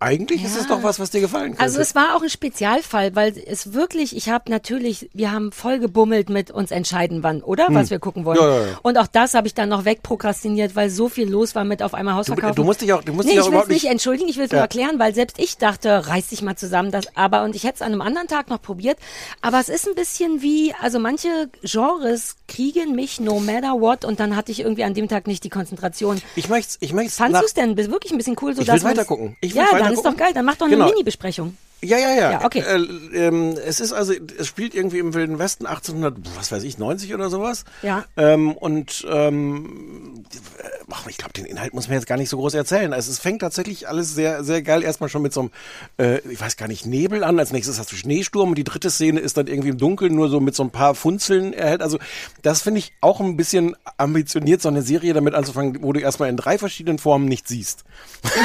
[0.00, 1.60] eigentlich ist es doch was, was dir gefallen könnte.
[1.62, 5.78] Also es war auch ein Spezialfall, weil es wirklich, ich habe natürlich, wir haben voll
[5.78, 7.66] gebummelt mit uns entscheiden wann, oder?
[7.70, 8.38] Was wir gucken wollen.
[8.38, 8.44] Hm.
[8.46, 8.78] Ja, ja, ja.
[8.82, 11.94] Und auch das habe ich dann noch wegprokrastiniert, weil so viel los war mit auf
[11.94, 12.54] einmal Hausverkauf.
[12.54, 14.44] du musst dich auch- du musst nee, dich auch ich will nicht entschuldigen, ich will
[14.46, 14.56] es Ja.
[14.56, 17.76] nur erklären, weil selbst ich dachte, reiß dich mal zusammen, das, aber und ich hätte
[17.76, 18.98] es an einem anderen Tag noch probiert.
[19.40, 24.20] Aber es ist ein bisschen wie, also manche Genres kriegen mich no matter what und
[24.20, 26.20] dann hatte ich irgendwie an dem Tag nicht die Konzentration.
[26.36, 28.74] ich möchte ich möcht's Fandst du es denn wirklich ein bisschen cool, so Ich will
[28.74, 29.36] dass man's- weitergucken.
[29.40, 30.32] Ich will ja, dann ist doch geil.
[30.34, 30.86] Dann mach doch eine Genau.
[30.88, 31.56] Mini-Besprechung.
[31.82, 32.30] Ja, ja, ja.
[32.32, 32.60] Ja, okay.
[32.60, 36.78] Äh, ähm, es ist also, es spielt irgendwie im Wilden Westen 1800, was weiß ich,
[36.78, 37.64] 90 oder sowas.
[37.82, 38.04] Ja.
[38.16, 40.24] Ähm, und ähm,
[41.08, 42.92] ich glaube, den Inhalt muss man jetzt gar nicht so groß erzählen.
[42.92, 44.82] Also es fängt tatsächlich alles sehr, sehr geil.
[44.82, 45.50] Erstmal schon mit so einem,
[45.98, 47.38] äh, ich weiß gar nicht, Nebel an.
[47.38, 48.50] Als nächstes hast du Schneesturm.
[48.50, 50.94] Und die dritte Szene ist dann irgendwie im Dunkeln, nur so mit so ein paar
[50.94, 51.82] Funzeln erhält.
[51.82, 51.98] Also
[52.42, 56.28] das finde ich auch ein bisschen ambitioniert, so eine Serie damit anzufangen, wo du erstmal
[56.28, 57.84] in drei verschiedenen Formen nicht siehst.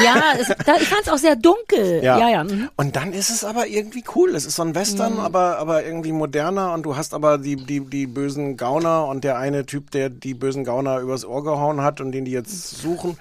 [0.04, 2.02] Ja, es, da, ich fand es auch sehr dunkel.
[2.02, 2.44] Ja, ja.
[2.44, 2.68] mhm.
[2.76, 4.34] Und dann ist es aber irgendwie cool.
[4.34, 7.80] Es ist so ein Western, aber, aber irgendwie moderner und du hast aber die, die,
[7.80, 12.00] die bösen Gauner und der eine Typ, der die bösen Gauner übers Ohr gehauen hat
[12.00, 13.18] und den die jetzt suchen.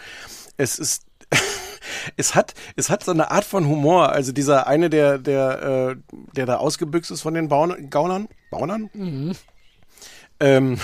[0.56, 1.04] Es ist,
[2.18, 4.14] es hat, es hat so eine Art von Humor.
[4.14, 8.90] Also dieser eine, der, der, äh, der da ausgebüxt ist von den Baun Gaunern, Baunern,
[10.40, 10.78] ähm,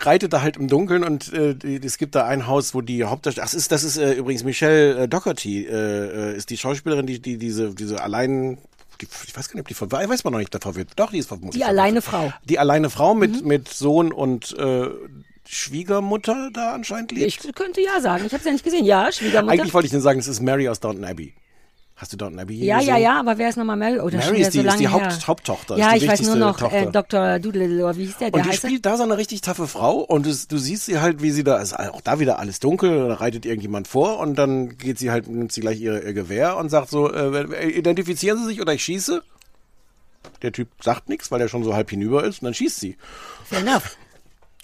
[0.00, 3.04] reitet da halt im Dunkeln und äh, die, es gibt da ein Haus, wo die
[3.04, 5.72] Hauptdarstellerin, das ist, das ist äh, übrigens Michelle äh, Doherty, äh,
[6.32, 8.58] äh, ist die Schauspielerin, die, die diese, diese allein,
[9.00, 10.90] die, ich weiß gar nicht, ob die ver- weiß man noch nicht, davor wird.
[10.96, 11.54] Doch, die ist vermutlich.
[11.62, 12.32] Die alleine Frau.
[12.44, 13.48] Die alleine Frau mit, Mhm.
[13.48, 14.88] mit Sohn und äh,
[15.46, 17.26] Schwiegermutter da anscheinend lebt.
[17.44, 18.24] Ich könnte ja sagen.
[18.26, 18.84] Ich habe es ja nicht gesehen.
[18.84, 19.52] Ja, Schwiegermutter.
[19.52, 21.34] Eigentlich wollte ich nur sagen, es ist Mary aus Downton Abbey.
[22.04, 22.96] Hast du Downton Abbey ja, gesehen?
[22.96, 23.98] ja, ja, aber wer ist nochmal Mary?
[23.98, 25.26] Oh, das Mary ist die, wieder ist so die Haupt.
[25.26, 25.78] Haupttochter.
[25.78, 26.84] Ja, ist die ich weiß nur noch äh.
[26.92, 27.38] Dr.
[27.38, 28.30] Doodle, oder wie hieß der?
[28.30, 30.84] Der Und die heißt spielt da so eine richtig taffe Frau und du, du siehst
[30.84, 34.18] sie halt, wie sie da, ist auch da wieder alles dunkel, da reitet irgendjemand vor
[34.18, 37.70] und dann geht sie halt, nimmt sie gleich ihr, ihr Gewehr und sagt so, äh,
[37.70, 39.22] identifizieren Sie sich oder ich schieße.
[40.42, 42.98] Der Typ sagt nichts, weil er schon so halb hinüber ist und dann schießt sie.
[43.46, 43.96] Fair enough.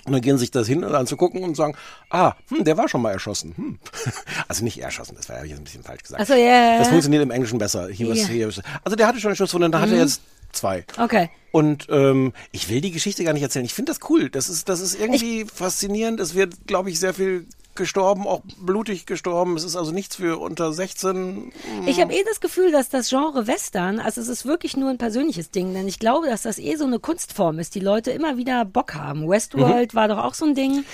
[0.07, 1.75] Und dann gehen sich das hin, anzugucken und sagen,
[2.11, 3.55] ah, hm, der war schon mal erschossen.
[3.57, 3.79] Hm.
[4.49, 6.23] Also nicht erschossen, das war ja jetzt ein bisschen falsch gesagt.
[6.23, 6.41] Ach so, ja,
[6.73, 7.89] ja, Das funktioniert im Englischen besser.
[7.89, 8.27] He was, Ja.
[8.29, 10.01] he was, also der hatte schon einen Schuss von, dann hat er Mhm.
[10.03, 10.23] jetzt
[10.53, 10.85] zwei.
[10.99, 11.31] Okay.
[11.53, 13.65] Und ähm, ich will die Geschichte gar nicht erzählen.
[13.65, 14.31] Ich finde das cool.
[14.31, 16.19] Das ist, das ist irgendwie faszinierend.
[16.21, 19.57] Es wird, glaube ich, sehr viel gestorben, auch blutig gestorben.
[19.57, 21.53] Es ist also nichts für unter 16.
[21.87, 24.99] Ich habe eh das Gefühl, dass das Genre Western, also es ist wirklich nur ein
[24.99, 28.37] persönliches Ding, denn ich glaube, dass das eh so eine Kunstform ist, die Leute immer
[28.37, 29.29] wieder Bock haben.
[29.29, 30.85] Westworld war doch auch so ein Ding.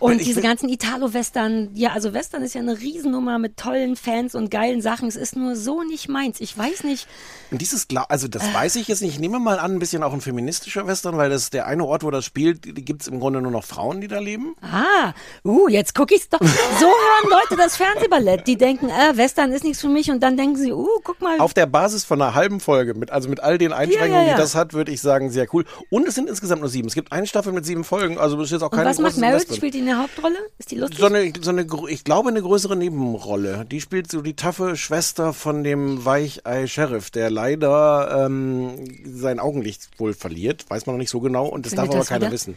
[0.00, 3.96] und ich diese bin- ganzen Italo-Western, ja, also Western ist ja eine Riesennummer mit tollen
[3.96, 5.08] Fans und geilen Sachen.
[5.08, 6.40] Es ist nur so nicht meins.
[6.40, 7.06] Ich weiß nicht.
[7.50, 9.14] Und dieses, also das weiß ich jetzt nicht.
[9.14, 12.04] Ich nehme mal an, ein bisschen auch ein feministischer Western, weil das der eine Ort,
[12.04, 14.54] wo das spielt, gibt es im Grunde nur noch Frauen, die da leben.
[14.62, 15.12] Ah,
[15.44, 16.40] uh, jetzt gucke ich's doch.
[16.40, 18.46] So hören Leute das Fernsehballett.
[18.46, 21.38] Die denken, äh, Western ist nichts für mich und dann denken sie, uh, guck mal.
[21.40, 24.28] Auf der Basis von einer halben Folge, mit, also mit all den Einschränkungen, Ja, ja,
[24.28, 24.34] ja.
[24.34, 25.64] die das hat, würde ich sagen, sehr cool.
[25.90, 26.88] Und es sind insgesamt nur sieben.
[26.88, 28.98] Es gibt eine Staffel mit sieben Folgen, also das ist jetzt auch und keine was
[28.98, 29.20] macht?
[29.20, 29.56] Western.
[29.56, 30.36] Spielt die eine Hauptrolle?
[30.58, 30.98] Ist die lustig?
[30.98, 33.64] So eine, so eine, ich glaube, eine größere Nebenrolle.
[33.70, 40.14] Die spielt so die taffe Schwester von dem Weichei-Sheriff, der leider ähm, sein Augenlicht wohl
[40.14, 40.64] verliert.
[40.68, 42.32] Weiß man noch nicht so genau und das Findet darf aber das keiner wieder?
[42.32, 42.56] wissen.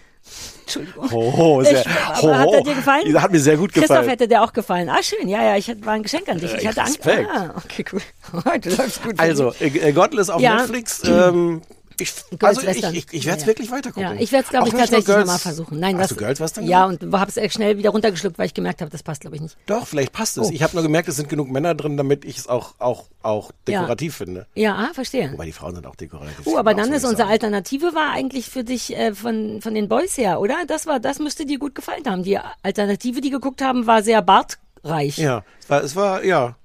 [0.61, 1.09] Entschuldigung.
[1.11, 3.21] Oh, sehr, Ich, aber hat er dir gefallen?
[3.21, 4.09] Hat mir sehr gut Christoph gefallen.
[4.09, 4.89] hätte dir auch gefallen.
[4.89, 5.27] Ah, schön.
[5.27, 6.53] Ja, ja, ich hatte, war ein Geschenk an dich.
[6.53, 6.99] Ich hatte Angst.
[7.05, 8.01] Ah, okay, cool.
[8.45, 9.19] Heute läuft's gut.
[9.19, 10.55] Also, äh, Godless auf Ja.
[10.57, 11.03] Netflix.
[11.05, 11.61] Ähm,
[11.99, 13.47] ich, also ich, ich, ich werde es Ja.
[13.47, 14.15] wirklich weiter gucken.
[14.15, 15.79] Ja, ich werde es, glaube ich, tatsächlich nochmal versuchen.
[15.79, 17.03] Nein, Hast das, du Girls Western Ja, geguckt?
[17.03, 19.57] und habe es schnell wieder runtergeschluckt, weil ich gemerkt habe, das passt, glaube ich, nicht.
[19.65, 20.47] Doch, vielleicht passt es.
[20.47, 20.51] Oh.
[20.51, 23.51] Ich habe nur gemerkt, es sind genug Männer drin, damit ich es auch, auch, auch
[23.67, 23.79] Ja.
[23.81, 24.47] dekorativ finde.
[24.55, 25.31] Ja, ah, verstehe.
[25.31, 26.45] Wobei die Frauen sind auch dekorativ.
[26.45, 27.27] Uh, aber dann so ist unsere.
[27.29, 30.55] Alternative war eigentlich für dich äh, von, von den Boys her, oder?
[30.67, 32.23] Das war, das müsste dir gut gefallen haben.
[32.23, 35.17] Die Alternative, die geguckt haben, war sehr bartreich.
[35.17, 36.55] Ja, es war, es war ja.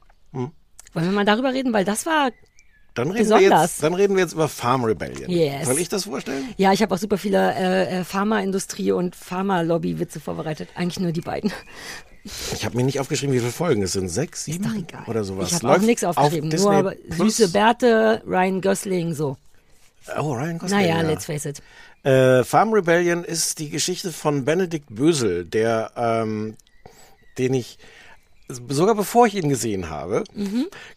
[0.95, 2.31] Wollen wir mal darüber reden, weil das war
[2.99, 3.63] Dann reden, wir Besonders.
[3.63, 5.31] jetzt, dann reden wir jetzt über Farm Rebellion.
[5.31, 5.67] Yes.
[5.67, 6.53] Soll ich das vorstellen?
[6.57, 10.71] Ja, ich habe auch super viele äh, äh, Pharmaindustrie und Pharma-Lobby-Witze vorbereitet.
[10.75, 11.53] Eigentlich nur die beiden.
[12.53, 14.09] Ich habe mir nicht aufgeschrieben, wie viele Folgen es sind.
[14.09, 15.53] Sechs, sieben oder sowas.
[15.53, 16.51] Ich habe auch nichts auf aufgeschrieben.
[16.51, 17.37] Disney nur Plus.
[17.37, 19.37] süße Bärte, Ryan Gosling, so.
[20.19, 20.81] Oh, Ryan Gosling.
[20.81, 21.03] Naja, ja.
[21.03, 21.63] let's face it.
[22.03, 26.57] Äh, Farm Rebellion ist die Geschichte von Benedikt Bösel, der, ähm,
[27.39, 27.79] den ich
[28.49, 30.25] sogar bevor ich ihn gesehen habe,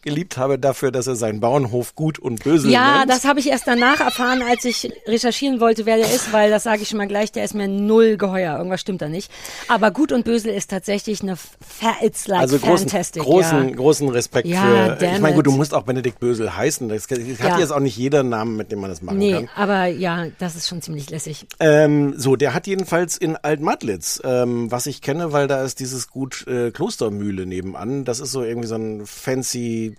[0.02, 3.10] geliebt habe dafür, dass er seinen Bauernhof gut und böse Ja, nennt.
[3.10, 6.62] das habe ich erst danach erfahren, als ich recherchieren wollte, wer der ist, weil das
[6.62, 8.56] sage ich schon mal gleich, der ist mir null geheuer.
[8.56, 9.30] Irgendwas stimmt da nicht.
[9.68, 13.22] Aber Gut und Bösel ist tatsächlich eine fa- It's like also großen, fantastic.
[13.22, 13.74] großen, ja.
[13.74, 15.06] großen Respekt Ja, für.
[15.06, 16.88] Ich meine, gut, du musst auch Benedikt Bösel heißen.
[16.88, 17.58] Das hat Ja.
[17.58, 19.48] jetzt auch nicht jeder Namen, mit dem man das machen Nee, kann.
[19.54, 21.46] aber ja, das ist schon ziemlich lässig.
[21.60, 26.08] Ähm, so, der hat jedenfalls in Altmadlitz, ähm, was ich kenne, weil da ist dieses
[26.08, 28.04] Gut äh, Klostermühle nebenan.
[28.04, 29.96] Das ist so irgendwie so ein fancy,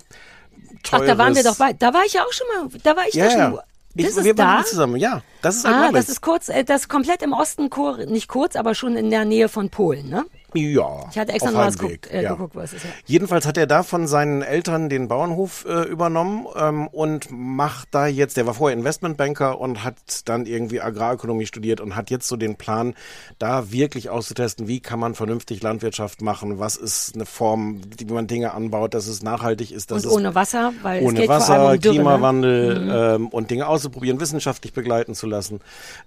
[0.86, 1.08] Ach, teures...
[1.08, 1.74] da waren wir doch bei.
[1.74, 2.80] Da war ich ja auch schon mal.
[2.84, 3.60] Da war ich Ja, da schon.
[3.96, 4.66] Ich, Das ist wir waren da.
[4.66, 5.22] zusammen, ja.
[5.44, 7.70] Das ist Ah, das ist kurz, äh, das ist komplett im Osten,
[8.08, 10.26] nicht kurz, aber schon in der Nähe von Polen, ne?
[10.54, 11.08] Ja.
[11.12, 12.34] Ich hatte extra noch was äh, ja.
[12.34, 12.84] geguckt, was es ist.
[12.86, 12.90] Ja.
[13.06, 18.08] Jedenfalls hat er da von seinen Eltern den Bauernhof äh, übernommen ähm, und macht da
[18.08, 19.96] jetzt, der war vorher Investmentbanker und hat
[20.26, 22.96] dann irgendwie Agrarökonomie studiert und hat jetzt so den Plan,
[23.40, 28.28] da wirklich auszutesten, wie kann man vernünftig Landwirtschaft machen, was ist eine Form, wie man
[28.28, 31.28] Dinge anbaut, dass es nachhaltig ist, dass Und es ohne Wasser, weil es ohne geht
[31.28, 33.16] vor Wasser, allem um Dürre, Klimawandel Ne?
[33.16, 35.60] ähm, und Dinge auszuprobieren, wissenschaftlich begleiten zu lassen.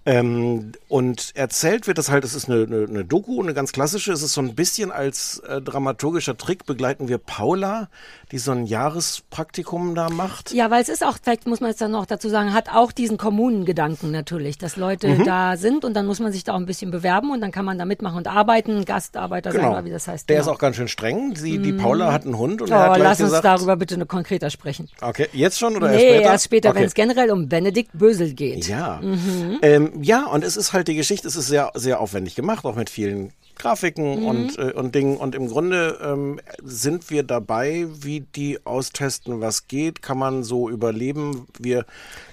[0.04, 4.12] Ähm, und erzählt wird das halt, es ist eine, eine, eine Doku, eine ganz klassische,
[4.12, 7.88] es ist so ein bisschen als äh, dramaturgischer Trick begleiten wir Paula,
[8.30, 10.52] die so ein Jahrespraktikum da macht.
[10.52, 12.92] Ja, weil es ist auch, vielleicht muss man es dann noch dazu sagen, hat auch
[12.92, 15.24] diesen Kommunengedanken natürlich, dass Leute Mhm.
[15.24, 17.64] da sind und dann muss man sich da auch ein bisschen bewerben und dann kann
[17.64, 20.28] man da mitmachen und arbeiten, Gastarbeiter sein oder wie das heißt.
[20.28, 20.48] Der genau.
[20.50, 21.34] ist auch ganz schön streng.
[21.34, 21.78] Sie, Die Mhm.
[21.78, 24.06] Paula hat einen Hund und oh, er hat gleich lass uns gesagt, darüber bitte eine
[24.06, 24.88] konkreter sprechen.
[25.00, 26.30] okay, jetzt schon oder nee, erst später?
[26.30, 26.78] erst später, okay.
[26.78, 28.68] wenn es generell um Benedikt Bösel geht.
[28.68, 29.00] Ja.
[29.02, 29.58] Mhm.
[29.62, 32.74] Ähm, ja, und es ist halt die Geschichte, es ist sehr, sehr aufwendig gemacht, auch
[32.76, 34.24] mit vielen Grafiken Mhm.
[34.26, 35.16] und, äh, und Dingen.
[35.16, 40.68] Und im Grunde ähm, sind wir dabei, wie die austesten, was geht, kann man so
[40.70, 41.46] überleben.
[41.58, 41.84] Wir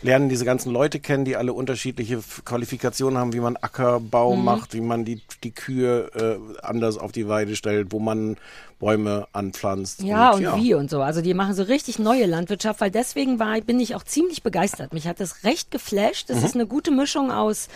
[0.02, 4.44] lernen diese ganzen Leute kennen, die alle unterschiedliche Qualifikationen haben, wie man Ackerbau Mhm.
[4.44, 8.38] macht, wie man die, die Kühe äh, anders auf die Weide stellt, wo man
[8.84, 10.02] Bäume anpflanzt.
[10.04, 11.02] Ja, und wie und so.
[11.02, 14.94] Also die machen so richtig neue Landwirtschaft, weil deswegen war, bin ich auch ziemlich begeistert.
[14.94, 16.30] Mich hat das recht geflasht.
[16.30, 16.46] Das Mhm.
[16.46, 17.70] ist eine gute Mischung aus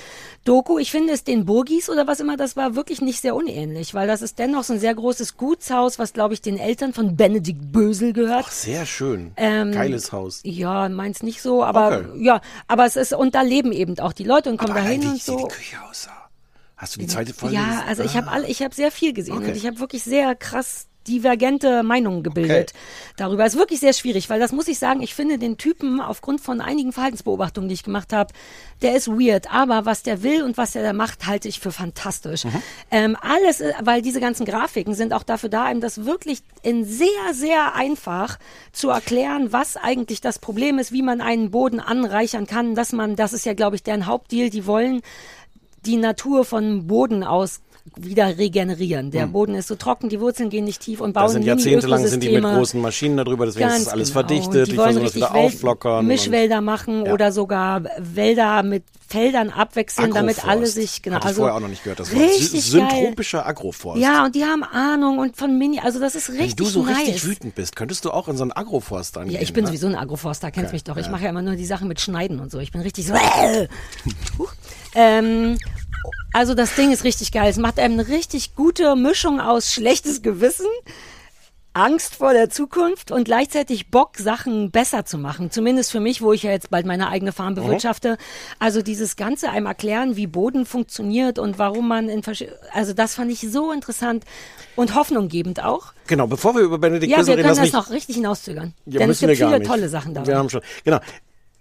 [0.44, 0.78] Doku.
[0.80, 4.08] Ich finde es den Burgis oder was immer das war wirklich nicht sehr unähnlich, weil
[4.08, 7.72] das ist dennoch so ein sehr großes Gutshaus, was glaube ich den Eltern von Benedikt
[7.72, 8.52] Bösel gehört.
[8.52, 9.32] Sehr schön.
[9.38, 10.42] Ähm, Geiles Haus.
[10.44, 12.24] Ja, meins nicht so, aber Okay.
[12.26, 15.04] ja, aber es ist und da leben eben auch die Leute und kommen Aber dahin
[15.04, 15.38] wie- und so.
[15.38, 16.12] wie die Küche aussah.
[16.76, 19.38] Hast du die zweite Folge Ja, also ich habe alle, ich habe sehr viel gesehen
[19.38, 19.48] Okay.
[19.52, 22.74] und ich habe wirklich sehr krass divergente Meinungen gebildet
[23.16, 23.46] darüber.
[23.46, 26.42] Es ist wirklich sehr schwierig, weil das muss ich sagen, ich finde den Typen aufgrund
[26.42, 28.34] von einigen Verhaltensbeobachtungen, die ich gemacht habe,
[28.82, 31.72] der ist weird, aber was der will und was er da macht, halte ich für
[31.72, 32.44] fantastisch.
[32.92, 36.86] Ähm, alles, äh, weil diese ganzen Grafiken sind auch dafür da, einem das wirklich in
[36.86, 38.38] sehr, sehr einfach
[38.72, 43.16] zu erklären, was eigentlich das Problem ist, wie man einen Boden anreichern kann, dass man,
[43.16, 45.02] das ist ja, glaube ich, deren Hauptdeal, die wollen
[45.86, 47.62] die Natur von Boden aus
[47.96, 49.12] wieder regenerieren.
[49.12, 49.32] Der Hm.
[49.32, 52.22] Boden ist so trocken, die Wurzeln gehen nicht tief und bauen Da sind jahrzehntelang sind
[52.24, 54.20] die mit großen Maschinen darüber, deswegen ist Ganz das alles genau.
[54.20, 56.06] verdichtet, die, die wollen versuchen das wieder Welt- auflockern.
[56.08, 57.14] Mischwälder machen Ja.
[57.14, 61.16] oder sogar Wälder mit Feldern abwechseln, damit alle sich genau.
[61.16, 62.62] Hatte ich also vorher auch noch nicht gehört, das richtig.
[62.66, 64.02] Syntropischer Agroforst.
[64.02, 66.84] Ja, und die haben Ahnung und von Mini, also das ist richtig Wenn du so
[66.84, 66.98] nice.
[66.98, 69.36] richtig wütend bist, könntest du auch in so einen Agroforst angehen.
[69.36, 69.68] Ja, ich bin ne?
[69.70, 70.98] sowieso ein Agroforster, kennst Okay, mich doch.
[70.98, 71.12] Ich ja.
[71.12, 72.60] mache ja immer nur die Sachen mit Schneiden und so.
[72.60, 73.14] Ich bin richtig so.
[74.96, 75.58] Ähm,
[76.34, 77.50] also das Ding ist richtig geil.
[77.50, 80.68] Es macht einem eine richtig gute Mischung aus schlechtes Gewissen,
[81.74, 85.52] Angst vor der Zukunft und gleichzeitig Bock, Sachen besser zu machen.
[85.52, 87.58] Zumindest für mich, wo ich ja jetzt bald meine eigene Farm Mhm.
[87.58, 88.18] bewirtschafte.
[88.58, 93.14] Also dieses Ganze einem erklären, wie Boden funktioniert und warum man in verschi- also das
[93.14, 94.24] fand ich so interessant
[94.76, 95.94] und hoffnunggebend auch.
[96.08, 98.74] Genau, bevor wir über Benedikt Ja, Bösel wir reden, können das noch richtig hinauszögern.
[98.88, 100.28] Ja, Denn es gibt wir viele tolle Sachen dabei.
[100.30, 101.00] Wir haben schon, genau.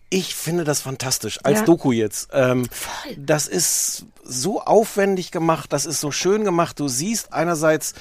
[0.08, 1.64] Ich finde das fantastisch, als Ja.
[1.64, 2.28] Doku jetzt.
[2.32, 2.68] Ähm,
[3.16, 6.78] das ist so aufwendig gemacht, das ist so schön gemacht.
[6.78, 7.94] Du siehst einerseits,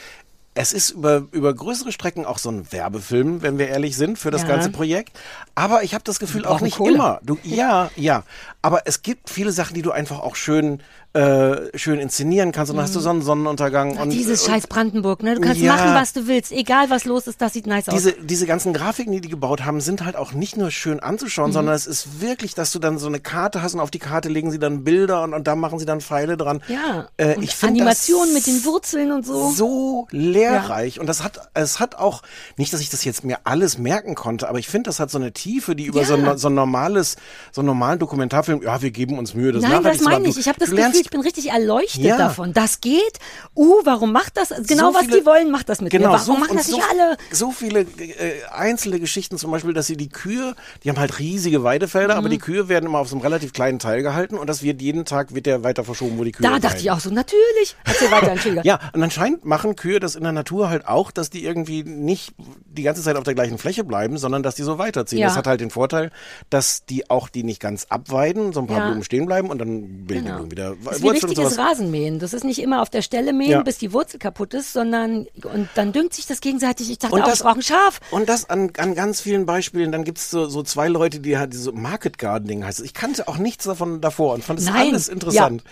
[0.54, 4.32] es ist über, über größere Strecken auch so ein Werbefilm, wenn wir ehrlich sind, für
[4.32, 4.48] das Ja.
[4.50, 5.18] ganze Projekt.
[5.56, 6.94] Aber ich habe das Gefühl auch nicht Kohle.
[6.96, 7.20] immer.
[7.24, 8.24] Du, ja, ja.
[8.62, 10.82] Aber es gibt viele Sachen, die du einfach auch schön,
[11.16, 12.70] äh, schön inszenieren kannst.
[12.72, 13.98] Und dann hast du so einen Sonnenuntergang.
[13.98, 15.36] und, Dieses und scheiß Brandenburg, ne?
[15.36, 15.74] Du kannst Ja.
[15.76, 18.16] machen, was du willst, egal was los ist, das sieht nice diese, aus.
[18.22, 21.54] diese ganzen Grafiken, die die gebaut haben, sind halt auch nicht nur schön anzuschauen, Mhm.
[21.54, 24.28] sondern es ist wirklich, dass du dann so eine Karte hast und auf die Karte
[24.30, 26.62] legen sie dann Bilder und, und da machen sie dann Pfeile dran.
[26.68, 27.08] Ja.
[27.18, 29.52] Äh, ich Animationen mit den Wurzeln und so.
[29.52, 32.22] so lehrreich und das hat es hat auch
[32.58, 35.18] nicht, dass ich das jetzt mir alles merken konnte, aber ich finde, das hat so
[35.18, 36.06] eine Tiefe, die über Ja.
[36.08, 37.16] so, ein- so ein normales,
[37.52, 38.62] so einen normalen Dokumentarfilm.
[38.64, 40.38] Ja, wir geben uns Mühe, das Nein, das meine ich.
[40.38, 42.18] Ich habe das Gefühl, ich bin richtig erleuchtet Ja.
[42.18, 42.52] davon.
[42.52, 43.20] Das geht.
[43.56, 44.50] Uh, warum macht das?
[44.68, 46.14] Genau, was viele- die wollen, macht das mit Genau, mir.
[46.14, 47.18] Warum so, machen das so, nicht alle?
[47.32, 51.64] so viele äh, einzelne Geschichten, zum Beispiel, dass sie die Kühe, die haben halt riesige
[51.64, 52.20] Weidefelder, Mhm.
[52.20, 54.82] aber die Kühe werden immer auf so einem relativ kleinen Teil gehalten und das wird
[54.82, 56.80] jeden Tag wird der weiter verschoben, wo die Kühe Da dachte weiden.
[56.80, 57.76] ich auch so, natürlich.
[57.86, 58.64] Erzähl weiter, Entschuldigung.
[58.66, 62.34] Ja, und anscheinend machen Kühe das in der Natur halt auch, dass die irgendwie nicht
[62.38, 65.20] die ganze Zeit auf der gleichen Fläche bleiben, sondern dass die so weiterziehen.
[65.20, 65.28] Ja.
[65.28, 66.12] Das hat halt den Vorteil,
[66.50, 68.86] dass die auch die nicht ganz abweiden, so ein paar Ja.
[68.88, 70.36] Blumen stehen bleiben und dann bilden die Genau.
[70.38, 71.58] Blumen wieder ist wie Wurzeln und richtiges.
[71.58, 72.20] Rasenmähen.
[72.20, 73.62] Das ist nicht immer auf der Stelle mähen, Ja.
[73.64, 76.90] bis die Wurzel kaputt ist, sondern und dann düngt sich das gegenseitig.
[76.92, 78.00] Ich dachte Und auch, das- es braucht ein Schaf.
[78.12, 79.92] Und das an, an ganz vielen Beispielen.
[79.92, 82.82] Dann gibt's so, so zwei Leute, die halt diese Market Gardening heißt.
[82.82, 85.64] Ich kannte auch nichts davon davor und fand es alles interessant.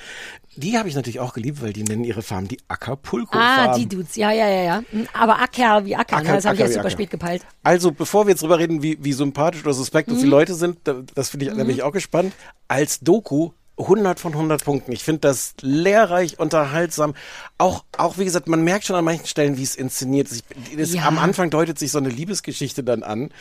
[0.55, 3.69] Die habe ich natürlich auch geliebt, weil die nennen ihre Farm die Acapulco-Farm.
[3.71, 4.15] Ah, die Dudes.
[4.15, 4.84] Ja, ja, ja, ja.
[5.13, 6.17] Aber Acker wie Acker.
[6.17, 6.36] Acker- ne?
[6.36, 6.89] Das habe ich erst wie super Acker.
[6.91, 7.41] spät gepeilt.
[7.63, 10.32] Also, bevor wir jetzt drüber reden, wie, wie sympathisch oder suspekt uns die Mhm.
[10.32, 12.34] Leute sind, da, das finde ich, da bin ich auch gespannt.
[12.67, 14.91] Als Doku 100 von 100 Punkten.
[14.91, 17.15] Ich finde das lehrreich, unterhaltsam.
[17.57, 20.43] Auch, auch wie gesagt, man merkt schon an manchen Stellen, wie es inszeniert ist.
[20.69, 21.05] Ich, das, Ja.
[21.07, 23.32] Am Anfang deutet sich so eine Liebesgeschichte dann an.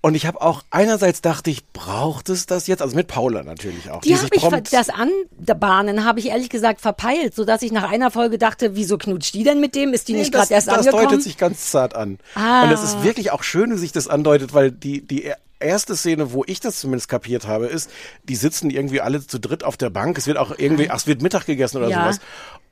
[0.00, 2.82] Und ich habe auch einerseits dachte ich, braucht es das jetzt?
[2.82, 4.00] Also mit Paula natürlich auch.
[4.00, 7.88] Die sich habe ich, prompt- das Anbahnen habe ich ehrlich gesagt verpeilt, sodass ich nach
[7.88, 9.92] einer Folge dachte, wieso knutscht die denn mit dem?
[9.94, 11.04] Ist die Nee, nicht das, gerade erst das angekommen?
[11.04, 12.18] deutet sich ganz zart an.
[12.34, 12.64] Ah.
[12.64, 16.32] Und es ist wirklich auch schön, wie sich das andeutet, weil die, die erste Szene,
[16.32, 17.90] wo ich das zumindest kapiert habe, ist,
[18.24, 20.16] die sitzen irgendwie alle zu dritt auf der Bank.
[20.18, 22.02] Es wird auch irgendwie, ach, es wird Mittag gegessen oder Ja.
[22.04, 22.20] sowas.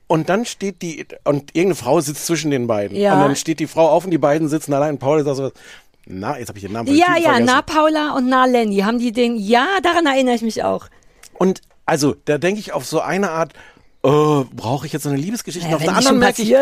[0.07, 2.95] Und dann steht die, und irgendeine Frau sitzt zwischen den beiden.
[2.97, 3.13] Ja.
[3.15, 4.97] Und dann steht die Frau auf und die beiden sitzen allein.
[4.99, 5.51] Paul sagt so,
[6.05, 7.45] na, jetzt habe ich den Namen ja, ja, vergessen.
[7.45, 10.87] na Paula und na Lenny, haben die den, ja, daran erinnere ich mich auch.
[11.33, 13.51] Und also, da denke ich auf so eine Art,
[14.03, 14.09] äh,
[14.55, 15.67] brauche ich jetzt so eine Liebesgeschichte?
[15.67, 16.55] Ja, auf der anderen merke ich.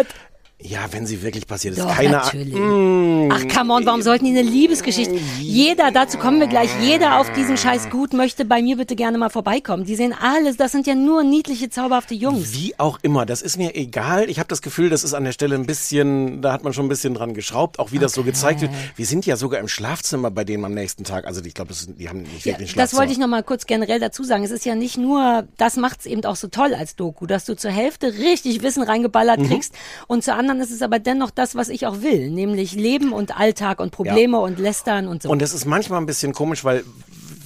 [0.67, 2.53] Ja, wenn sie wirklich passiert ist, Doch, keine natürlich.
[2.53, 5.15] Mm, Ach, come on, warum sollten die eine Liebesgeschichte?
[5.39, 9.17] Jeder, dazu kommen wir gleich, jeder auf diesem Scheiß Gut möchte bei mir bitte gerne
[9.17, 9.85] mal vorbeikommen.
[9.85, 12.53] Die sehen alles, das sind ja nur niedliche, zauberhafte Jungs.
[12.53, 14.29] Wie auch immer, das ist mir egal.
[14.29, 16.85] Ich habe das Gefühl, das ist an der Stelle ein bisschen, da hat man schon
[16.85, 18.71] ein bisschen dran geschraubt, auch wie das so gezeigt wird.
[18.95, 21.25] Wir sind ja sogar im Schlafzimmer bei denen am nächsten Tag.
[21.25, 22.99] Also ich glaube, die haben nicht Ja, wirklich ein das Schlafzimmer.
[23.01, 24.43] wollte ich noch mal kurz generell dazu sagen.
[24.43, 27.55] Es ist ja nicht nur, das macht's eben auch so toll als Doku, dass du
[27.55, 29.47] zur Hälfte richtig Wissen reingeballert Mhm.
[29.49, 29.73] kriegst
[30.07, 33.37] und zur anderen ist es aber dennoch das, was ich auch will, nämlich Leben und
[33.39, 35.29] Alltag und Probleme und Lästern und so.
[35.29, 36.83] Und es ist manchmal ein bisschen komisch, weil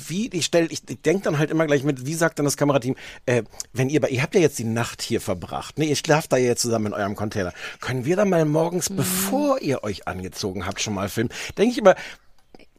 [0.07, 2.57] wie ich stell, ich, ich denke dann halt immer gleich mit, wie sagt dann das
[2.57, 2.95] Kamerateam,
[3.27, 3.43] äh,
[3.73, 6.37] wenn ihr, bei- ihr habt ja jetzt die Nacht hier verbracht, ne, ihr schlaft da
[6.37, 8.51] ja jetzt zusammen in eurem Container, können wir dann mal Mhm.
[8.51, 11.29] morgens, bevor ihr euch angezogen habt, schon mal filmen?
[11.57, 11.93] Denke ich immer,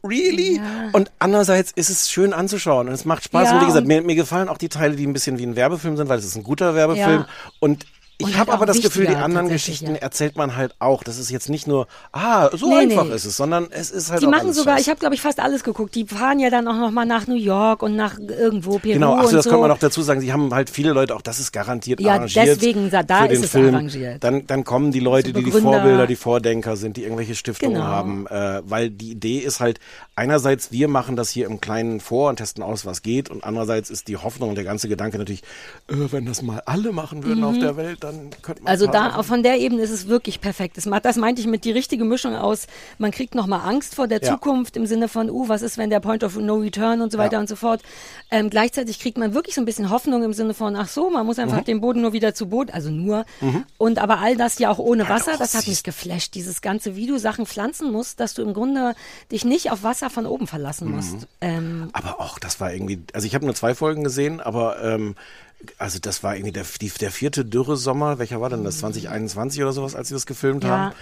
[0.03, 0.59] Really?
[0.93, 3.49] Und andererseits ist es schön anzuschauen und es macht Spaß.
[3.49, 5.55] Ja, und wie gesagt, mir, mir gefallen auch die Teile, die ein bisschen wie ein
[5.55, 7.21] Werbefilm sind, weil es ist ein guter Werbefilm.
[7.21, 7.27] Ja.
[7.59, 7.85] Und
[8.27, 10.01] ich habe aber das Gefühl, die anderen Geschichten ja.
[10.01, 11.03] erzählt man halt auch.
[11.03, 13.15] Das ist jetzt nicht nur, ah, so Nee, einfach nee.
[13.15, 14.83] ist es, sondern es ist halt die machen sogar, Scheiß.
[14.83, 15.95] ich habe glaube ich fast alles geguckt.
[15.95, 19.13] Die fahren ja dann auch noch mal nach New York und nach irgendwo Peru Genau,
[19.15, 19.49] ach so, und das so.
[19.49, 20.21] könnte man noch dazu sagen.
[20.21, 22.47] Sie haben halt viele Leute, auch das ist garantiert Ja, arrangiert.
[22.47, 23.73] deswegen, da- da ist es Film.
[23.73, 24.23] arrangiert.
[24.23, 25.51] Dann, dann kommen die Leute, die die.
[25.51, 27.85] Vorbilder, die Vordenker sind, die irgendwelche Stiftungen Genau.
[27.85, 28.27] haben.
[28.27, 29.79] Äh, weil die Idee ist halt,
[30.21, 33.29] einerseits, wir machen das hier im Kleinen vor und testen aus, was geht.
[33.31, 35.41] Und andererseits ist die Hoffnung und der ganze Gedanke natürlich,
[35.89, 37.43] äh, wenn das mal alle machen würden Mhm.
[37.45, 40.39] auf der Welt, dann könnte man Also da, auch von der Ebene ist es wirklich
[40.39, 40.77] perfekt.
[40.77, 42.67] Das, das meinte ich mit die richtige Mischung aus,
[42.99, 44.29] man kriegt nochmal Angst vor der Ja.
[44.31, 47.17] Zukunft im Sinne von, uh, was ist, wenn der Point of No Return und so
[47.17, 47.39] weiter Ja.
[47.39, 47.81] und so fort.
[48.29, 51.25] Ähm, gleichzeitig kriegt man wirklich so ein bisschen Hoffnung im Sinne von, ach so, man
[51.25, 51.65] muss einfach Mhm.
[51.65, 53.25] den Boden nur wieder zu Boden, also nur.
[53.41, 53.65] Mhm.
[53.79, 56.35] Und aber all das ja auch ohne Wasser, das hat mich geflasht.
[56.35, 58.93] Dieses ganze, wie du Sachen pflanzen musst, dass du im Grunde
[59.31, 60.95] dich nicht auf Wasser von oben verlassen Mhm.
[60.95, 61.27] musst.
[61.41, 65.15] Ähm, Aber auch, das war irgendwie, also ich habe nur zwei Folgen gesehen, aber ähm,
[65.77, 69.73] also das war irgendwie der, die, der vierte Dürresommer, welcher war denn das, 2021 oder
[69.73, 70.69] sowas, als sie das gefilmt Ja.
[70.71, 70.95] haben.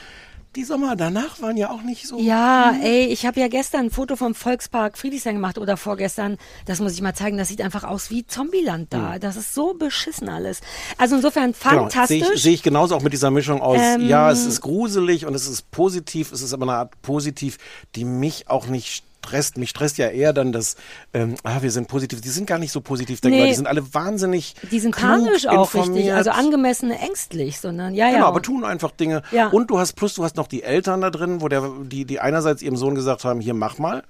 [0.56, 2.18] Die Sommer danach waren ja auch nicht so.
[2.20, 6.38] Ja, ey, ich habe ja gestern ein Foto vom Volkspark Friedrichshain gemacht oder vorgestern.
[6.66, 7.38] Das muss ich mal zeigen.
[7.38, 9.20] Das sieht einfach aus wie Zombieland da.
[9.20, 10.62] Das ist so beschissen alles.
[10.97, 12.24] Also insofern Genau, fantastisch.
[12.26, 15.28] sehe ich, sehe ich genauso auch mit dieser Mischung aus, Ähm, ja, es ist gruselig
[15.28, 17.60] und es ist positiv, es ist aber eine Art positiv,
[17.95, 19.57] die mich auch nicht stresst.
[19.57, 20.75] Mich stresst ja eher dann das,
[21.13, 22.21] ähm, ah, wir sind positiv.
[22.21, 23.47] Die sind gar nicht so positiv, Nee.
[23.47, 26.15] die sind alle wahnsinnig die sind panisch auch richtig, informiert.
[26.15, 28.25] also angemessen ängstlich, sondern ja, Genau, ja.
[28.25, 29.21] aber tun einfach Dinge.
[29.32, 29.47] Ja.
[29.49, 32.19] Und du hast plus, du hast noch die Eltern da drin, wo der, die, die
[32.19, 34.03] einerseits ihrem Sohn gesagt haben, hier mach mal.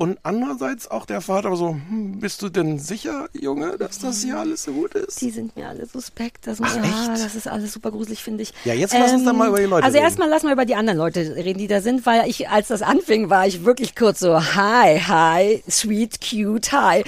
[0.00, 4.38] Und andererseits auch der Vater so, hm, bist du denn sicher, Junge, dass das hier
[4.38, 5.20] alles so gut ist?
[5.20, 6.46] Die sind mir alle suspekt.
[6.46, 7.22] Das, Ach, ja, echt?
[7.22, 8.54] das ist alles super gruselig, finde ich.
[8.64, 10.06] Ja, jetzt lass uns dann mal über die Leute Also reden.
[10.06, 12.80] erstmal lass mal über die anderen Leute reden, die da sind, weil ich, als das
[12.80, 17.04] anfing, war ich wirklich kurz so, hi, hi, sweet, cute, hi.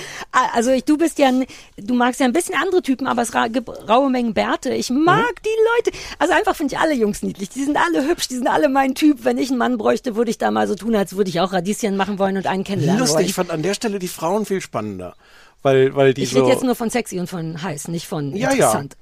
[0.53, 1.31] Also ich, du bist ja,
[1.79, 4.69] du magst ja ein bisschen andere Typen, aber es ra gibt raue Mengen Bärte.
[4.75, 5.43] Ich mag Mhm.
[5.47, 5.99] die Leute.
[6.19, 7.49] Also einfach finde ich alle Jungs niedlich.
[7.49, 9.25] Die sind alle hübsch, die sind alle mein Typ.
[9.25, 11.55] Wenn ich einen Mann bräuchte, würde ich da mal so tun, als würde ich auch
[11.55, 14.61] Radieschen machen wollen und einen kennenlernen Lustig, ich fand an der Stelle die Frauen viel
[14.61, 15.15] spannender.
[15.63, 16.41] Weil, weil die Ich so.
[16.41, 18.55] rede jetzt nur von sexy und von heiß, nicht von Ja, ja.
[18.55, 18.97] interessant.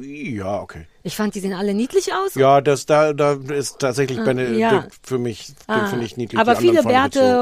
[0.00, 0.86] ja, okay.
[1.02, 2.34] Ich fand, die sehen alle niedlich aus.
[2.34, 4.86] Ja, das da, da ist tatsächlich Ah, Benedikt ja.
[5.02, 6.38] für mich, Ah, finde ich niedlich.
[6.38, 6.88] Aber viele so,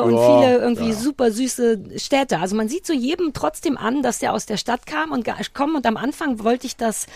[0.04, 0.94] und ja, viele irgendwie ja.
[0.94, 2.38] super süße Städte.
[2.38, 5.36] Also man sieht so jedem trotzdem an, dass der aus der Stadt kam und ga-
[5.52, 7.06] komm und am Anfang wollte ich das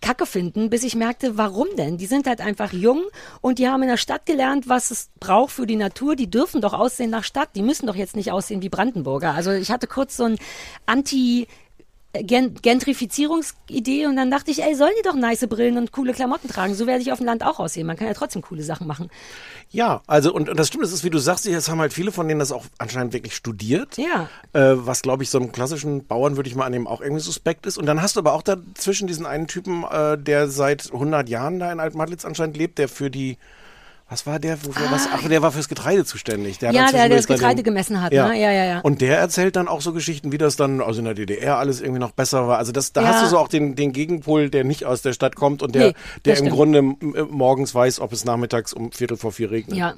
[0.00, 1.96] Kacke finden, bis ich merkte, warum denn?
[1.96, 3.02] Die sind halt einfach jung
[3.40, 6.16] und die haben in der Stadt gelernt, was es braucht für die Natur.
[6.16, 7.50] Die dürfen doch aussehen nach Stadt.
[7.54, 9.34] Die müssen doch jetzt nicht aussehen wie Brandenburger.
[9.34, 10.36] Also ich hatte kurz so ein
[10.86, 11.46] Anti
[12.22, 16.74] Gentrifizierungsidee und dann dachte ich, ey, sollen die doch nice Brillen und coole Klamotten tragen?
[16.74, 17.86] So werde ich auf dem Land auch aussehen.
[17.86, 19.10] Man kann ja trotzdem coole Sachen machen.
[19.70, 22.12] Ja, also und, und das stimmt, das ist wie du sagst, jetzt haben halt viele
[22.12, 23.96] von denen das auch anscheinend wirklich studiert.
[23.96, 24.28] Ja.
[24.52, 27.66] Äh, was glaube ich so einem klassischen Bauern würde ich mal annehmen auch irgendwie suspekt
[27.66, 27.78] ist.
[27.78, 31.58] Und dann hast du aber auch dazwischen diesen einen Typen, äh, der seit 100 Jahren
[31.58, 33.38] da in Altmadlitz anscheinend lebt, der für die
[34.14, 34.64] was war der?
[34.64, 35.08] Wofür, was?
[35.12, 36.58] Ach, der war fürs Getreide zuständig.
[36.60, 38.12] Der Ja, der, der das Getreide dann- gemessen hat.
[38.12, 38.16] Ne?
[38.18, 38.80] Ja, ja, ja.
[38.80, 41.80] Und der erzählt dann auch so Geschichten, wie das dann, also in der DDR alles
[41.80, 42.58] irgendwie noch besser war.
[42.58, 43.08] Also das, da Ja.
[43.08, 45.88] hast du so auch den, den Gegenpol, der nicht aus der Stadt kommt und der,
[45.88, 45.94] Nee,
[46.24, 46.52] der im stimmt.
[46.54, 46.82] Grunde
[47.28, 49.76] morgens weiß, ob es nachmittags um Viertel vor vier regnet.
[49.76, 49.94] Ja.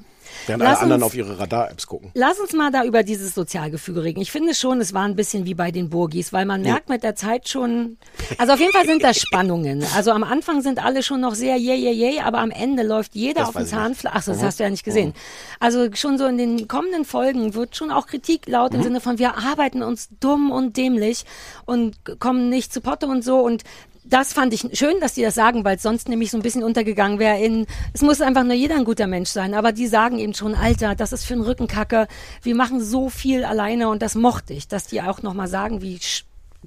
[0.47, 2.11] Während Lass alle anderen uns- auf ihre Radar-Apps gucken.
[2.15, 4.21] Lass uns mal da über dieses Sozialgefüge reden.
[4.21, 7.03] Ich finde schon, es war ein bisschen wie bei den Burgis, weil man merkt mit
[7.03, 7.97] der Zeit schon,
[8.39, 9.85] also auf jeden Fall sind da Spannungen.
[9.95, 13.15] Also am Anfang sind alle schon noch sehr yay, yay, yay, aber am Ende läuft
[13.15, 13.67] jeder Das auf den.
[13.67, 14.13] Zahnfleisch.
[14.15, 14.47] Ach, so, das Mhm.
[14.47, 15.15] hast du ja nicht gesehen.
[15.61, 18.79] Also schon so in den kommenden Folgen wird schon auch Kritik laut Mhm.
[18.79, 21.25] im Sinne von, wir arbeiten uns dumm und dämlich
[21.65, 23.63] und kommen nicht zu Potte und so und
[24.09, 26.63] das fand ich schön, dass die das sagen, weil es sonst nämlich so ein bisschen
[26.63, 30.19] untergegangen wäre in, es muss einfach nur jeder ein guter Mensch sein, aber die sagen
[30.19, 32.07] eben schon, Alter, das ist für einen Rückenkacke,
[32.43, 35.99] wir machen so viel alleine und das mochte ich, dass die auch nochmal sagen, wie,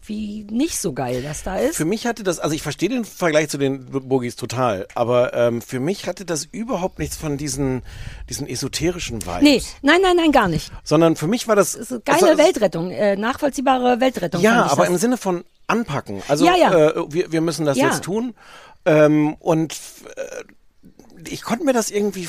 [0.06, 1.78] wie nicht so geil das da ist.
[1.78, 5.62] Für mich hatte das, also ich verstehe den Vergleich zu den Burgis total, aber ähm,
[5.62, 7.84] für mich hatte das überhaupt nichts von diesen,
[8.30, 9.42] diesen esoterischen Vibes.
[9.42, 10.72] Nee, nein, nein, nein, gar nicht.
[10.84, 11.74] Sondern für mich war das.
[11.74, 14.42] Das ist geile also, Weltrettung, äh, nachvollziehbare Weltrettung.
[14.42, 14.90] Ja, aber das.
[14.90, 16.22] im Sinne von anpacken.
[16.28, 16.90] Also Ja, ja.
[16.90, 17.88] Äh, wir, wir müssen das Ja.
[17.88, 18.34] jetzt tun.
[18.86, 19.74] Ähm, und
[20.16, 20.44] äh,
[21.30, 22.28] ich konnte mir das irgendwie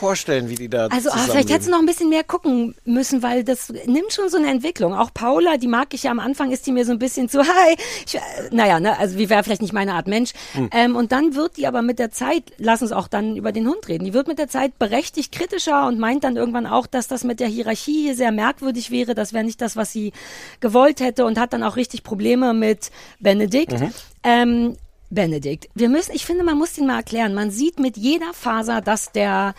[0.00, 3.22] vorstellen, wie die da Also ah, vielleicht hättest du noch ein bisschen mehr gucken müssen,
[3.22, 4.94] weil das nimmt schon so eine Entwicklung.
[4.94, 7.40] Auch Paula, die mag ich ja am Anfang, ist die mir so ein bisschen zu,
[7.46, 7.76] hi,
[8.06, 8.20] ich, äh,
[8.50, 10.32] naja, ne, also wie wäre vielleicht nicht meine Art Mensch.
[10.54, 10.70] Hm.
[10.72, 13.68] Ähm, und dann wird die aber mit der Zeit, lass uns auch dann über den
[13.68, 17.06] Hund reden, die wird mit der Zeit berechtigt kritischer und meint dann irgendwann auch, dass
[17.06, 20.12] das mit der Hierarchie hier sehr merkwürdig wäre, das wäre nicht das, was sie
[20.60, 22.90] gewollt hätte und hat dann auch richtig Probleme mit
[23.20, 23.78] Benedikt.
[23.78, 23.92] Mhm.
[24.24, 24.76] Ähm,
[25.10, 27.34] Benedikt, wir müssen, ich finde, man muss den mal erklären.
[27.34, 29.54] Man sieht mit jeder Faser, dass der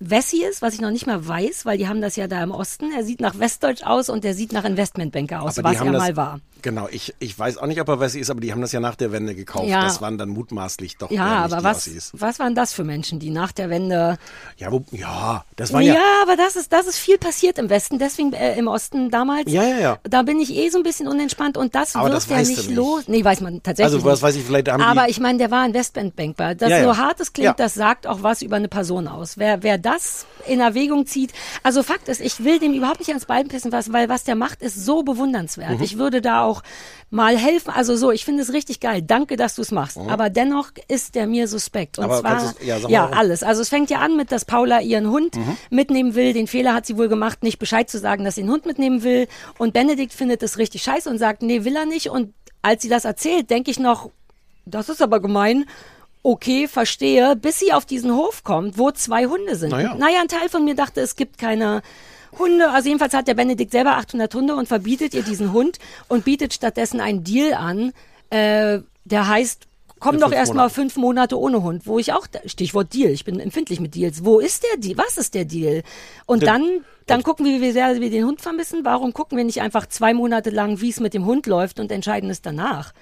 [0.00, 2.52] Wessi ist, was ich noch nicht mal weiß, weil die haben das ja da im
[2.52, 2.90] Osten.
[2.96, 6.16] Er sieht nach Westdeutsch aus und er sieht nach Investmentbanker aus, was er das- mal
[6.16, 6.40] war.
[6.62, 8.80] Genau, ich, ich weiß auch nicht, ob er Wessi ist, aber die haben das ja
[8.80, 9.68] nach der Wende gekauft.
[9.68, 9.82] Ja.
[9.82, 12.10] Das waren dann mutmaßlich doch Ja, aber die was, Ossis.
[12.14, 14.18] was waren das für Menschen, die nach der Wende
[14.56, 17.70] Ja, wo, ja, das waren ja, ja, aber das ist, das ist viel passiert im
[17.70, 19.50] Westen, deswegen äh, im Osten damals.
[19.50, 19.98] Ja, ja, ja.
[20.04, 22.48] Da bin ich eh so ein bisschen unentspannt und das Aber wird das ja nicht
[22.56, 22.70] nicht.
[22.70, 23.04] los.
[23.06, 25.64] Nee, weiß man tatsächlich Also, was weiß ich, vielleicht haben Aber ich meine, der war
[25.66, 26.54] Investmentbanker.
[26.54, 26.84] Das Ja, ja.
[26.84, 27.54] so hart es klingt, Ja.
[27.54, 29.38] das sagt auch was über eine Person aus.
[29.38, 31.32] Wer, wer das in Erwägung zieht,
[31.62, 34.34] also Fakt ist, ich will dem überhaupt nicht ans Bein pissen, was, weil was der
[34.34, 35.78] macht, ist so bewundernswert.
[35.78, 35.82] Mhm.
[35.82, 36.49] Ich würde da auch
[37.10, 37.70] mal helfen.
[37.74, 39.02] Also so, ich finde es richtig geil.
[39.02, 39.96] Danke, dass du es machst.
[39.98, 41.98] Aber dennoch ist der mir suspekt.
[41.98, 42.10] Und Mhm.
[42.12, 43.42] Aber zwar, ja, ja, alles.
[43.42, 45.56] Also es fängt ja an mit, dass Paula ihren Hund Mhm.
[45.70, 46.32] mitnehmen will.
[46.32, 49.02] Den Fehler hat sie wohl gemacht, nicht Bescheid zu sagen, dass sie den Hund mitnehmen
[49.02, 49.26] will.
[49.58, 52.10] Und Benedikt findet es richtig scheiße und sagt, nee, will er nicht.
[52.10, 52.32] Und
[52.62, 54.10] als sie das erzählt, denke ich noch,
[54.66, 55.64] das ist aber gemein.
[56.22, 59.70] Okay, verstehe, bis sie auf diesen Hof kommt, wo zwei Hunde sind.
[59.70, 59.94] Naja.
[59.94, 61.80] naja, ein Teil von mir dachte, es gibt keine
[62.38, 62.70] Hunde.
[62.70, 65.78] Also jedenfalls hat der Benedikt selber 800 Hunde und verbietet ihr diesen Hund
[66.08, 67.92] und bietet stattdessen einen Deal an,
[68.30, 69.66] äh, der heißt,
[69.98, 70.74] komm doch fünf erst mal Monaten.
[70.74, 74.24] fünf Monate ohne Hund, wo ich auch, Stichwort Deal, ich bin empfindlich mit Deals.
[74.24, 74.96] Wo ist der Deal?
[74.96, 75.82] Was ist der Deal?
[76.26, 78.84] Und Der- dann, dann gucken wir, wie sehr wir den Hund vermissen.
[78.84, 81.90] Warum gucken wir nicht einfach zwei Monate lang, wie es mit dem Hund läuft und
[81.90, 82.92] entscheiden es danach?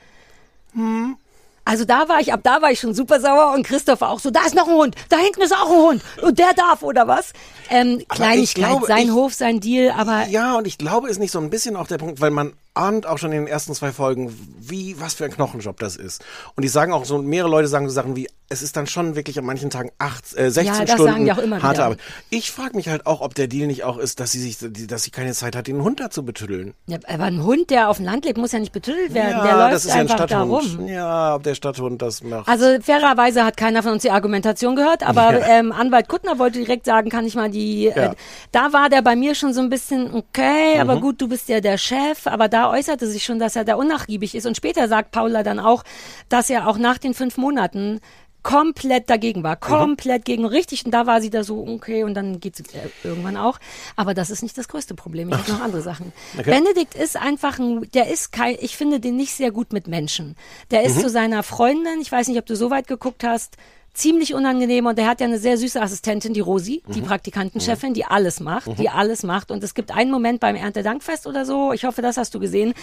[1.69, 4.31] Also da war ich, ab da war ich schon super sauer und Christoph auch so,
[4.31, 7.07] da ist noch ein Hund, da hinten ist auch ein Hund und der darf oder
[7.07, 7.33] was?
[7.69, 11.31] Ähm, Kleinigkeit, glaube, sein ich- Hof, sein Deal, aber Ja, und ich glaube, ist nicht
[11.31, 13.93] so ein bisschen auch der Punkt, weil man ahnt auch schon in den ersten zwei
[13.93, 16.25] Folgen, wie, was für ein Knochenjob das ist.
[16.55, 19.15] Und die sagen auch so, mehrere Leute sagen so Sachen wie, es ist dann schon
[19.15, 21.77] wirklich an manchen Tagen acht, äh, 16 Ja, das Stunden sagen die auch immer harte
[21.79, 21.85] wieder.
[21.85, 21.99] Arbeit.
[22.31, 24.57] Ich frage mich halt auch, ob der Deal nicht auch ist, dass sie sich,
[24.87, 26.73] dass sie keine Zeit hat, den Hund da zu betüddeln.
[26.87, 29.33] Ja, aber ein Hund, der auf dem Land lebt, muss ja nicht betüttelt werden.
[29.33, 30.89] ja, der läuft das ist ja ein Stadthund.
[30.89, 32.49] Ja, ob der Stadthund das macht.
[32.49, 35.47] Also fairerweise hat keiner von uns die Argumentation gehört, aber Ja.
[35.59, 37.85] ähm, Anwalt Kuttner wollte direkt sagen, kann ich mal die.
[37.85, 38.13] Ja.
[38.13, 38.15] Äh,
[38.53, 41.01] da war der bei mir schon so ein bisschen okay, aber Mhm.
[41.03, 42.27] gut, du bist ja der Chef.
[42.27, 44.47] Aber da äußerte sich schon, dass er da unnachgiebig ist.
[44.47, 45.85] Und später sagt Paula dann auch,
[46.29, 48.01] dass er auch nach den fünf Monaten
[48.45, 52.39] komplett dagegen war, komplett gegen richtig und da war sie da so okay und dann
[52.39, 53.59] geht sie äh, irgendwann auch,
[53.97, 56.13] aber das ist nicht das größte Problem, ich habe noch andere Sachen.
[56.39, 56.49] Okay.
[56.59, 60.37] Benedikt ist einfach ein, der ist kein, ich finde den nicht sehr gut mit Menschen.
[60.71, 61.01] Der ist Mhm.
[61.01, 63.57] zu seiner Freundin, ich weiß nicht, ob du so weit geguckt hast,
[63.99, 67.07] ziemlich unangenehm und der hat ja eine sehr süße Assistentin, die Rosi, die Mhm.
[67.07, 68.77] Praktikantenchefin, die alles macht, Mhm.
[68.77, 72.17] die alles macht und es gibt einen Moment beim Erntedankfest oder so, ich hoffe, das
[72.17, 72.75] hast du gesehen,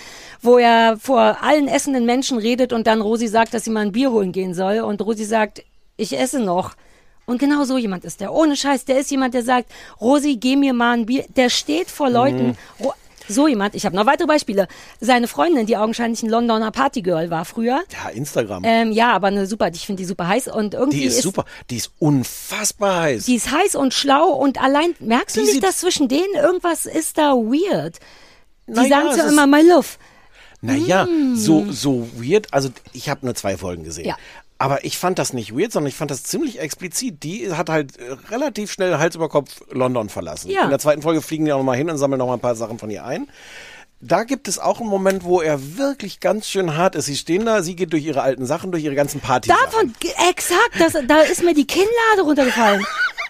[0.42, 3.92] wo er vor allen essenden Menschen redet und dann Rosi sagt, dass sie mal ein
[3.94, 5.64] Bier holen gehen soll und Rosi sagt,
[5.98, 6.76] ich esse noch.
[7.28, 8.32] Und genau so jemand ist der.
[8.34, 11.26] Ohne Scheiß, der ist jemand, der sagt, Rosi, geh mir mal ein Bier.
[11.36, 12.56] Der steht vor Leuten.
[12.80, 12.86] Mhm.
[13.28, 14.68] So jemand, ich habe noch weitere Beispiele.
[15.00, 17.84] Seine Freundin, die augenscheinlich ein Londoner Partygirl war früher.
[18.04, 18.64] Ja, Instagram.
[18.66, 21.46] Ähm, ja, aber eine super, ich finde die super heiß und irgendwie die ist, super.
[21.70, 23.26] Die ist unfassbar heiß.
[23.26, 26.34] Die ist heiß und schlau und allein, merkst du Die nicht, sieht- dass zwischen denen
[26.36, 28.00] irgendwas ist da weird?
[28.68, 29.88] Die Naja, sagen ist- immer, my love.
[30.62, 31.36] Naja, Mm.
[31.36, 32.52] so, so weird.
[32.52, 34.06] Also ich habe nur zwei Folgen gesehen.
[34.08, 34.16] Ja.
[34.66, 37.22] Aber ich fand das nicht weird, sondern ich fand das ziemlich explizit.
[37.24, 37.94] Die hat halt
[38.32, 40.50] relativ schnell Hals über Kopf London verlassen.
[40.50, 40.64] Ja.
[40.64, 42.80] In der zweiten Folge fliegen die auch nochmal hin und sammeln nochmal ein paar Sachen
[42.80, 43.28] von ihr ein.
[44.02, 47.06] Da gibt es auch einen Moment, wo er wirklich ganz schön hart ist.
[47.06, 49.54] Sie stehen da, sie geht durch ihre alten Sachen, durch ihre ganzen Partys.
[49.54, 52.84] Davon, g- exakt, das, da ist mir die Kinnlade runtergefallen.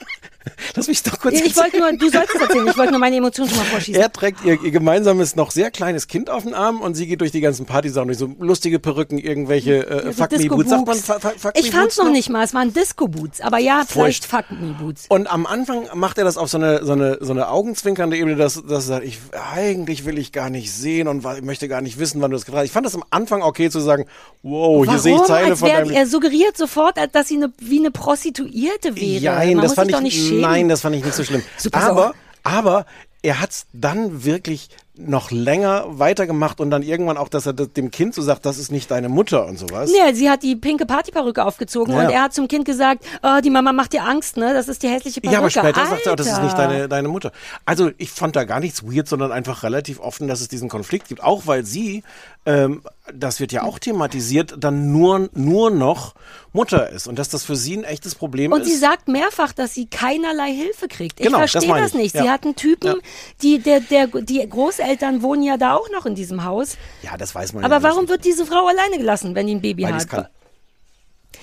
[0.75, 3.15] Lass mich doch kurz Ich wollte nur, du sollst es erzählen, ich wollte nur meine
[3.17, 4.01] Emotionen schon mal vorschießen.
[4.01, 7.21] Er trägt ihr, ihr gemeinsames, noch sehr kleines Kind auf den Arm und sie geht
[7.21, 10.69] durch die ganzen Partysachen, durch so lustige Perücken, irgendwelche äh, Fuck Me Boots.
[10.69, 13.83] Sagt man Fuck, fuck, Ich fand's Boots noch nicht mal, es waren Disco-Boots, aber ja,
[13.87, 14.25] vielleicht.
[14.25, 15.05] Fuck Me Boots.
[15.09, 18.35] Und am Anfang macht er das auf so eine, so eine, so eine augenzwinkernde Ebene,
[18.35, 19.19] dass, dass er sagt, ich,
[19.53, 22.45] eigentlich will ich gar nicht sehen und ich möchte gar nicht wissen, wann du das
[22.45, 22.67] getragen hast.
[22.67, 24.05] Ich fand das am Anfang okay zu sagen,
[24.43, 27.79] wow, hier sehe ich Teile Als von deinem Er suggeriert sofort, dass sie eine, wie
[27.79, 29.35] eine Prostituierte wäre.
[29.35, 30.34] Nein, Man das fand ich, doch nicht schämen.
[30.41, 31.43] Nein, das fand ich nicht so schlimm.
[31.57, 32.13] Super aber, sauer.
[32.43, 32.86] aber
[33.21, 38.13] er hat's dann wirklich noch länger weitergemacht und dann irgendwann auch, dass er dem Kind
[38.13, 39.91] so sagt, das ist nicht deine Mutter und sowas.
[39.91, 42.03] Nee, sie hat die pinke Partyperücke aufgezogen Ja.
[42.05, 44.53] und er hat zum Kind gesagt, oh, die Mama macht dir Angst, ne?
[44.53, 45.33] Das ist die hässliche Perücke.
[45.33, 46.45] Ja, aber später sagt er auch, das ist Alter.
[46.45, 47.31] nicht deine, deine Mutter.
[47.65, 51.09] Also ich fand da gar nichts weird, sondern einfach relativ offen, dass es diesen Konflikt
[51.09, 51.21] gibt.
[51.21, 52.03] Auch weil sie,
[52.45, 52.81] ähm,
[53.13, 56.15] das wird ja auch thematisiert, dann nur, nur noch
[56.53, 57.07] Mutter ist.
[57.07, 58.67] Und dass das für sie ein echtes Problem Und ist.
[58.67, 61.19] sie sagt mehrfach, dass sie keinerlei Hilfe kriegt.
[61.19, 61.97] Ich Genau, das verstehe das, ich.
[61.97, 62.15] nicht.
[62.15, 62.23] Ja.
[62.23, 62.95] Sie hat einen Typen, Ja.
[63.41, 66.77] die, der, der, die Großeltern wohnen ja da auch noch in diesem Haus.
[67.03, 69.61] ja, das weiß man Aber ja warum wird diese Frau alleine gelassen, wenn die ein
[69.61, 70.31] Baby Weil hat?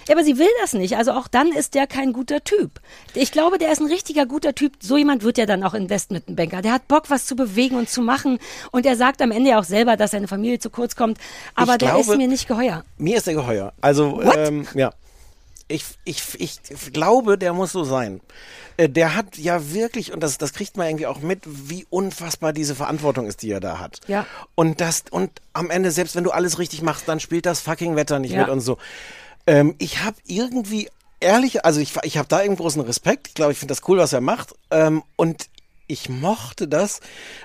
[0.08, 0.96] Ja, aber sie will das nicht.
[0.96, 2.80] Also auch dann ist der kein guter Typ.
[3.14, 4.74] Ich glaube, der ist ein richtiger guter Typ.
[4.80, 6.62] So jemand wird ja dann auch Investmentbanker.
[6.62, 8.38] Der hat Bock, was zu bewegen und zu machen.
[8.70, 11.18] Und er sagt am Ende ja auch selber, dass seine Familie zu kurz kommt.
[11.54, 12.84] Aber Ich der glaube- ist mir nicht geheuer.
[12.98, 13.72] Mir ist der geheuer.
[13.80, 14.36] Also, What?
[14.36, 14.92] ähm, ja.
[15.68, 16.60] Ich, ich, ich
[16.92, 18.20] glaube, der muss so sein.
[18.76, 22.52] Äh, Der hat ja wirklich, und das, das kriegt man irgendwie auch mit, wie unfassbar
[22.52, 24.00] diese Verantwortung ist, die er da hat.
[24.06, 24.26] Ja.
[24.54, 27.96] Und das, und am Ende, selbst wenn du alles richtig machst, dann spielt das fucking
[27.96, 28.40] Wetter nicht Ja.
[28.42, 28.76] mit und so.
[29.46, 30.88] Ähm, ich habe irgendwie
[31.20, 33.28] ehrlich, also ich, ich habe da einen großen Respekt.
[33.28, 34.54] Ich glaube, ich finde das cool, was er macht.
[34.70, 35.48] Ähm, und
[35.86, 37.00] ich mochte das,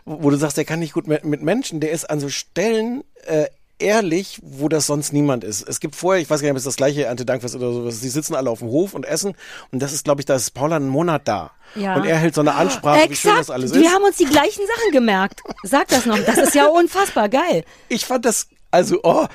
[0.05, 1.79] wo du sagst, der kann nicht gut mit, mit Menschen.
[1.79, 3.47] Der ist an so Stellen äh,
[3.79, 5.67] ehrlich, wo das sonst niemand ist.
[5.67, 8.09] Es gibt vorher, ich weiß gar nicht, ob es das gleiche Erntedankfest oder sowas, die
[8.09, 9.35] sitzen alle auf dem Hof und essen.
[9.71, 11.51] Und das ist, glaube ich, da ist Paula einen Monat da.
[11.75, 11.95] Ja.
[11.95, 13.51] Und er hält so eine Ansprache, wie schön das Exakt.
[13.51, 13.93] alles Wir ist.
[13.93, 15.41] haben uns die gleichen Sachen gemerkt.
[15.63, 16.17] Sag das noch.
[16.19, 17.63] Das ist ja unfassbar geil.
[17.89, 19.27] ich fand das, also, oh.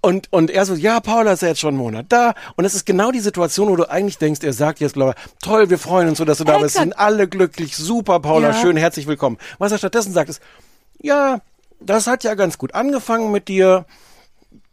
[0.00, 2.34] Und, und er so, ja, Paula ist ja jetzt schon einen Monat da.
[2.56, 5.32] Und es ist genau die Situation, wo du eigentlich denkst, er sagt jetzt, glaube ich,
[5.42, 6.76] toll, wir freuen uns so, dass du da bist.
[6.76, 6.84] Exakt.
[6.84, 8.54] Sind alle glücklich, super, Paula, Ja.
[8.54, 9.38] schön, herzlich willkommen.
[9.58, 10.40] Was er stattdessen sagt, ist,
[11.00, 11.40] ja,
[11.80, 13.86] das hat ja ganz gut angefangen mit dir.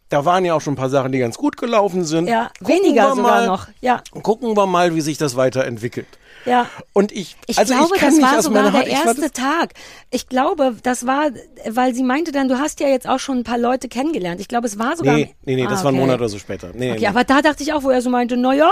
[0.08, 2.28] Da waren ja auch schon ein paar Sachen, die ganz gut gelaufen sind.
[2.28, 3.66] Ja, Gucken weniger sogar mal, noch.
[3.80, 6.06] Ja, Gucken wir mal, wie sich das weiterentwickelt.
[6.46, 6.66] Ja.
[6.92, 9.20] Und ich, Ich also glaube, ich kann das nicht war aus sogar der ich erste
[9.20, 9.74] das- Tag.
[10.10, 11.30] Ich glaube, das war,
[11.68, 14.40] weil sie meinte dann, du hast ja jetzt auch schon ein paar Leute kennengelernt.
[14.40, 15.14] Ich glaube, es war sogar.
[15.16, 16.04] Nee, nee, nee, das Ah, war ein okay.
[16.04, 16.70] Monat oder so später.
[16.74, 17.06] Nee, Okay, nee.
[17.06, 18.70] aber da dachte ich auch, wo er so meinte, na ja,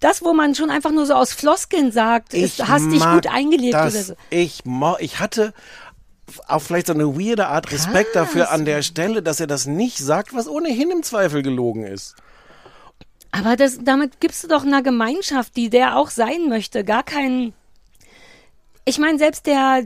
[0.00, 3.74] das, wo man schon einfach nur so aus Floskeln sagt, ist, hast dich gut eingelebt
[3.74, 3.94] das.
[3.94, 4.14] oder so.
[4.30, 5.52] Ich, mo- ich hatte
[6.46, 9.98] auf vielleicht so eine weirde Art Respekt dafür an der Stelle, dass er das nicht
[9.98, 12.14] sagt, was ohnehin im Zweifel gelogen ist.
[13.30, 17.52] Aber das, damit gibst du doch einer Gemeinschaft, die der auch sein möchte, gar keinen.
[18.84, 19.84] Ich meine, selbst der,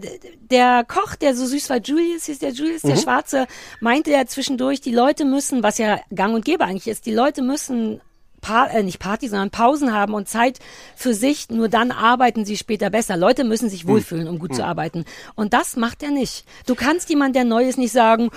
[0.48, 3.00] der Koch, der so süß war, Julius, hieß der Julius, der Mhm.
[3.00, 3.46] Schwarze,
[3.80, 7.42] meinte ja zwischendurch, die Leute müssen, was ja gang und gäbe eigentlich ist, die Leute
[7.42, 8.00] müssen
[8.40, 10.58] Pa äh, nicht Party, sondern Pausen haben und Zeit
[10.96, 11.48] für sich.
[11.48, 13.16] Nur dann arbeiten sie später besser.
[13.16, 14.56] Leute müssen sich wohlfühlen, um gut Hm.
[14.56, 15.04] zu arbeiten.
[15.36, 16.44] Und das macht er nicht.
[16.66, 18.30] Du kannst jemand, der neu ist, nicht sagen,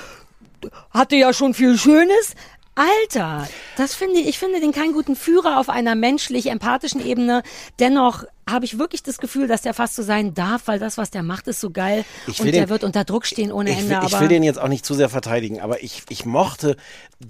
[0.91, 2.35] hatte ja schon viel Schönes.
[2.75, 3.47] Alter,
[3.77, 7.41] das finde ich, ich finde den keinen guten Führer auf einer menschlich empathischen Ebene.
[7.79, 11.09] Dennoch habe ich wirklich das Gefühl, dass der fast so sein darf, weil das, was
[11.09, 12.03] der macht, ist so geil.
[12.27, 13.89] Ich und will der den- wird unter Druck stehen ohne Ich Ende.
[13.91, 16.75] will, aber ich will den jetzt auch nicht zu sehr verteidigen, aber ich, ich mochte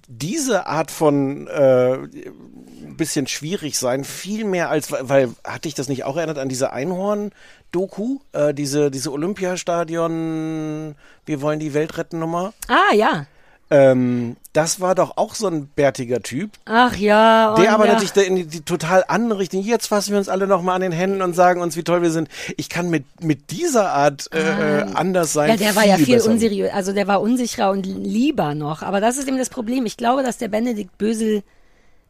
[0.08, 4.04] diese Art von äh, ein bisschen schwierig sein.
[4.04, 8.18] Viel mehr als, weil, hatte ich das nicht auch erinnert an diese Einhorn-Doku?
[8.34, 12.54] Äh, diese, diese Olympiastadion, wir wollen die Welt retten Nummer?
[12.68, 13.28] Ah, ja.
[13.72, 16.52] Ähm, das war doch auch so ein bärtiger Typ.
[16.66, 17.56] Ach ja.
[17.56, 17.94] Der und aber ja.
[17.94, 19.62] natürlich in die, die total andere Richtung.
[19.62, 22.12] Jetzt fassen wir uns alle nochmal an den Händen und sagen uns, wie toll wir
[22.12, 22.30] sind.
[22.58, 25.50] Ich kann mit, mit dieser Art äh, äh, anders sein.
[25.50, 25.54] Ah.
[25.54, 28.84] Ja, der war ja viel unseriös, also der war unsicherer und lieber noch.
[28.84, 29.86] Aber das ist eben das Problem.
[29.86, 31.42] Ich glaube, dass der Benedikt Bösel,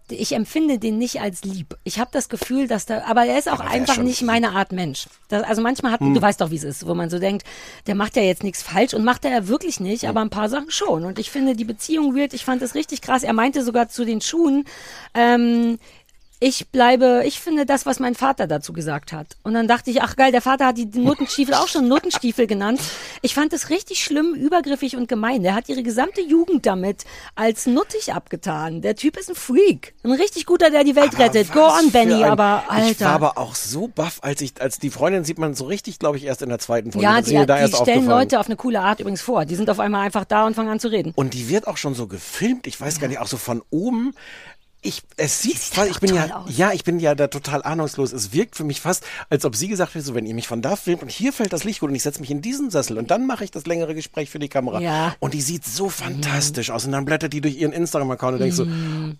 [0.10, 1.76] ich empfinde den nicht als lieb.
[1.84, 5.08] Ich habe das Gefühl, dass da, aber er ist auch einfach nicht meine Art Mensch.
[5.30, 6.14] Das, also manchmal hat, Hm.
[6.14, 7.46] du weißt doch, wie es ist, wo man so denkt,
[7.88, 10.50] der macht ja jetzt nichts falsch und macht er ja wirklich nicht, aber ein paar
[10.50, 11.06] Sachen schon.
[11.06, 13.24] Und ich finde die Beziehung wird, ich fand es richtig krass.
[13.24, 14.66] Er meinte sogar zu den Schuhen,
[15.14, 15.80] ähm,
[16.40, 19.38] ich bleibe, ich finde das, was mein Vater dazu gesagt hat.
[19.44, 22.82] Und dann dachte ich, ach geil, der Vater hat die Nuttenstiefel auch schon Nuttenstiefel genannt.
[23.22, 25.44] Ich fand es richtig schlimm, übergriffig und gemein.
[25.44, 27.06] Der hat ihre gesamte Jugend damit
[27.36, 28.82] als nuttig abgetan.
[28.82, 29.94] Der Typ ist ein Freak.
[30.04, 31.54] Ein richtig guter, der die Welt Aber rettet.
[31.54, 33.10] Go on, Benny, ein- aber Ich war Alter.
[33.10, 36.26] aber auch so baff, als ich, als die Freundin sieht man so richtig, glaube ich,
[36.26, 37.06] erst in der zweiten Folge.
[37.06, 38.06] ja, die, die erst stellen.
[38.06, 39.46] Leute auf eine coole Art übrigens vor.
[39.46, 41.14] Die sind auf einmal einfach da und fangen an zu reden.
[41.16, 44.14] Und die wird auch schon so gefilmt, ich weiß gar nicht, auch so von oben.
[44.86, 48.14] Ich, es sieht, fast, ich bin ja, ja, ich bin ja da total ahnungslos.
[48.14, 50.62] Es wirkt für mich fast, als ob sie gesagt hätte, so, wenn ihr mich von
[50.62, 52.98] da filmt und hier fällt das Licht gut und ich setze mich in diesen Sessel
[52.98, 54.80] und dann mache ich das längere Gespräch für die Kamera.
[54.80, 55.16] Ja.
[55.20, 58.56] Und die sieht so fantastisch aus und dann blättert die durch ihren Instagram-Account und denkst
[58.58, 58.68] so,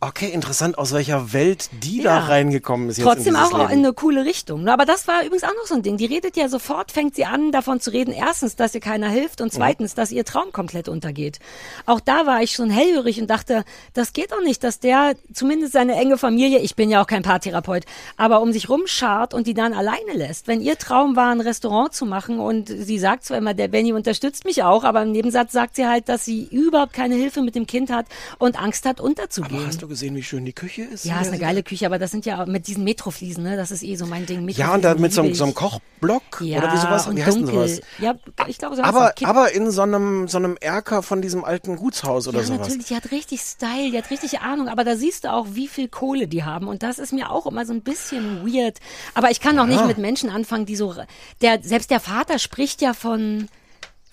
[0.02, 2.22] okay, interessant, aus welcher Welt die da Mhm.
[2.22, 2.26] Ja.
[2.28, 3.72] reingekommen ist jetzt Trotzdem auch Leben.
[3.72, 4.64] in eine coole Richtung.
[4.64, 4.72] ne?
[4.72, 5.98] Aber das war übrigens auch noch so ein Ding.
[5.98, 8.12] Die redet ja sofort, fängt sie an, davon zu reden.
[8.14, 11.40] Erstens, dass ihr keiner hilft und zweitens, dass ihr Traum komplett untergeht.
[11.88, 13.64] Auch da war ich schon hellhörig und dachte,
[13.94, 17.24] das geht doch nicht, dass der zumindest seine enge Familie, ich bin ja auch kein
[17.24, 17.84] Paartherapeut,
[18.18, 20.48] aber um sich rumschart und die dann alleine lässt.
[20.48, 23.92] Wenn ihr Traum war, ein Restaurant zu machen und sie sagt zwar immer, der Benny
[23.92, 27.56] unterstützt mich auch, aber im Nebensatz sagt sie halt, dass sie überhaupt keine Hilfe mit
[27.56, 28.06] dem Kind hat
[28.38, 29.58] und Angst hat, unterzugehen.
[29.58, 31.06] Aber hast du gesehen, wie schön die Küche ist?
[31.06, 33.58] Ja, ist eine geile Küche, aber das sind ja mit diesen Metrofliesen, ne?
[33.58, 34.48] Das ist eh so mein Ding.
[34.50, 35.54] Ja, und dann mit so, so einem.
[35.56, 37.16] Kochblock ja, oder wie sowas.
[37.16, 37.82] Wie heißt denn sowas?
[38.00, 38.16] Ja,
[38.48, 42.28] ich glaube, so Aber, aber in so einem, so einem Erker von diesem alten Gutshaus
[42.28, 42.60] oder ja, sowas.
[42.60, 45.68] natürlich, die hat richtig Style, die hat richtig Ahnung, aber da siehst du auch, wie
[45.68, 48.80] viel Kohle die haben und das ist mir auch immer so ein bisschen weird.
[49.14, 50.96] Aber ich kann auch nicht mit Menschen anfangen, die so,
[51.42, 53.48] der, selbst der Vater spricht ja von,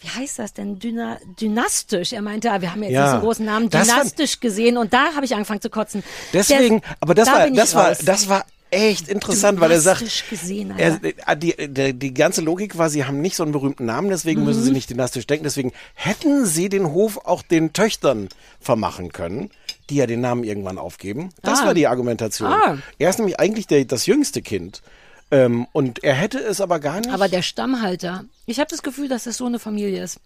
[0.01, 2.13] wie heißt das denn, Dyna, dynastisch.
[2.13, 3.13] Er meinte, ah, wir haben jetzt Ja.
[3.13, 6.03] einen großen Namen, dynastisch gesehen und da habe ich angefangen zu kotzen.
[6.33, 7.99] Deswegen, Der- aber das da war, das war, raus.
[8.05, 12.41] das war echt interessant, weil er sagt, Dynastisch gesehen, er, äh, die, die, die ganze
[12.41, 14.65] Logik war, sie haben nicht so einen berühmten Namen, deswegen müssen Mhm.
[14.65, 18.29] sie nicht dynastisch denken, deswegen hätten sie den Hof auch den Töchtern
[18.61, 19.51] vermachen können,
[19.91, 21.29] die ja den Namen irgendwann aufgeben.
[21.43, 21.67] Das Ah.
[21.67, 22.51] war die Argumentation.
[22.53, 22.79] Ah.
[22.99, 24.83] Er ist nämlich eigentlich der, das jüngste Kind.
[25.31, 27.11] Ähm, und er hätte es aber gar nicht.
[27.11, 30.19] Aber der Stammhalter, ich habe das Gefühl, dass das so eine Familie ist.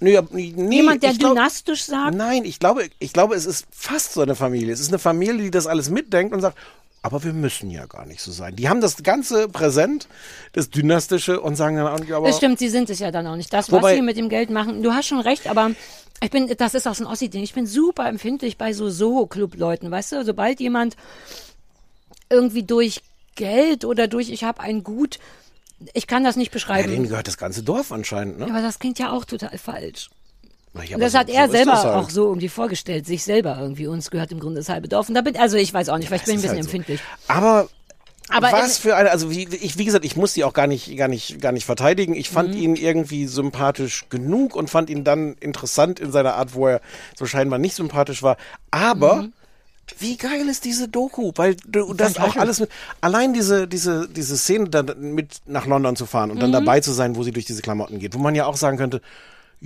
[0.00, 2.14] Nee, nee, Jemand, der ich glaub- dynastisch sagt.
[2.16, 4.72] Nein, ich glaube, ich glaube, es ist fast so eine Familie.
[4.72, 6.58] Es ist eine Familie, die das alles mitdenkt und sagt,
[7.04, 8.56] aber wir müssen ja gar nicht so sein.
[8.56, 10.08] Die haben das ganze Präsent,
[10.54, 12.26] das Dynastische und sagen dann auch nicht, aber.
[12.28, 13.52] Das stimmt, sie sind es ja dann auch nicht.
[13.52, 15.72] Das, was Wobei- sie mit dem Geld machen, du hast schon recht, aber
[16.22, 17.42] ich bin, das ist auch so ein Ossi-Ding.
[17.42, 20.24] Ich bin super empfindlich bei so Soho-Club-Leuten, weißt du?
[20.24, 20.96] Sobald jemand
[22.30, 23.02] irgendwie durch
[23.34, 25.18] Geld oder durch ich habe ein Gut,
[25.92, 26.90] ich kann das nicht Ja, beschreiben.
[26.90, 28.46] denen gehört das ganze Dorf anscheinend, ne?
[28.46, 30.08] aber das klingt ja auch total falsch.
[30.88, 31.94] Ja, das so- hat er so selber das halt.
[31.94, 33.86] auch so irgendwie vorgestellt, sich selber irgendwie.
[33.86, 35.08] Uns gehört im Grunde das halbe Dorf.
[35.08, 36.68] Und da bin, also ich weiß auch nicht, vielleicht bin ich ein bisschen halt so.
[36.70, 37.00] empfindlich.
[37.28, 37.68] Aber
[38.30, 40.96] Aber was für eine, also wie, ich, wie gesagt, ich muss die auch gar nicht,
[40.96, 42.14] gar nicht, gar nicht verteidigen.
[42.14, 42.34] Ich Mhm.
[42.34, 46.80] fand ihn irgendwie sympathisch genug und fand ihn dann interessant in seiner Art, wo er
[47.16, 48.36] so scheinbar nicht sympathisch war.
[48.70, 49.32] Aber Mhm.
[49.98, 51.32] wie geil ist diese Doku?
[51.36, 52.40] Weil du das auch Fantastisch.
[52.40, 52.70] alles mit,
[53.02, 56.54] allein diese, diese, diese Szene dann mit nach London zu fahren und dann Mhm.
[56.54, 59.02] dabei zu sein, wo sie durch diese Klamotten geht, wo man ja auch sagen könnte,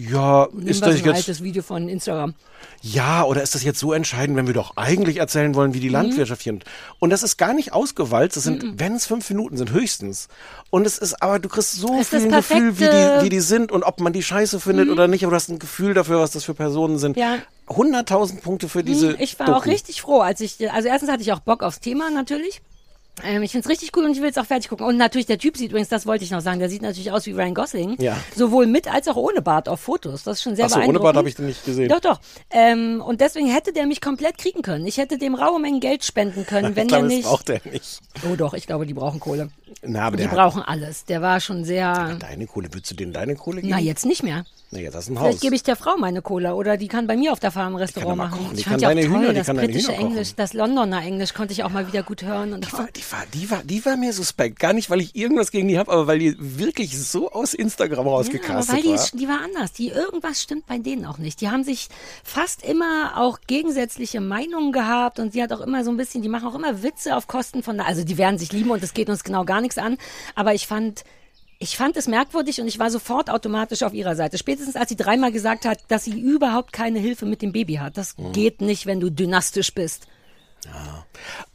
[0.01, 2.35] ja, Nimm ist das ein jetzt, altes Video von Instagram.
[2.83, 5.75] ja, oder ist das jetzt so entscheidend, wenn wir doch eigentlich erzählen wollen, Mhm.
[5.75, 6.57] wie die Landwirtschaft hier.
[7.01, 8.37] Und das ist gar nicht ausgewalzt.
[8.37, 10.29] Das sind, wenn es fünf Minuten sind, höchstens.
[10.71, 12.91] Und es ist, aber du kriegst so Es viel ein Gefühl, wie Mhm.
[13.19, 15.25] die, wie die sind und ob man die scheiße findet oder nicht.
[15.25, 17.17] Aber du hast ein Gefühl dafür, was das für Personen sind.
[17.17, 17.39] Ja.
[17.69, 19.11] 100.000 Punkte für diese.
[19.11, 19.59] Hm, Ich war Doku.
[19.59, 22.63] auch richtig froh, als ich, also erstens hatte ich auch Bock aufs Thema natürlich.
[23.25, 24.87] Ähm, ich find's richtig cool und ich will es auch fertig gucken.
[24.87, 27.27] Und natürlich, der Typ sieht übrigens, das wollte ich noch sagen, der sieht natürlich aus
[27.27, 27.97] wie Ryan Gosling.
[28.01, 28.17] Ja.
[28.35, 30.23] Sowohl mit als auch ohne Bart auf Fotos.
[30.25, 31.03] Das ist schon sehr Ach so, ohne beeindruckend.
[31.05, 31.89] Bart habe ich den nicht gesehen.
[31.89, 32.21] Doch, doch.
[32.51, 34.87] Ähm, und deswegen hätte der mich komplett kriegen können.
[34.87, 37.29] Ich hätte dem raue Mengen Geld spenden können, wenn ich glaube, der das nicht.
[37.29, 38.01] braucht er nicht.
[38.31, 39.51] Oh doch, ich glaube, die brauchen Kohle.
[39.83, 41.05] Na, aber Die der hat brauchen alles.
[41.05, 42.17] Der war schon sehr.
[42.19, 42.69] deine Kohle.
[42.73, 43.71] Würdest du denen deine Kohle geben?
[43.71, 44.45] Na, jetzt nicht mehr.
[44.71, 45.41] Jetzt hast du ein Vielleicht Haus.
[45.41, 47.77] gebe ich der Frau meine Cola oder die kann bei mir auf der Farm ein
[47.77, 48.39] Restaurant machen.
[48.39, 49.93] kochen, die Ich kann fand ja auch toll, Hühner- die das britische.
[49.95, 52.53] Englisch, das Londoner Englisch konnte ich auch mal wieder gut hören.
[52.53, 54.59] Und Die war, die, war, die, war, die war mir suspekt.
[54.59, 58.07] Gar nicht, weil ich irgendwas gegen die habe, aber weil die wirklich so aus Instagram
[58.07, 59.07] Ja, aber weil die, war.
[59.15, 59.73] die war anders.
[59.73, 61.41] Die irgendwas stimmt bei denen auch nicht.
[61.41, 61.89] Die haben sich
[62.23, 66.29] fast immer auch gegensätzliche Meinungen gehabt und sie hat auch immer so ein bisschen, die
[66.29, 69.09] machen auch immer Witze auf Kosten von, also die werden sich lieben und es geht
[69.09, 69.97] uns genau gar nichts an.
[70.35, 71.05] Aber ich fand,
[71.61, 74.39] ich fand es merkwürdig und ich war sofort automatisch auf ihrer Seite.
[74.39, 77.97] Spätestens als sie dreimal gesagt hat, dass sie überhaupt keine Hilfe mit dem Baby hat.
[77.97, 78.33] Das Mhm.
[78.33, 80.07] geht nicht, wenn du dynastisch bist.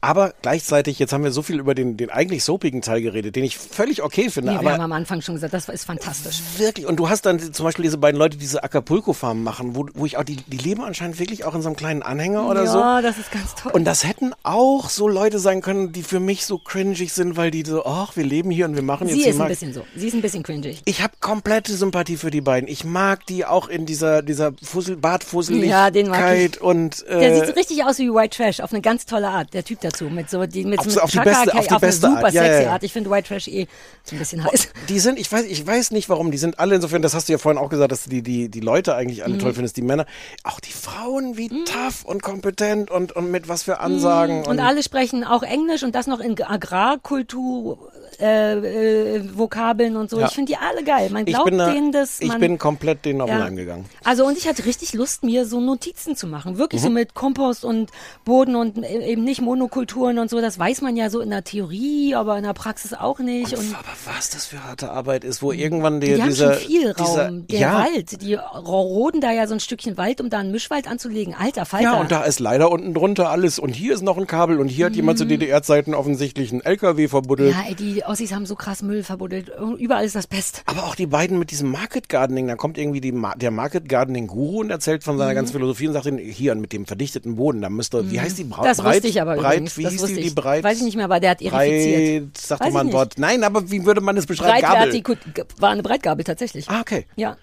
[0.04, 3.46] Aber gleichzeitig, jetzt haben wir so viel über den, den eigentlich soapigen Teil geredet, den
[3.46, 4.52] ich völlig okay finde.
[4.52, 6.42] Nee, wir haben aber am Anfang schon gesagt, das ist fantastisch.
[6.58, 9.86] wirklich, und du hast dann zum Beispiel diese beiden Leute, die diese Acapulco-Farm machen, wo,
[9.94, 12.68] wo ich auch, die, die leben anscheinend wirklich auch in so einem kleinen Anhänger oder
[12.68, 12.80] so.
[12.80, 13.72] ja, das ist ganz toll.
[13.72, 17.50] Und das hätten auch so Leute sein können, die für mich so cringig sind, weil
[17.50, 19.86] die so, ach, wir leben hier und wir machen jetzt sie ist ein bisschen so.
[19.96, 20.82] Sie ist ein bisschen cringig.
[20.84, 22.68] Ich habe komplette Sympathie für die beiden.
[22.68, 26.60] Ich mag die auch in dieser dieser Fussel, Bartfusseligkeit Ja, den mag ich.
[26.62, 29.64] und äh, Der sieht richtig aus wie White Trash, auf eine ganz tolle Art, der
[29.64, 32.16] Typ dazu, mit so, die, mit Auf einem auf die beste- auf die beste eine
[32.16, 32.34] super Art.
[32.34, 32.72] Ja, sexy ja, ja.
[32.74, 32.84] Art.
[32.84, 33.68] Ich finde White Trash eh
[34.04, 34.68] so ein bisschen heiß.
[34.90, 37.34] Die sind, ich weiß, ich weiß nicht warum, die sind alle insofern, das hast du
[37.34, 39.24] ja vorhin auch gesagt, dass du die, die, die Leute eigentlich Mhm.
[39.26, 40.06] alle toll findest, die Männer.
[40.44, 44.40] Auch die Frauen, wie tough und kompetent und, und mit was für Ansagen.
[44.42, 44.48] Mhm.
[44.48, 47.78] Und alle sprechen auch Englisch und das noch in Agrarkultur,
[48.20, 50.20] äh, äh, Vokabeln und so.
[50.22, 51.10] Ich finde die alle geil.
[51.10, 52.20] Man ich glaubt bin, da, denen das.
[52.20, 53.40] ich man, bin komplett denen auf den.
[53.40, 53.86] Leim gegangen.
[54.04, 56.58] Also und ich hatte richtig Lust, mir so Notizen zu machen.
[56.58, 56.86] Wirklich Mhm.
[56.86, 57.90] so mit Kompost und
[58.26, 59.42] Boden und e- eben nicht
[59.84, 60.42] Monokulturen und so.
[60.42, 63.54] Das weiß man ja so in der Theorie, aber in der Praxis auch nicht.
[63.58, 66.68] Und, Aber was das für harte Arbeit ist, wo irgendwann die, die haben dieser, schon
[66.68, 67.48] viel dieser, Raum.
[67.48, 70.88] Der ja, Wald, die roden da ja so ein Stückchen Wald, um da einen Mischwald
[70.88, 71.36] anzulegen.
[71.38, 71.84] Alter Falter.
[71.84, 73.60] Ja, und da ist leider unten drunter alles.
[73.60, 77.08] Und hier ist noch ein Kabel und hier hat jemand zu DDR-Zeiten offensichtlich einen LKW
[77.08, 77.54] verbuddelt.
[77.56, 77.62] Mhm.
[77.62, 79.52] ja, ey, die Ossis haben so krass Müll verbuddelt.
[79.78, 80.64] Überall ist das Pest.
[80.66, 84.28] Aber auch die beiden mit diesem Market Gardening, da kommt irgendwie Ma- der Market Gardening
[84.28, 85.36] Guru und erzählt von seiner Mhm.
[85.36, 88.44] ganzen Philosophie und sagt, ihnen, hier mit dem verdichteten Boden, da müsste, wie heißt die
[88.44, 90.64] Bra Das breit, ich aber breit, wie das hieß die, die breit?
[90.64, 92.34] Weiß ich nicht mehr, aber der hat irrifiziert.
[92.34, 92.94] Breit, doch mal ein.
[92.94, 93.14] Wort.
[93.18, 94.62] Nein, aber wie würde man das beschreiben?
[94.62, 95.02] Gabel.
[95.02, 96.70] Breitwertig, war eine Breitgabel tatsächlich.
[96.70, 97.06] Ah, okay.
[97.16, 97.38] Ja.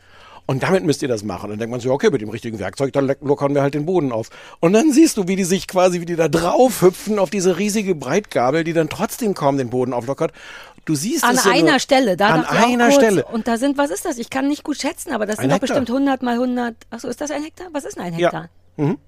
[0.46, 1.50] Und damit müsst ihr das machen.
[1.50, 4.10] Dann denkt man so, okay, mit dem richtigen Werkzeug, dann lockern wir halt den Boden
[4.10, 4.30] auf.
[4.58, 7.56] Und dann siehst du, wie die sich quasi, wie die da drauf hüpfen auf diese
[7.58, 10.32] riesige Breitgabel, die dann trotzdem kaum den Boden auflockert.
[10.86, 13.24] Du siehst An es einer nur, Stelle, da an einer kurz, Stelle.
[13.26, 14.18] Und da sind, was ist das?
[14.18, 16.74] Ich kann nicht gut schätzen, aber das Ein sind doch bestimmt 100 mal 100.
[16.90, 17.68] Achso, ist das ein Hektar?
[17.72, 18.48] Was ist denn ein Hektar?
[18.76, 18.84] Ja.
[18.84, 18.98] Mhm.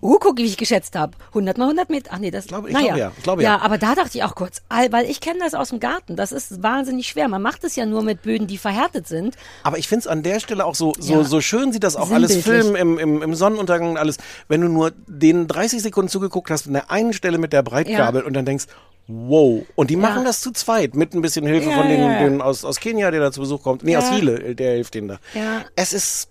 [0.00, 0.08] Ja.
[0.08, 1.12] Uh, guck, wie ich geschätzt habe.
[1.28, 2.10] 100 mal 100 Meter.
[2.12, 2.86] Ach nee, das glaube- ich naja.
[2.86, 3.56] glaube ja, ich glaube ja.
[3.56, 3.62] ja.
[3.62, 6.16] aber da dachte ich auch kurz, weil ich kenne das aus dem Garten.
[6.16, 7.28] Das ist wahnsinnig schwer.
[7.28, 9.34] Man macht es ja nur mit Böden, die verhärtet sind.
[9.62, 11.24] Aber ich finde es an der Stelle auch so, so, Ja.
[11.24, 14.18] so schön sieht das auch alles filmen im, im, im Sonnenuntergang und alles.
[14.48, 18.22] Wenn du nur den 30 Sekunden zugeguckt hast an der einen Stelle mit der Breitgabel
[18.22, 18.66] und dann denkst,
[19.08, 19.62] wow.
[19.74, 22.18] Und die machen das zu zweit mit ein bisschen Hilfe Ja, von den, ja, ja.
[22.24, 23.82] den aus, aus Kenia, der da zu Besuch kommt.
[23.82, 24.16] Nee, aus Ja.
[24.16, 25.18] Chile, der hilft denen da.
[25.34, 25.62] Ja.
[25.76, 26.27] Es ist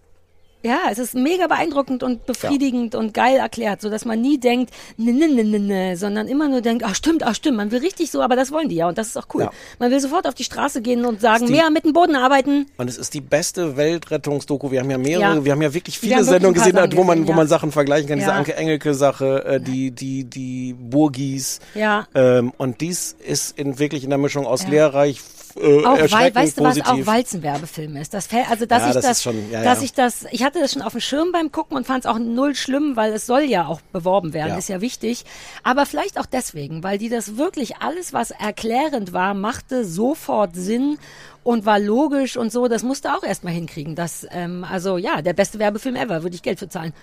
[0.68, 4.74] Ja, es ist mega beeindruckend und befriedigend und geil erklärt, so dass man nie denkt,
[4.97, 7.80] ne, ne, ne, ne, ne, sondern immer nur denkt, ach stimmt, ach stimmt, man will
[7.80, 9.43] richtig so, aber das wollen die ja und das ist auch cool.
[9.43, 9.51] Ja.
[9.80, 12.65] Man will sofort auf die Straße gehen und sagen, die- mehr mit dem Boden arbeiten.
[12.78, 14.72] Und es ist die beste Weltrettungsdoku.
[14.72, 15.45] Wir haben ja mehrere, Ja.
[15.45, 17.36] wir haben ja wirklich Wir viele wirklich Sendungen gesehen, Sachen wo man, gesehen, wo ja.
[17.38, 18.18] man Sachen vergleichen kann.
[18.20, 18.36] Diese Ja.
[18.36, 21.59] Anke Engelke-Sache, äh, die, die, die Burgis.
[21.76, 22.07] Ja.
[22.13, 24.70] Ähm, und dies ist in, wirklich in der Mischung aus Ja.
[24.70, 25.22] lehrreich,
[25.60, 28.14] äh, Auch weil, weißt du, was auch Walzenwerbefilm ist.
[28.14, 29.84] Das fällt, also dass Ja, ich das das, schon- ja, dass ja.
[29.86, 32.20] ich das, ich hatte das schon auf dem Schirm beim Gucken und fand es auch
[32.20, 35.26] null schlimm, weil es soll ja auch beworben werden, ist ja wichtig.
[35.64, 40.97] Aber vielleicht auch deswegen, weil die das wirklich alles, was erklärend war, machte sofort Sinn
[41.43, 42.68] und war logisch und so.
[42.68, 43.95] Das musste auch erstmal hinkriegen.
[43.95, 46.93] Das, ähm, also ja, der beste Werbefilm ever, würde ich Geld für zahlen.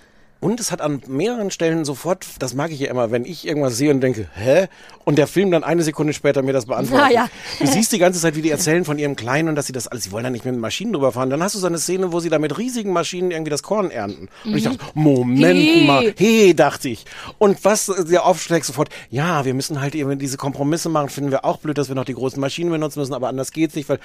[0.41, 3.77] Und es hat an mehreren Stellen sofort, das mag ich ja immer, wenn ich irgendwas
[3.77, 4.67] sehe und denke, hä?
[5.03, 7.11] Und der Film dann eine Sekunde später mir das beantwortet.
[7.13, 7.27] Ja.
[7.59, 9.87] Du siehst die ganze Zeit, wie die erzählen von ihrem Kleinen und dass sie das
[9.87, 11.29] alles, sie wollen da nicht mit Maschinen drüber fahren.
[11.29, 13.89] Dann hast du so eine Szene, wo sie da mit riesigen Maschinen irgendwie das Korn
[13.91, 14.27] ernten.
[14.43, 15.85] Und ich dachte, Moment Hey.
[15.85, 17.05] mal, hey, dachte ich.
[17.37, 21.45] Und was sehr aufschlägt sofort, ja, wir müssen halt eben diese Kompromisse machen, finden wir
[21.45, 23.99] auch blöd, dass wir noch die großen Maschinen benutzen müssen, aber anders geht's nicht, weil,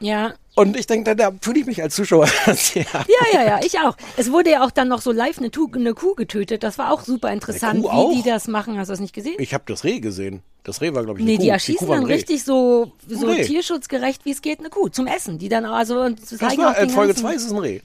[0.00, 0.32] Ja.
[0.54, 3.78] Und ich denke, da, da fühle ich mich als Zuschauer sehr Ja, ja, ja, ich
[3.78, 3.96] auch.
[4.16, 6.62] Es wurde ja auch dann noch so live eine, Tu- eine Kuh getötet.
[6.62, 8.12] Das war auch super interessant, wie auch?
[8.12, 8.76] die das machen.
[8.78, 9.36] Hast du das nicht gesehen?
[9.38, 10.42] Ich habe das Reh gesehen.
[10.64, 11.42] Das Reh war, glaube ich, eine Nee, Kuh.
[11.44, 15.38] die erschießen ein dann richtig so, so tierschutzgerecht, wie es geht, eine Kuh zum Essen.
[15.38, 17.52] Die dann also und Das zeigen war, auch in den Folge ganzen- 2 ist es
[17.52, 17.80] ein Reh.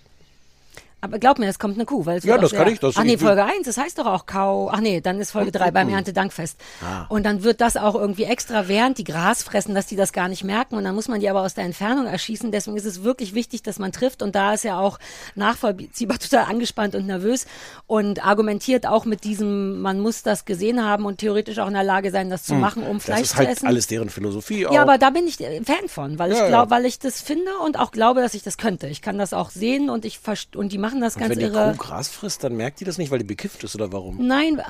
[1.04, 2.96] Aber glaub mir, es kommt eine Kuh, weil es Ja, das sehr- kann ich, das-
[2.96, 4.70] Ach nee, ich- Folge 1, das heißt doch auch Kau.
[4.72, 6.58] Ach nee, dann ist Folge 3 beim Erntedankfest.
[6.82, 7.06] Ah.
[7.10, 10.30] Und dann wird das auch irgendwie extra, während die Gras fressen, dass die das gar
[10.30, 10.76] nicht merken.
[10.76, 12.52] Und dann muss man die aber aus der Entfernung erschießen.
[12.54, 14.22] Deswegen ist es wirklich wichtig, dass man trifft.
[14.22, 14.98] Und da ist er auch
[15.36, 17.46] nachvollziehbar total angespannt und nervös
[17.88, 21.84] und argumentiert auch mit diesem, man muss das gesehen haben und theoretisch auch in der
[21.84, 22.98] Lage sein, das zu machen, um Hm.
[22.98, 23.68] Das Fleisch ist halt zu essen.
[23.68, 24.74] alles deren Philosophie auch.
[24.74, 26.78] Ja, aber da bin ich äh, Fan von, weil ich Ja, glaube, ja.
[26.78, 28.88] weil ich das finde und auch glaube, dass ich das könnte.
[28.88, 30.20] Ich kann das auch sehen und ich
[30.56, 31.76] und die machen das Und ganz wenn die irre.
[31.78, 34.26] Kuh Gras frisst, dann merkt die das nicht, weil die bekifft ist oder warum?
[34.26, 34.62] Nein.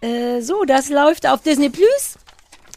[0.00, 2.16] Äh, so, das läuft auf Disney Plus.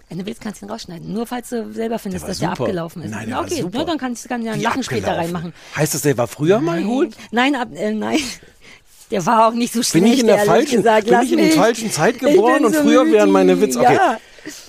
[0.07, 1.13] Wenn du willst, kannst du ihn rausschneiden.
[1.13, 2.63] Nur falls du selber findest, war dass der super.
[2.63, 3.11] abgelaufen ist.
[3.11, 3.77] Nein, der war okay, super.
[3.79, 5.53] na, dann kannst du kann ja ein Lachen später reinmachen.
[5.75, 7.15] Heißt das, der war früher mal Nein, gut?
[7.31, 8.19] nein, ab, äh, nein.
[9.11, 11.07] Der war auch nicht so schlecht, Bin ich in der falschen, gesagt.
[11.07, 13.67] bin ich in der falschen Zeit geboren und so früher wären meine müde.
[13.67, 13.79] Witze.
[13.79, 13.95] Okay.
[13.95, 14.17] Ja.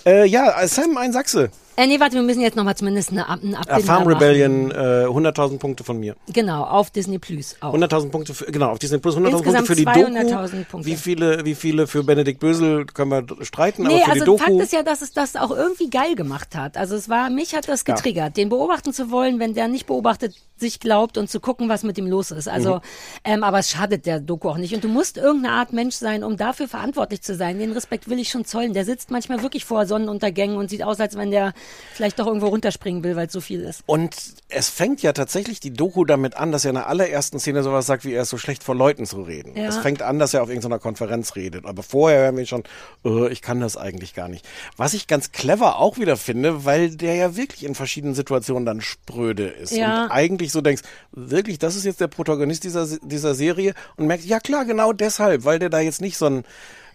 [0.06, 1.50] Äh, ja, Sam, ein Sachse.
[1.80, 4.06] Äh, nee, warte, wir müssen jetzt nochmal zumindest eine, Ab- einen Äh, Abbinder Farm.
[4.06, 4.74] Rebellion, äh,
[5.06, 6.14] 100.000 Punkte von mir.
[6.30, 7.72] Genau, auf Disney Plus auch.
[7.72, 10.64] 100.000 Punkte, für, genau, auf Disney Plus 100.000 Punkte für die 200.000 Doku.
[10.70, 10.86] Punkte.
[10.90, 14.26] Wie viele, wie viele für Benedikt Bösel können wir streiten, Nee, aber für also die
[14.26, 14.44] Doku.
[14.44, 16.76] Fakt ist ja, dass es das auch irgendwie geil gemacht hat.
[16.76, 17.94] Also es war, mich hat das Ja.
[17.94, 21.82] getriggert, den beobachten zu wollen, wenn der nicht beobachtet sich glaubt und zu gucken, was
[21.84, 22.46] mit ihm los ist.
[22.46, 22.80] Also, Mhm.
[23.24, 24.74] ähm, aber es schadet der Doku auch nicht.
[24.74, 27.58] Und du musst irgendeine Art Mensch sein, um dafür verantwortlich zu sein.
[27.58, 28.74] Den Respekt will ich schon zollen.
[28.74, 31.54] Der sitzt manchmal wirklich vor Sonnenuntergängen und sieht aus, als wenn der
[31.94, 33.82] vielleicht doch irgendwo runterspringen will, weil es so viel ist.
[33.86, 34.16] Und
[34.48, 37.86] es fängt ja tatsächlich die Doku damit an, dass er in der allerersten Szene sowas
[37.86, 39.56] sagt, wie er ist so schlecht vor Leuten zu reden.
[39.56, 39.68] Ja.
[39.68, 41.66] Es fängt an, dass er auf irgendeiner Konferenz redet.
[41.66, 42.64] Aber vorher hören wir schon,
[43.04, 44.46] äh, ich kann das eigentlich gar nicht.
[44.76, 48.80] Was ich ganz clever auch wieder finde, weil der ja wirklich in verschiedenen Situationen dann
[48.80, 49.72] spröde ist.
[49.72, 50.04] Ja.
[50.04, 50.82] Und eigentlich so denkst,
[51.12, 55.44] wirklich, das ist jetzt der Protagonist dieser, dieser Serie und merkst, ja klar, genau deshalb,
[55.44, 56.44] weil der da jetzt nicht so ein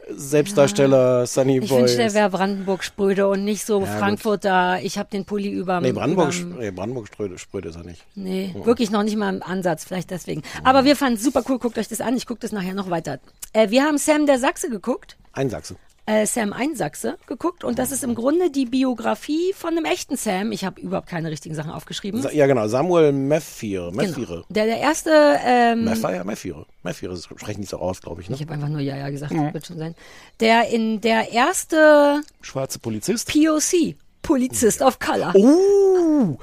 [0.09, 3.89] Selbstdarsteller, Sunny Ich Boy wünschte, der wäre Brandenburg spröde und nicht so gut.
[3.89, 8.03] Frankfurter, ich habe den Pulli über Nee, Brandenburg, nee, Brandenburg spröde, spröde ist er nicht.
[8.15, 8.65] Nee, Mhm.
[8.65, 10.43] wirklich noch nicht mal im Ansatz, vielleicht deswegen.
[10.63, 12.89] Aber wir fanden es super cool, guckt euch das an, ich gucke das nachher noch
[12.89, 13.19] weiter.
[13.53, 15.75] Äh, wir haben Sam der Sachse geguckt, Ein Sachse.
[16.07, 20.51] Äh, Sam Einsachse geguckt und das ist im Grunde die Biografie von einem echten Sam.
[20.51, 22.21] Ich habe überhaupt keine richtigen Sachen aufgeschrieben.
[22.21, 22.67] Sa- Ja, genau.
[22.67, 23.91] Samuel Meffire.
[23.91, 24.03] Genau.
[24.03, 24.43] Meffire.
[24.49, 26.65] Der, der erste, ähm, Meffire, Meffire.
[26.83, 28.35] Meffire, das sprechen die so aus, glaube ich, ne?
[28.35, 29.53] ich habe einfach nur Ja, ja gesagt, Mhm.
[29.53, 29.95] wird schon sein.
[30.39, 33.31] Der in der erste Schwarze Polizist.
[33.31, 35.33] POC, Polizist of Color.
[35.35, 36.37] Oh,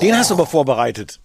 [0.00, 1.20] den hast du aber vorbereitet.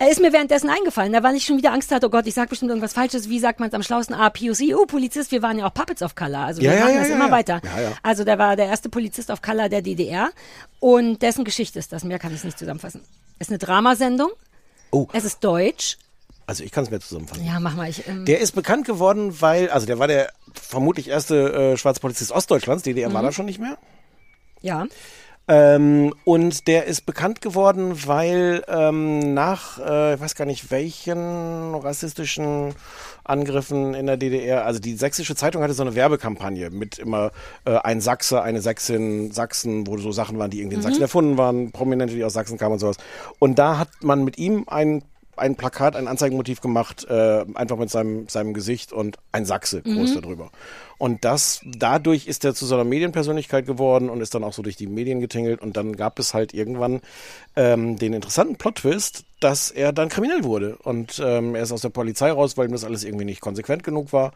[0.00, 2.32] Er ist mir währenddessen eingefallen, da weil ich schon wieder Angst hatte, oh Gott, ich
[2.32, 3.28] sag bestimmt irgendwas Falsches.
[3.28, 4.14] Wie sagt man es am schlausten?
[4.14, 6.38] Ah, POC, oh, Polizist, wir waren ja auch Puppets of Color.
[6.38, 7.60] Also wir ja, machen ja, das ja, immer weiter.
[8.02, 10.30] Also der war der erste Polizist of Color der DDR
[10.78, 12.02] und dessen Geschichte ist das.
[12.02, 13.02] Mehr kann ich nicht zusammenfassen.
[13.38, 14.30] Es ist eine Dramasendung.
[14.90, 15.06] Oh.
[15.12, 15.98] Es ist deutsch.
[16.46, 17.44] Also ich kann es mir zusammenfassen.
[17.44, 17.90] Ja, mach mal.
[17.90, 22.00] Ich, ähm, Der ist bekannt geworden, weil, also der war der vermutlich erste äh, schwarze
[22.00, 22.82] Polizist Ostdeutschlands.
[22.84, 23.26] DDR war Mhm.
[23.26, 23.76] da schon nicht mehr.
[24.62, 24.86] ja.
[25.48, 31.74] Ähm, und der ist bekannt geworden, weil ähm, nach, äh, ich weiß gar nicht welchen
[31.74, 32.74] rassistischen
[33.24, 37.32] Angriffen in der DDR, also die sächsische Zeitung hatte so eine Werbekampagne mit immer
[37.64, 40.84] äh, ein Sachse, eine Sächsin, Sachsen, wo so Sachen waren, die irgendwie in Mhm.
[40.84, 42.96] Sachsen erfunden waren, Prominente, die aus Sachsen kamen und sowas.
[43.38, 45.02] Und da hat man mit ihm ein
[45.40, 50.14] ein Plakat, ein Anzeigenmotiv gemacht, äh, einfach mit seinem, seinem Gesicht und ein Sachse groß
[50.14, 50.20] Mhm.
[50.22, 50.50] darüber.
[50.98, 54.60] Und das, dadurch ist er zu so einer Medienpersönlichkeit geworden und ist dann auch so
[54.62, 55.62] durch die Medien getingelt.
[55.62, 57.00] Und dann gab es halt irgendwann
[57.56, 60.76] ähm, den interessanten Plot-Twist, dass er dann kriminell wurde.
[60.82, 63.82] Und ähm, er ist aus der Polizei raus, weil ihm das alles irgendwie nicht konsequent
[63.82, 64.32] genug war.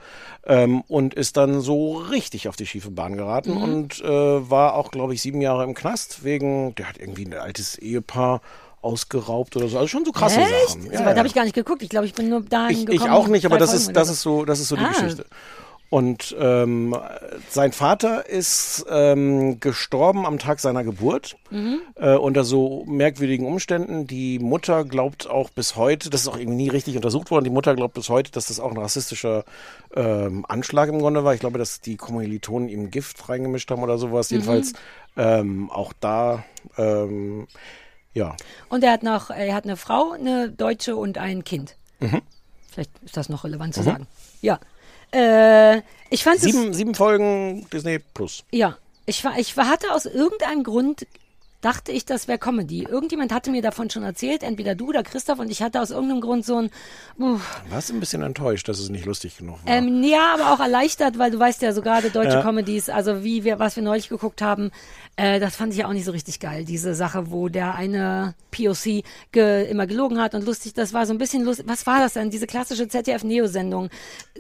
[0.46, 3.62] Ähm, und ist dann so richtig auf die schiefe Bahn geraten Mhm.
[3.62, 4.08] und äh,
[4.50, 8.40] war auch, glaube ich, sieben Jahre im Knast wegen, der hat irgendwie ein altes Ehepaar
[8.84, 9.78] ausgeraubt oder so.
[9.78, 10.68] Also schon so krasse Echt?
[10.68, 10.82] Sachen.
[10.82, 11.82] so weit habe ich gar nicht geguckt.
[11.82, 13.00] Ich glaube, ich bin nur dahin Ich, gekommen.
[13.06, 14.88] ich auch nicht, aber das Folgen ist, das ist so, das ist so die Ah.
[14.88, 15.26] Geschichte.
[15.90, 16.96] Und ähm,
[17.50, 21.82] sein Vater ist ähm, gestorben am Tag seiner Geburt Mhm.
[21.94, 24.08] äh, unter so merkwürdigen Umständen.
[24.08, 27.50] Die Mutter glaubt auch bis heute, das ist auch irgendwie nie richtig untersucht worden, die
[27.50, 29.44] Mutter glaubt bis heute, dass das auch ein rassistischer
[29.94, 31.32] ähm, Anschlag im Grunde war.
[31.34, 34.30] Ich glaube, dass die Kommilitonen ihm Gift reingemischt haben oder sowas.
[34.30, 34.36] Mhm.
[34.38, 34.72] Jedenfalls
[35.16, 36.44] ähm, auch da,
[36.76, 37.46] ähm,
[38.14, 38.36] ja.
[38.68, 41.76] Und er hat noch, er hat eine Frau, eine Deutsche und ein Kind.
[42.00, 42.22] Mhm.
[42.72, 43.84] Vielleicht ist das noch relevant zu Mhm.
[43.84, 44.06] sagen.
[44.40, 44.58] Ja.
[45.12, 46.42] Äh, ich fand es.
[46.42, 48.44] Sieben, sieben Folgen Disney Plus.
[48.50, 48.76] Ja,
[49.06, 51.06] ich war, ich hatte aus irgendeinem Grund
[51.60, 52.82] dachte ich, das wäre Comedy.
[52.82, 56.20] Irgendjemand hatte mir davon schon erzählt, entweder du oder Christoph, und ich hatte aus irgendeinem
[56.20, 56.70] Grund so ein,
[57.18, 57.38] uh,
[57.70, 59.72] Warst ein bisschen enttäuscht, dass es nicht lustig genug war?
[59.72, 62.42] ähm, ja, aber auch erleichtert, weil du weißt ja, so gerade deutsche Ja.
[62.42, 64.72] Comedies, also wie wir, was wir neulich geguckt haben,
[65.16, 66.64] äh, das fand ich ja auch nicht so richtig geil.
[66.64, 71.12] Diese Sache, wo der eine POC ge, immer gelogen hat und lustig, das war so
[71.12, 71.66] ein bisschen lustig.
[71.68, 72.30] Was war das denn?
[72.30, 73.90] Diese klassische ZDF-Neo-Sendung,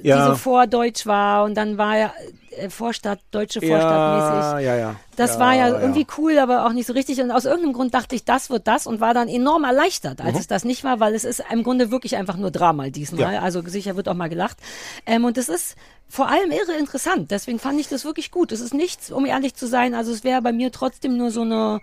[0.02, 0.16] Ja.
[0.24, 2.12] die so vordeutsch war und dann war er,
[2.56, 4.66] äh, Vorstadt, deutsche Ja, Vorstadtmäßig.
[4.66, 4.96] ja, ja.
[5.16, 5.80] Das Ja, war ja, ja.
[5.80, 7.20] irgendwie cool, aber auch nicht so richtig.
[7.20, 10.34] Und aus irgendeinem Grund dachte ich, das wird das und war dann enorm erleichtert, als
[10.34, 10.38] Mhm.
[10.40, 13.32] es das nicht war, weil es ist im Grunde wirklich einfach nur Drama diesmal.
[13.34, 13.40] Ja.
[13.42, 14.58] Also sicher wird auch mal gelacht.
[15.06, 15.76] Ähm, und es ist
[16.14, 17.32] vor allem irre interessant.
[17.32, 18.52] Deswegen fand ich das wirklich gut.
[18.52, 19.94] Es ist nichts, um ehrlich zu sein.
[19.94, 21.80] Also es wäre bei mir trotzdem nur so eine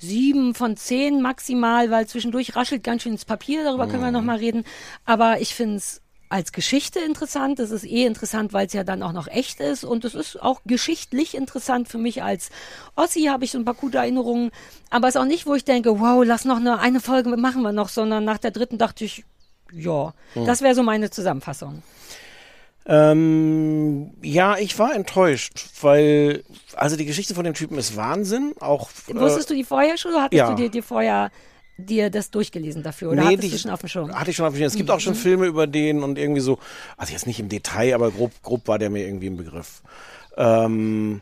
[0.00, 4.06] sieben von zehn maximal, weil zwischendurch raschelt ganz schön ins Papier, darüber können Mhm.
[4.06, 4.64] wir nochmal reden.
[5.04, 7.60] Aber ich finde es als Geschichte interessant.
[7.60, 9.84] Es ist eh interessant, weil es ja dann auch noch echt ist.
[9.84, 12.50] Und es ist auch geschichtlich interessant für mich als
[12.96, 14.50] Ossi, habe ich so ein paar gute Erinnerungen.
[14.90, 17.62] Aber es ist auch nicht, wo ich denke, wow, lass noch eine, eine Folge machen
[17.62, 19.24] wir noch, sondern nach der dritten dachte ich,
[19.72, 20.46] ja, Mhm.
[20.46, 21.82] das wäre so meine Zusammenfassung.
[22.92, 26.42] Ähm, ja, ich war enttäuscht, weil,
[26.74, 28.52] also die Geschichte von dem Typen ist Wahnsinn.
[28.58, 30.50] Auch, Wusstest du die vorher schon oder hattest ja.
[30.50, 31.30] du dir, dir vorher
[31.76, 33.10] dir das durchgelesen dafür?
[33.12, 34.12] Oder Nee, hattest die- du schon auf dem Schirm?
[34.18, 34.66] Hatte ich schon auf dem Schirm.
[34.66, 36.58] Es gibt auch schon Filme über den und irgendwie so,
[36.96, 39.82] also jetzt nicht im Detail, aber grob, grob war der mir irgendwie im Begriff.
[40.36, 41.20] Ähm,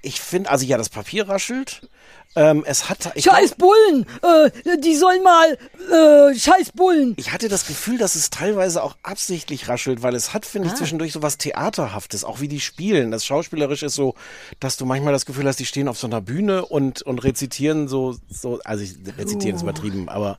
[0.00, 1.88] ich finde, also ja, das Papier raschelt.
[2.34, 3.12] Ähm, es hat.
[3.14, 4.06] Ich Scheiß Bullen!
[4.22, 5.58] Äh, die sollen mal.
[5.90, 7.14] Äh, scheiß Bullen!
[7.18, 10.74] Ich hatte das Gefühl, dass es teilweise auch absichtlich raschelt, weil es hat, finde ich,
[10.74, 10.76] Ah.
[10.76, 13.10] zwischendurch so was Theaterhaftes, auch wie die spielen.
[13.10, 14.14] Das schauspielerisch ist so,
[14.60, 17.86] dass du manchmal das Gefühl hast, die stehen auf so einer Bühne und, und rezitieren
[17.88, 19.66] so, so, also ich, rezitieren ist Uh.
[19.68, 20.38] übertrieben, aber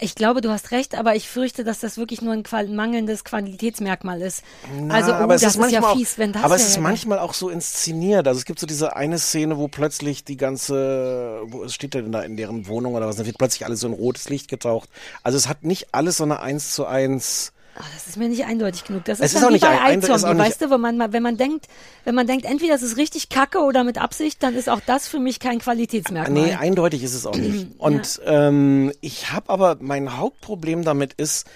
[0.00, 3.24] Ich glaube, du hast recht, aber ich fürchte, dass das wirklich nur ein qual mangelndes
[3.24, 4.44] Qualitätsmerkmal ist.
[4.72, 6.68] Na, also, oh, aber es das ist ist, ja fies, auch, wenn das Aber es
[6.68, 8.28] ist ja manchmal auch so inszeniert.
[8.28, 12.12] Also es gibt so diese eine Szene, wo plötzlich die ganze, wo es steht denn
[12.12, 14.88] da in deren Wohnung oder was, da wird plötzlich alles so in rotes Licht getaucht.
[15.24, 17.52] Also es hat nicht alles so eine eins zu eins.
[17.80, 19.04] Ah, Das ist mir nicht eindeutig genug.
[19.04, 20.96] Das Es ist, ist dann auch wie nicht bei ist nicht- weißt du, wenn man,
[20.96, 21.66] mal- wenn man denkt,
[22.04, 25.06] wenn man denkt, entweder es ist richtig kacke oder mit Absicht, dann ist auch das
[25.06, 26.32] für mich kein Qualitätsmerkmal.
[26.46, 27.68] Nee, eindeutig ist es auch nicht.
[27.78, 31.46] Und ähm, ich habe aber mein Hauptproblem damit ist,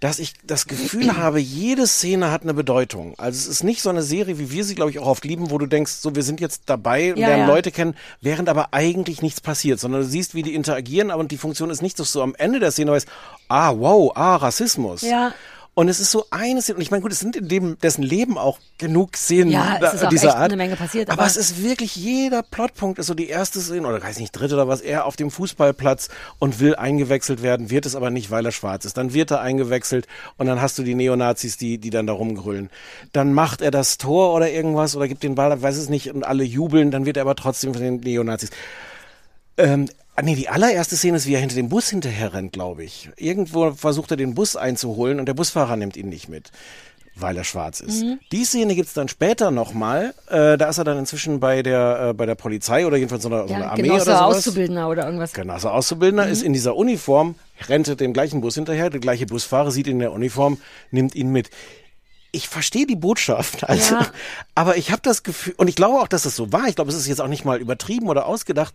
[0.00, 3.14] dass ich das Gefühl habe, jede Szene hat eine Bedeutung.
[3.18, 5.50] Also es ist nicht so eine Serie, wie wir sie, glaube ich, auch oft lieben,
[5.50, 7.54] wo du denkst, so wir sind jetzt dabei und Ja, lernen ja.
[7.54, 11.36] Leute kennen, während aber eigentlich nichts passiert, sondern du siehst, wie die interagieren, aber die
[11.36, 13.08] Funktion ist nicht, dass du am Ende der Szene weißt,
[13.48, 15.02] ah, wow, ah, Rassismus.
[15.02, 15.34] Ja.
[15.80, 18.02] Und es ist so eine Szene, und ich meine, gut, es sind in dem, dessen
[18.02, 20.44] Leben auch genug Szenen Ja, es ist auch dieser echt Art.
[20.44, 23.88] eine Menge passiert, aber, aber- es ist wirklich jeder Plotpunkt ist so die erste Szene,
[23.88, 27.86] oder weiß nicht, dritte oder was, er auf dem Fußballplatz und will eingewechselt werden, wird
[27.86, 28.98] es aber nicht, weil er schwarz ist.
[28.98, 32.68] Dann wird er eingewechselt und dann hast du die Neonazis, die, die dann da rumgrüllen.
[33.14, 36.24] Dann macht er das Tor oder irgendwas oder gibt den Ball, weiß es nicht, und
[36.24, 38.50] alle jubeln, dann wird er aber trotzdem von den Neonazis.
[39.56, 42.84] Ähm, ah, nee, die allererste Szene ist, wie er hinter dem Bus hinterher rennt, glaube
[42.84, 43.10] ich.
[43.16, 46.50] Irgendwo versucht er den Bus einzuholen und der Busfahrer nimmt ihn nicht mit,
[47.14, 48.02] weil er schwarz ist.
[48.02, 48.18] Mhm.
[48.32, 50.14] Die Szene gibt's dann später nochmal.
[50.28, 53.28] Äh, da ist er dann inzwischen bei der, äh, bei der Polizei oder jedenfalls so
[53.28, 54.36] einer, so einer Ja, Armee Genosse oder sowas.
[54.36, 55.32] Auszubildender oder irgendwas.
[55.32, 56.32] Genosse Auszubildender Mhm.
[56.32, 57.34] ist in dieser Uniform,
[57.68, 60.58] rennt dem gleichen Bus hinterher, der gleiche Busfahrer sieht ihn in der Uniform,
[60.90, 61.50] nimmt ihn mit.
[62.32, 64.06] Ich verstehe die Botschaft, also, Ja.
[64.54, 66.90] aber ich habe das Gefühl, und ich glaube auch, dass es so war, ich glaube,
[66.90, 68.74] es ist jetzt auch nicht mal übertrieben oder ausgedacht,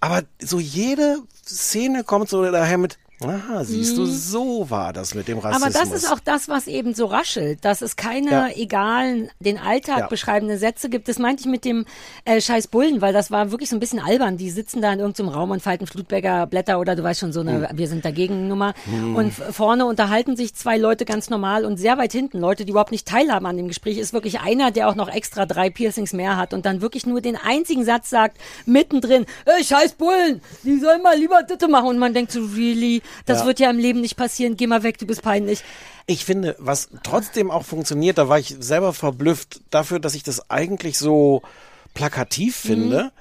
[0.00, 4.06] aber so jede Szene kommt so daher mit, aha, siehst du, Mhm.
[4.12, 5.74] so war das mit dem Rassismus.
[5.76, 8.48] Aber das ist auch das, was eben so raschelt, dass es keine Ja.
[8.48, 10.06] egalen, den Alltag Ja.
[10.06, 11.08] beschreibenden Sätze gibt.
[11.08, 11.84] Das meinte ich mit dem
[12.24, 14.36] äh, scheiß Bullen, weil das war wirklich so ein bisschen albern.
[14.36, 17.40] Die sitzen da in irgendeinem Raum und falten Flutberger Blätter oder du weißt schon, so
[17.40, 17.78] eine Hm.
[17.78, 18.74] Wir sind dagegen Nummer.
[18.84, 19.16] Hm.
[19.16, 22.92] Und vorne unterhalten sich zwei Leute ganz normal und sehr weit hinten, Leute, die überhaupt
[22.92, 26.36] nicht teilhaben an dem Gespräch, ist wirklich einer, der auch noch extra drei Piercings mehr
[26.36, 31.02] hat und dann wirklich nur den einzigen Satz sagt, mittendrin, ey, scheiß Bullen, die sollen
[31.02, 31.88] mal lieber Ditte machen.
[31.88, 33.46] Und man denkt so, really, das Ja.
[33.46, 35.62] wird ja im Leben nicht passieren, geh mal weg, du bist peinlich.
[36.06, 40.50] Ich finde, was trotzdem auch funktioniert, da war ich selber verblüfft dafür, dass ich das
[40.50, 41.42] eigentlich so
[41.94, 42.68] plakativ Mhm.
[42.68, 43.12] finde.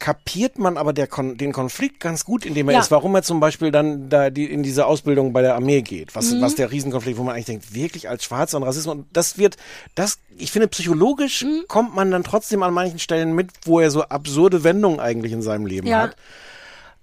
[0.00, 2.80] Kapiert man aber Kon den Konflikt ganz gut, in dem er Ja.
[2.80, 6.14] ist, warum er zum Beispiel dann da die, in diese Ausbildung bei der Armee geht,
[6.14, 6.40] was, Mhm.
[6.40, 9.56] was der Riesenkonflikt, wo man eigentlich denkt, wirklich als Schwarzer und Rassismus, und das wird,
[9.96, 11.64] das, ich finde, psychologisch Mhm.
[11.66, 15.42] kommt man dann trotzdem an manchen Stellen mit, wo er so absurde Wendungen eigentlich in
[15.42, 16.02] seinem Leben Ja.
[16.02, 16.16] hat.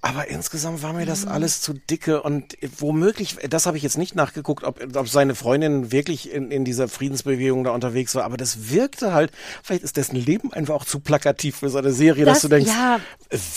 [0.08, 4.14] Aber insgesamt war mir das alles zu dicke und womöglich, das habe ich jetzt nicht
[4.16, 8.70] nachgeguckt, ob, ob seine Freundin wirklich in, in dieser Friedensbewegung da unterwegs war, aber das
[8.70, 9.32] wirkte halt,
[9.64, 12.48] vielleicht ist dessen Leben einfach auch zu plakativ für so eine Serie, dass Das- du
[12.50, 13.00] denkst, ja.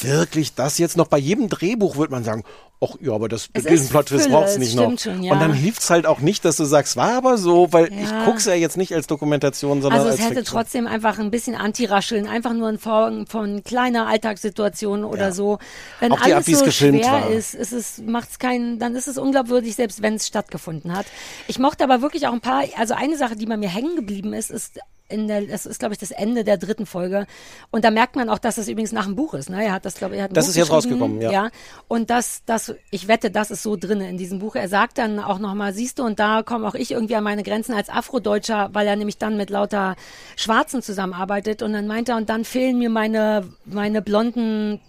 [0.01, 2.45] wirklich das jetzt noch bei jedem Drehbuch würde man sagen,
[2.81, 4.99] ach ja, aber das, Es diesen Plot-Twist Fülle, braucht's es nicht noch.
[4.99, 5.33] schon, ja.
[5.33, 8.25] Und dann hilft's halt auch nicht, dass du sagst, war aber so, weil ich Ja.
[8.25, 10.59] guck's ja jetzt nicht als Dokumentation, sondern Also es als hätte Fiktion.
[10.61, 15.33] trotzdem einfach ein bisschen Anti-Rascheln, einfach nur in Form von kleiner Alltagssituation oder Ja.
[15.33, 15.59] so.
[16.01, 17.31] Wenn Auch alles es so schwer war.
[17.31, 21.07] ist, ist es, macht's keinen, dann ist es unglaubwürdig, selbst wenn es stattgefunden hat.
[21.47, 24.33] Ich mochte aber wirklich auch ein paar, also eine Sache, die bei mir hängen geblieben
[24.33, 24.79] ist, ist
[25.09, 27.27] in der, das ist glaube ich das Ende der dritten Folge.
[27.71, 29.51] Und da merkt man auch, dass es übrigens nach dem Buch ist.
[29.51, 29.65] Ne?
[29.65, 31.31] Er hat das glaube ich, er hat ein Das Buch ist jetzt rausgekommen, ja.
[31.31, 31.51] ja.
[31.89, 34.55] Und das, das, ich wette, das ist so drin in diesem Buch.
[34.57, 37.43] Er sagt dann auch nochmal, siehst du, und da komme auch ich irgendwie an meine
[37.43, 39.97] Grenzen als Afrodeutscher, weil er nämlich dann mit lauter
[40.37, 41.63] Schwarzen zusammenarbeitet.
[41.63, 44.81] Und dann meint er, und dann fehlen mir meine, meine blonden,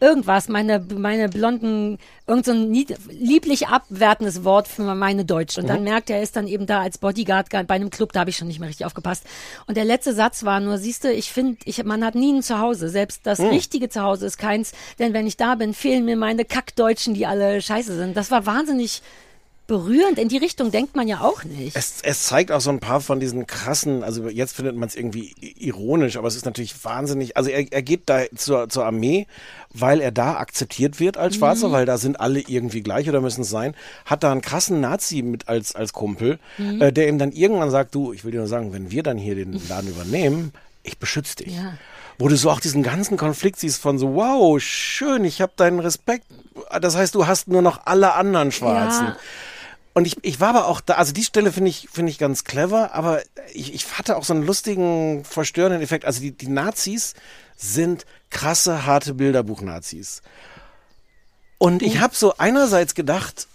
[0.00, 5.58] irgendwas, meine, meine blonden, irgend so ein nied- lieblich abwertendes Wort für meine Deutsch.
[5.58, 5.84] Und dann Mhm.
[5.84, 8.36] merkt er, er ist dann eben da als Bodyguard bei einem Club, da habe ich
[8.36, 9.24] schon nicht mehr richtig aufgepasst.
[9.66, 12.42] Und der letzte Satz war nur, siehst du, ich finde, ich, man hat nie ein
[12.42, 12.88] Zuhause.
[12.88, 13.48] Selbst das Mhm.
[13.48, 17.60] richtige Zuhause ist keins, denn wenn ich da bin, fehlen mir meine Kackdeutschen, die alle
[17.62, 18.16] scheiße sind.
[18.16, 19.02] Das war wahnsinnig
[19.66, 20.18] berührend.
[20.18, 21.76] In die Richtung denkt man ja auch nicht.
[21.76, 24.94] Es, es zeigt auch so ein paar von diesen krassen, also jetzt findet man es
[24.96, 27.36] irgendwie ironisch, aber es ist natürlich wahnsinnig.
[27.36, 29.26] Also er, er geht da zur, zur Armee,
[29.72, 31.72] weil er da akzeptiert wird als Schwarzer, Mhm.
[31.72, 33.74] weil da sind alle irgendwie gleich oder müssen es sein.
[34.04, 36.82] Hat da einen krassen Nazi mit als, als Kumpel, Mhm.
[36.82, 39.16] äh, der ihm dann irgendwann sagt, du, ich will dir nur sagen, wenn wir dann
[39.18, 40.52] hier den Laden übernehmen,
[40.82, 41.54] ich beschütze dich.
[41.56, 41.74] Ja.
[42.18, 45.78] Wo du so auch diesen ganzen Konflikt siehst von so, wow, schön, ich habe deinen
[45.80, 46.26] Respekt.
[46.80, 49.06] Das heißt, du hast nur noch alle anderen Schwarzen.
[49.06, 49.16] Ja.
[49.94, 52.44] Und ich, ich war aber auch da, also die Stelle finde ich, finde ich ganz
[52.44, 53.20] clever, aber
[53.52, 56.04] ich, ich hatte auch so einen lustigen, verstörenden Effekt.
[56.04, 57.14] Also die, die Nazis
[57.56, 60.22] sind krasse, harte Bilderbuch-Nazis.
[61.58, 63.46] Und ich habe so einerseits gedacht,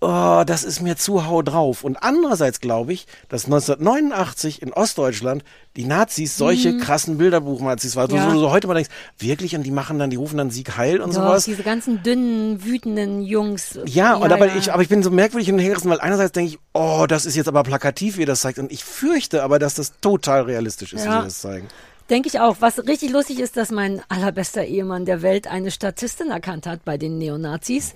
[0.00, 1.84] oh, das ist mir zu hau drauf.
[1.84, 5.44] Und andererseits glaube ich, dass 1989 in Ostdeutschland
[5.76, 6.80] die Nazis solche Mhm.
[6.80, 8.10] krassen Bilderbuch-Nazis waren.
[8.14, 8.26] Ja.
[8.28, 9.54] Wo du so heute mal denkst, wirklich?
[9.56, 11.44] Und die machen dann, die rufen dann Sieg Heil und Doch, sowas.
[11.44, 13.78] diese ganzen dünnen, wütenden Jungs.
[13.86, 14.56] Ja, und aber ja.
[14.56, 17.06] ich, aber ich bin so merkwürdig hin und her gerissen, weil einerseits denke ich, oh,
[17.08, 18.58] das ist jetzt aber plakativ, wie ihr das zeigt.
[18.58, 21.20] Und ich fürchte aber, dass das total realistisch ist, wie Ja.
[21.20, 21.68] sie das zeigen.
[22.10, 22.56] Denke ich auch.
[22.58, 26.98] Was richtig lustig ist, dass mein allerbester Ehemann der Welt eine Statistin erkannt hat bei
[26.98, 27.94] den Neonazis,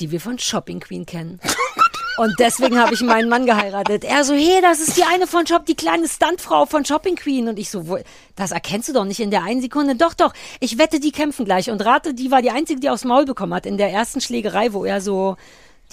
[0.00, 1.40] die wir von Shopping Queen kennen.
[2.16, 4.04] Und deswegen habe ich meinen Mann geheiratet.
[4.04, 7.48] Er so, hey, das ist die eine von Shop, die kleine Stuntfrau von Shopping Queen.
[7.48, 7.98] Und ich so, wo,
[8.36, 9.96] das erkennst du doch nicht in der einen Sekunde.
[9.96, 11.70] Doch, doch, ich wette, die kämpfen gleich.
[11.70, 14.72] Und rate, die war die einzige, die aufs Maul bekommen hat in der ersten Schlägerei,
[14.72, 15.36] wo er so,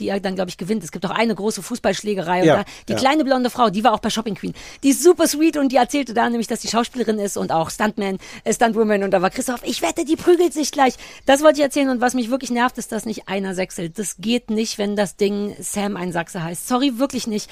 [0.01, 0.83] die er dann, glaube ich, gewinnt.
[0.83, 2.43] Es gibt auch eine große Fußballschlägerei.
[2.43, 2.99] Ja, da, die ja.
[2.99, 4.53] kleine blonde Frau, die war auch bei Shopping Queen.
[4.83, 7.69] Die ist super sweet und die erzählte da nämlich, dass die Schauspielerin ist und auch
[7.69, 9.03] Stuntman, äh, Stuntwoman.
[9.03, 10.95] Und da war Christoph, ich wette, die prügelt sich gleich.
[11.25, 11.89] Das wollte ich erzählen.
[11.89, 13.97] Und was mich wirklich nervt, ist, dass nicht einer sechselt.
[13.99, 16.67] Das geht nicht, wenn das Ding Sam ein Sachse heißt.
[16.67, 17.49] Sorry, wirklich nicht.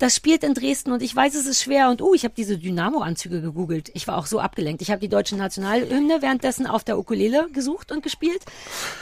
[0.00, 1.90] Das spielt in Dresden und ich weiß, es ist schwer.
[1.90, 3.90] Und uh, ich habe diese Dynamo-Anzüge gegoogelt.
[3.92, 4.80] Ich war auch so abgelenkt.
[4.80, 8.42] Ich habe die deutsche Nationalhymne währenddessen auf der Ukulele gesucht und gespielt.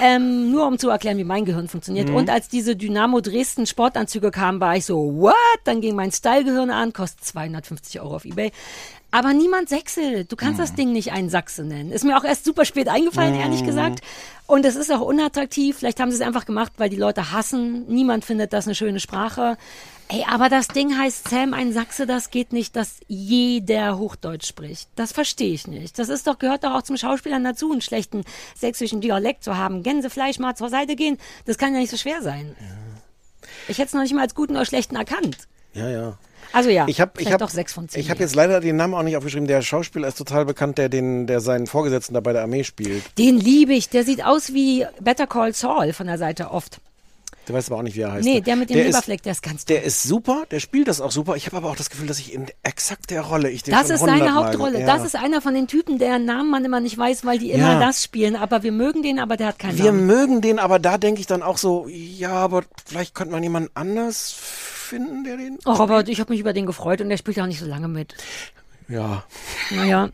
[0.01, 2.09] Ähm, nur um zu erklären, wie mein Gehirn funktioniert.
[2.09, 2.17] Mhm.
[2.17, 5.35] Und als diese Dynamo Dresden Sportanzüge kamen, war ich so, what?
[5.63, 8.51] Dann ging mein Style-Gehirn an, kostet 250 Euro auf Ebay.
[9.13, 10.33] Aber niemand sechselt.
[10.33, 11.93] Du kannst das Ding nicht ein Sachse nennen.
[11.93, 13.67] Ist mir auch erst super spät eingefallen, ehrlich Mhm.
[13.67, 14.01] gesagt.
[14.49, 15.79] Und es ist auch unattraktiv.
[15.79, 17.87] Vielleicht haben sie es einfach gemacht, weil die Leute hassen.
[17.87, 19.57] Niemand findet das eine schöne Sprache.
[20.11, 24.89] Ey, aber das Ding heißt Sam ein Sachse, das geht nicht, dass jeder Hochdeutsch spricht.
[24.97, 25.99] Das verstehe ich nicht.
[25.99, 28.25] Das ist doch, gehört doch auch zum Schauspielern dazu, einen schlechten
[28.57, 29.83] sächsischen Dialekt zu haben.
[29.83, 32.57] Gänsefleisch mal zur Seite gehen, das kann ja nicht so schwer sein.
[33.69, 35.37] Ich hätte es noch nicht mal als guten oder schlechten erkannt.
[35.75, 36.19] Ja, ja.
[36.53, 38.01] Also ja, Ich habe ich hab, doch sechs von zehn.
[38.01, 39.47] ich hab jetzt leider den Namen auch nicht aufgeschrieben.
[39.47, 43.03] Der Schauspieler ist total bekannt, der den, der seinen Vorgesetzten da bei der Armee spielt.
[43.19, 43.91] Den liebe ich.
[43.91, 46.81] Der sieht aus wie Better Call Saul von der Seite oft.
[47.49, 48.25] Der weiß aber auch nicht, wie er heißt.
[48.27, 51.01] Nee, der mit dem Der Leberfleck, der ist ganz Der ist super, der spielt das
[51.01, 51.35] auch super.
[51.37, 53.89] Ich habe aber auch das Gefühl, dass ich in exakt der Rolle, ich den Das
[53.89, 54.81] ist seine Hauptrolle.
[54.81, 54.87] Ja.
[54.87, 57.73] Das ist einer von den Typen, deren Namen man immer nicht weiß, weil die immer
[57.73, 57.81] Ja.
[57.81, 58.37] das spielen.
[58.37, 60.07] Aber wir mögen den, aber der hat keinen Wir Namen.
[60.07, 63.71] mögen den, aber da denke ich dann auch so, ja, aber vielleicht könnte man jemanden
[63.75, 65.59] anders finden, der den.
[65.65, 67.67] Oh, Robert, ich habe mich über den gefreut und der spielt ja auch nicht so
[67.67, 68.15] lange mit.
[68.89, 69.25] Ja.
[69.71, 70.09] Naja.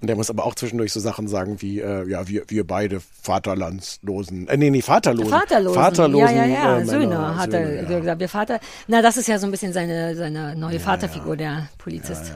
[0.00, 3.00] Und der muss aber auch zwischendurch so Sachen sagen wie, äh, ja, wir, wir beide
[3.22, 5.30] Vaterlandslosen, äh, nee, nee, Vaterlosen.
[5.30, 5.80] Vaterlosen.
[5.82, 6.36] Vaterlosen.
[6.36, 6.76] ja, ja, ja.
[6.78, 7.98] äh, Männer, Söhne hat er Söhne, ja.
[7.98, 8.20] gesagt.
[8.20, 8.60] Wir Vater.
[8.86, 12.32] Na, das ist ja so ein bisschen seine, seine neue Vaterfigur, der Polizist.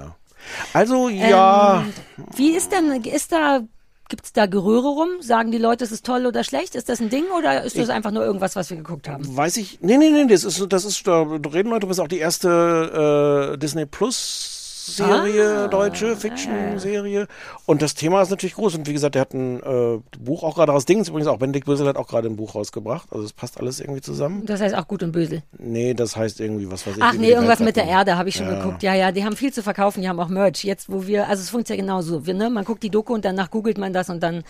[0.72, 1.80] Also, ja.
[1.82, 1.92] Ähm,
[2.36, 3.60] wie ist denn, ist da,
[4.08, 5.08] gibt's da Gerühre rum?
[5.20, 6.74] Sagen die Leute, es ist toll oder schlecht?
[6.74, 9.36] Ist das ein Ding oder ist das Ich- einfach nur irgendwas, was wir geguckt haben?
[9.36, 12.08] Weiß ich, nee, nee, nee, das ist, das ist, da reden Leute, das ist auch
[12.08, 14.59] die erste äh, Disney Plus
[14.96, 17.26] Serie, Ah, deutsche Fiction-Serie.
[17.66, 18.74] Und das Thema ist natürlich groß.
[18.76, 20.84] Und wie gesagt, der hat ein äh, Buch auch gerade raus.
[20.86, 23.08] Dings übrigens auch, Benedikt Bösel hat auch gerade ein Buch rausgebracht.
[23.12, 24.44] Also es passt alles irgendwie zusammen.
[24.46, 25.42] Das heißt auch gut und böse.
[25.58, 27.02] Nee, das heißt irgendwie, was weiß ich.
[27.02, 27.84] Ach nee, irgendwas mit der.
[27.90, 28.56] Erde habe ich schon Ja.
[28.62, 28.82] geguckt.
[28.82, 30.62] Ja, ja, die haben viel zu verkaufen, die haben auch Merch.
[30.64, 32.26] Jetzt, wo wir, also es funktioniert ja genauso.
[32.26, 32.48] Wir, ne?
[32.50, 34.44] Man guckt die Doku und danach googelt man das und dann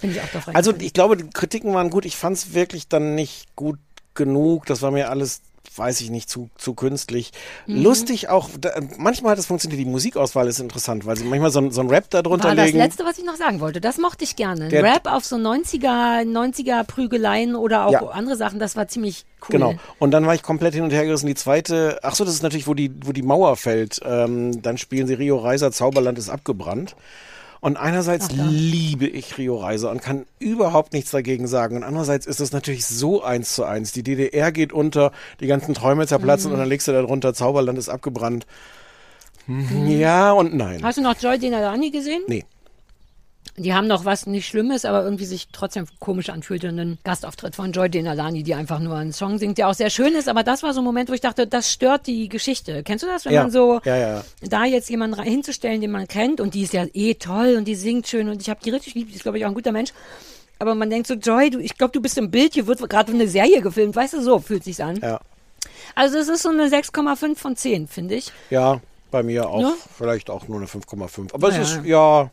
[0.00, 0.80] bin ich auch drauf Also reingefallen.
[0.86, 2.04] ich glaube, die Kritiken waren gut.
[2.04, 3.78] Ich fand es wirklich dann nicht gut
[4.14, 4.66] genug.
[4.66, 5.40] Das war mir alles
[5.76, 7.32] weiß ich nicht, zu, zu künstlich.
[7.66, 7.82] Mhm.
[7.82, 11.60] Lustig auch, da, manchmal hat es funktioniert, die Musikauswahl ist interessant, weil sie manchmal so,
[11.60, 12.78] ein- so ein Rap da drunter War das legen.
[12.78, 13.80] letzte, was ich noch sagen wollte.
[13.80, 14.68] Das mochte ich gerne.
[14.68, 18.00] Der- Rap auf so 90er, 90er Prügeleien oder auch Ja.
[18.08, 19.52] andere Sachen, das war ziemlich cool.
[19.52, 19.74] Genau.
[19.98, 21.26] Und dann war ich komplett hin und her gerissen.
[21.26, 24.00] Die zweite, ach so, das ist natürlich, wo die, wo die Mauer fällt.
[24.04, 26.96] Ähm, dann spielen sie Rio Reiser, Zauberland ist abgebrannt.
[27.64, 31.76] Und einerseits liebe ich Rio Reiser und kann überhaupt nichts dagegen sagen.
[31.76, 33.90] Und andererseits ist es natürlich so eins zu eins.
[33.92, 36.52] Die DDR geht unter, die ganzen Träume zerplatzen Mhm.
[36.52, 38.44] und dann legst du da drunter, Zauberland ist abgebrannt.
[39.46, 40.82] Hm, Ja und nein.
[40.82, 42.20] Hast du noch Joy Denalani gesehen?
[42.26, 42.44] Nee.
[43.56, 46.68] Die haben noch was nicht Schlimmes, aber irgendwie sich trotzdem komisch anfühlte.
[46.68, 50.14] Einen Gastauftritt von Joy Denalani, die einfach nur einen Song singt, der auch sehr schön
[50.16, 50.28] ist.
[50.28, 52.82] Aber das war so ein Moment, wo ich dachte, das stört die Geschichte.
[52.82, 53.42] Kennst du das, wenn Ja.
[53.42, 56.84] man so Ja, ja, da jetzt jemanden hinzustellen, den man kennt und die ist ja
[56.94, 59.38] eh toll und die singt schön und ich habe die richtig lieb, die ist glaube
[59.38, 59.92] ich auch ein guter Mensch.
[60.58, 63.12] Aber man denkt so, Joy, du, ich glaube, du bist im Bild, hier wird gerade
[63.12, 64.96] eine Serie gefilmt, weißt du, so fühlt sich's an.
[65.00, 65.20] Ja.
[65.94, 68.32] Also es ist so eine 6,5 von 10, finde ich.
[68.50, 68.80] Ja,
[69.12, 69.60] bei mir auch.
[69.60, 69.72] Ne?
[69.96, 71.32] Vielleicht auch nur eine 5,5.
[71.34, 71.58] Aber Ja.
[71.60, 72.30] es ist, ja,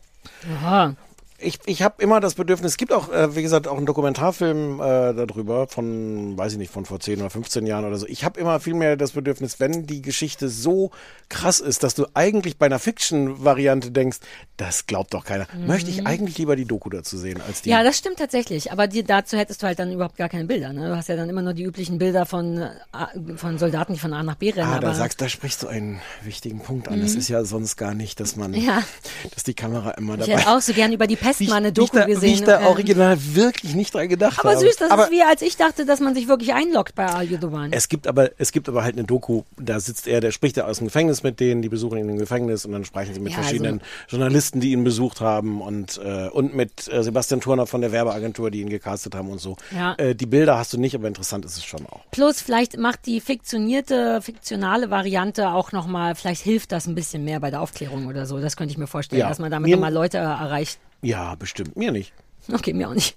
[0.55, 0.95] Aha.
[1.41, 4.79] Ich, ich habe immer das Bedürfnis, es gibt auch, äh, wie gesagt, auch einen Dokumentarfilm
[4.79, 8.05] äh, darüber von, weiß ich nicht, von vor 10 oder 15 Jahren oder so.
[8.07, 10.91] Ich habe immer viel mehr das Bedürfnis, wenn die Geschichte so
[11.29, 14.17] krass ist, dass du eigentlich bei einer Fiction-Variante denkst,
[14.57, 15.47] das glaubt doch keiner.
[15.65, 17.69] Möchte ich eigentlich lieber die Doku dazu sehen, als die.
[17.69, 17.73] Mhm.
[17.77, 18.71] Ja, das stimmt tatsächlich.
[18.71, 20.73] Aber die, dazu hättest du halt dann überhaupt gar keine Bilder.
[20.73, 20.89] Ne?
[20.89, 22.69] Du hast ja dann immer nur die üblichen Bilder von, äh,
[23.37, 24.69] von Soldaten, die von A nach B rennen.
[24.71, 27.01] Ah, da sagst, da sprichst du einen wichtigen Punkt an.
[27.01, 27.19] Das Mhm.
[27.19, 28.83] ist ja sonst gar nicht, dass man, Ja.
[29.33, 31.71] dass die Kamera immer ich dabei hätte auch so gern über die Pest mal eine
[31.71, 32.21] Doku da, gesehen.
[32.29, 34.59] Wie ich da ähm, original wirklich nicht dran gedacht aber habe.
[34.59, 37.25] süß, das aber ist wie als ich dachte, dass man sich wirklich einloggt bei Al
[37.25, 37.71] Yudovan.
[37.71, 40.65] Es gibt aber, es gibt aber halt eine Doku, da sitzt er, der spricht ja
[40.65, 43.31] aus dem Gefängnis mit denen, die besuchen ihn im Gefängnis und dann sprechen sie mit
[43.31, 47.65] Ja, also- verschiedenen Journalisten, die ihn besucht haben und, äh, und mit äh, Sebastian Turner
[47.67, 49.55] von der Werbeagentur, die ihn gecastet haben und so.
[49.75, 49.93] Ja.
[49.97, 52.01] Äh, die Bilder hast du nicht, aber interessant ist es schon auch.
[52.11, 57.39] Plus, vielleicht macht die fiktionierte, fiktionale Variante auch nochmal, vielleicht hilft das ein bisschen mehr
[57.39, 58.39] bei der Aufklärung oder so.
[58.39, 59.29] Das könnte ich mir vorstellen, Ja.
[59.29, 60.79] dass man damit nochmal Leute erreicht.
[61.01, 61.75] Ja, bestimmt.
[61.75, 62.13] Mir nicht.
[62.51, 63.15] Okay, mir auch nicht.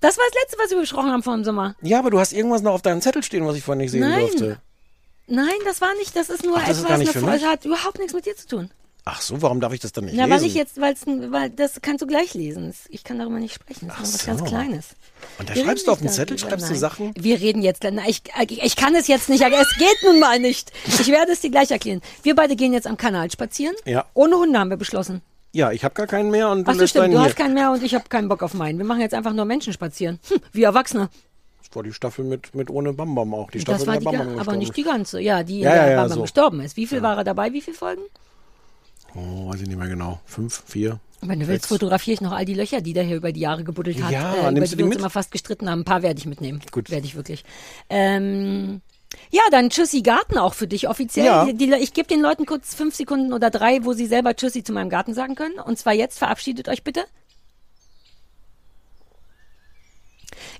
[0.00, 1.74] Das war das Letzte, was wir besprochen haben vor dem Sommer.
[1.82, 4.00] Ja, aber du hast irgendwas noch auf deinem Zettel stehen, was ich vorhin nicht sehen
[4.00, 4.20] Nein.
[4.20, 4.58] durfte.
[5.26, 7.44] Nein, das war nicht, das ist nur Ach, das ist etwas, Folge mich?
[7.44, 8.70] hat überhaupt nichts mit dir zu tun.
[9.04, 10.38] Ach so, warum darf ich das dann nicht Ja, lesen?
[10.40, 12.74] weil ich jetzt, weil's, weil das kannst du gleich lesen.
[12.90, 13.88] Ich kann darüber nicht sprechen.
[13.88, 14.44] Das ist nur was ganz so.
[14.44, 14.88] Kleines.
[15.38, 16.74] Und da Wir schreibst du auf den Zettel, schreibst du.
[16.74, 17.12] Sachen?
[17.16, 20.38] Wir reden jetzt, na, ich, ich, ich kann es jetzt nicht, es geht nun mal
[20.38, 20.70] nicht.
[20.86, 22.02] Ich werde es dir gleich erklären.
[22.22, 23.74] Wir beide gehen jetzt am Kanal spazieren.
[23.84, 24.04] Ja.
[24.14, 25.22] Ohne Hunde haben wir beschlossen.
[25.52, 27.04] Ja, ich habe gar keinen mehr und du Ach so, lässt stimmt.
[27.06, 27.26] deinen Du hier.
[27.28, 28.78] hast keinen mehr und ich habe keinen Bock auf meinen.
[28.78, 30.20] Wir machen jetzt einfach nur Menschen spazieren.
[30.28, 31.08] Hm, wie Erwachsene.
[31.64, 33.50] Das war die Staffel mit, mit ohne Bambam auch.
[33.50, 35.20] Die Staffel, Das war die, Bambam aber nicht die ganze.
[35.20, 36.22] Ja, die, Ja, in der ja, ja, Bambam so.
[36.22, 36.76] gestorben ist.
[36.76, 37.52] Wie viel war er dabei?
[37.52, 38.02] Wie viele Folgen?
[39.14, 40.20] Oh, weiß ich nicht mehr genau.
[40.24, 41.00] Fünf, vier.
[41.22, 43.62] Wenn du willst, fotografiere ich noch all die Löcher, die der hier über die Jahre
[43.64, 44.98] gebuddelt hat, Ja, äh, über die wir uns mit?
[44.98, 45.80] immer fast gestritten haben.
[45.80, 46.60] Ein paar werde ich mitnehmen.
[46.70, 46.90] Gut.
[46.90, 47.44] Werde ich wirklich.
[47.90, 48.80] Ähm,
[49.30, 51.26] ja, dann Tschüssi Garten auch für dich offiziell.
[51.26, 51.44] Ja.
[51.44, 54.64] Die, die, ich gebe den Leuten kurz fünf Sekunden oder drei, wo sie selber Tschüssi
[54.64, 55.58] zu meinem Garten sagen können.
[55.58, 57.04] Und zwar jetzt, verabschiedet euch bitte.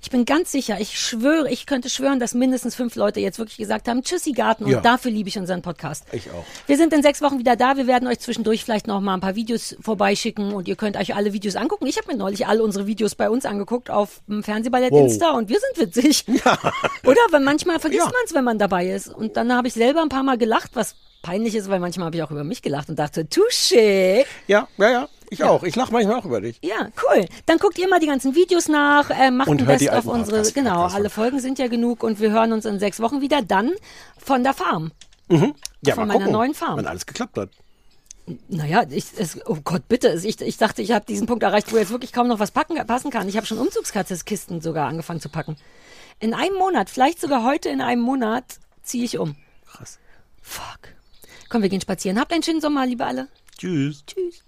[0.03, 3.57] Ich bin ganz sicher, ich schwöre, ich könnte schwören, dass mindestens fünf Leute jetzt wirklich
[3.57, 4.81] gesagt haben, Tschüssi Garten und Ja.
[4.81, 6.05] dafür liebe ich unseren Podcast.
[6.11, 6.43] Ich auch.
[6.65, 7.77] Wir sind in sechs Wochen wieder da.
[7.77, 11.13] Wir werden euch zwischendurch vielleicht noch mal ein paar Videos vorbeischicken und ihr könnt euch
[11.15, 11.85] alle Videos angucken.
[11.85, 15.01] Ich habe mir neulich alle unsere Videos bei uns angeguckt auf dem Fernsehballett Wow.
[15.03, 16.25] Insta und wir sind witzig.
[17.05, 17.21] Oder?
[17.29, 18.11] Weil manchmal vergisst Ja.
[18.11, 19.07] man es, wenn man dabei ist.
[19.07, 22.15] Und dann habe ich selber ein paar Mal gelacht, was peinlich ist, weil manchmal habe
[22.15, 24.25] ich auch über mich gelacht und dachte, touché.
[24.47, 25.09] Ja, ja, ja.
[25.31, 25.63] Ich auch.
[25.63, 26.59] Ich lache manchmal auch über dich.
[26.61, 27.25] Ja, cool.
[27.45, 30.37] Dann guckt ihr mal die ganzen Videos nach, äh, macht Und ein Best auf unsere,
[30.37, 31.09] Podcasts- genau, Podcasts alle.
[31.09, 33.41] Folgen sind ja genug und wir hören uns in sechs Wochen wieder.
[33.41, 33.71] Dann
[34.17, 34.91] von der Farm.
[35.29, 35.55] Mhm.
[35.85, 36.77] Ja, Von meiner gucken, neuen Farm.
[36.77, 37.49] Wenn alles geklappt hat.
[38.49, 40.19] Naja, ich, es, oh Gott, bitte.
[40.21, 42.75] Ich, ich dachte, ich habe diesen Punkt erreicht, wo jetzt wirklich kaum noch was packen,
[42.85, 43.27] passen kann.
[43.29, 45.55] Ich habe schon Umzugskisten sogar angefangen zu packen.
[46.19, 48.43] In einem Monat, vielleicht sogar heute in einem Monat,
[48.83, 49.37] ziehe ich um.
[49.65, 49.97] Krass.
[50.41, 50.89] Fuck.
[51.49, 52.19] Komm, wir gehen spazieren.
[52.19, 53.29] Habt einen schönen Sommer, liebe alle.
[53.57, 54.03] Tschüss.
[54.05, 54.43] Tschüss.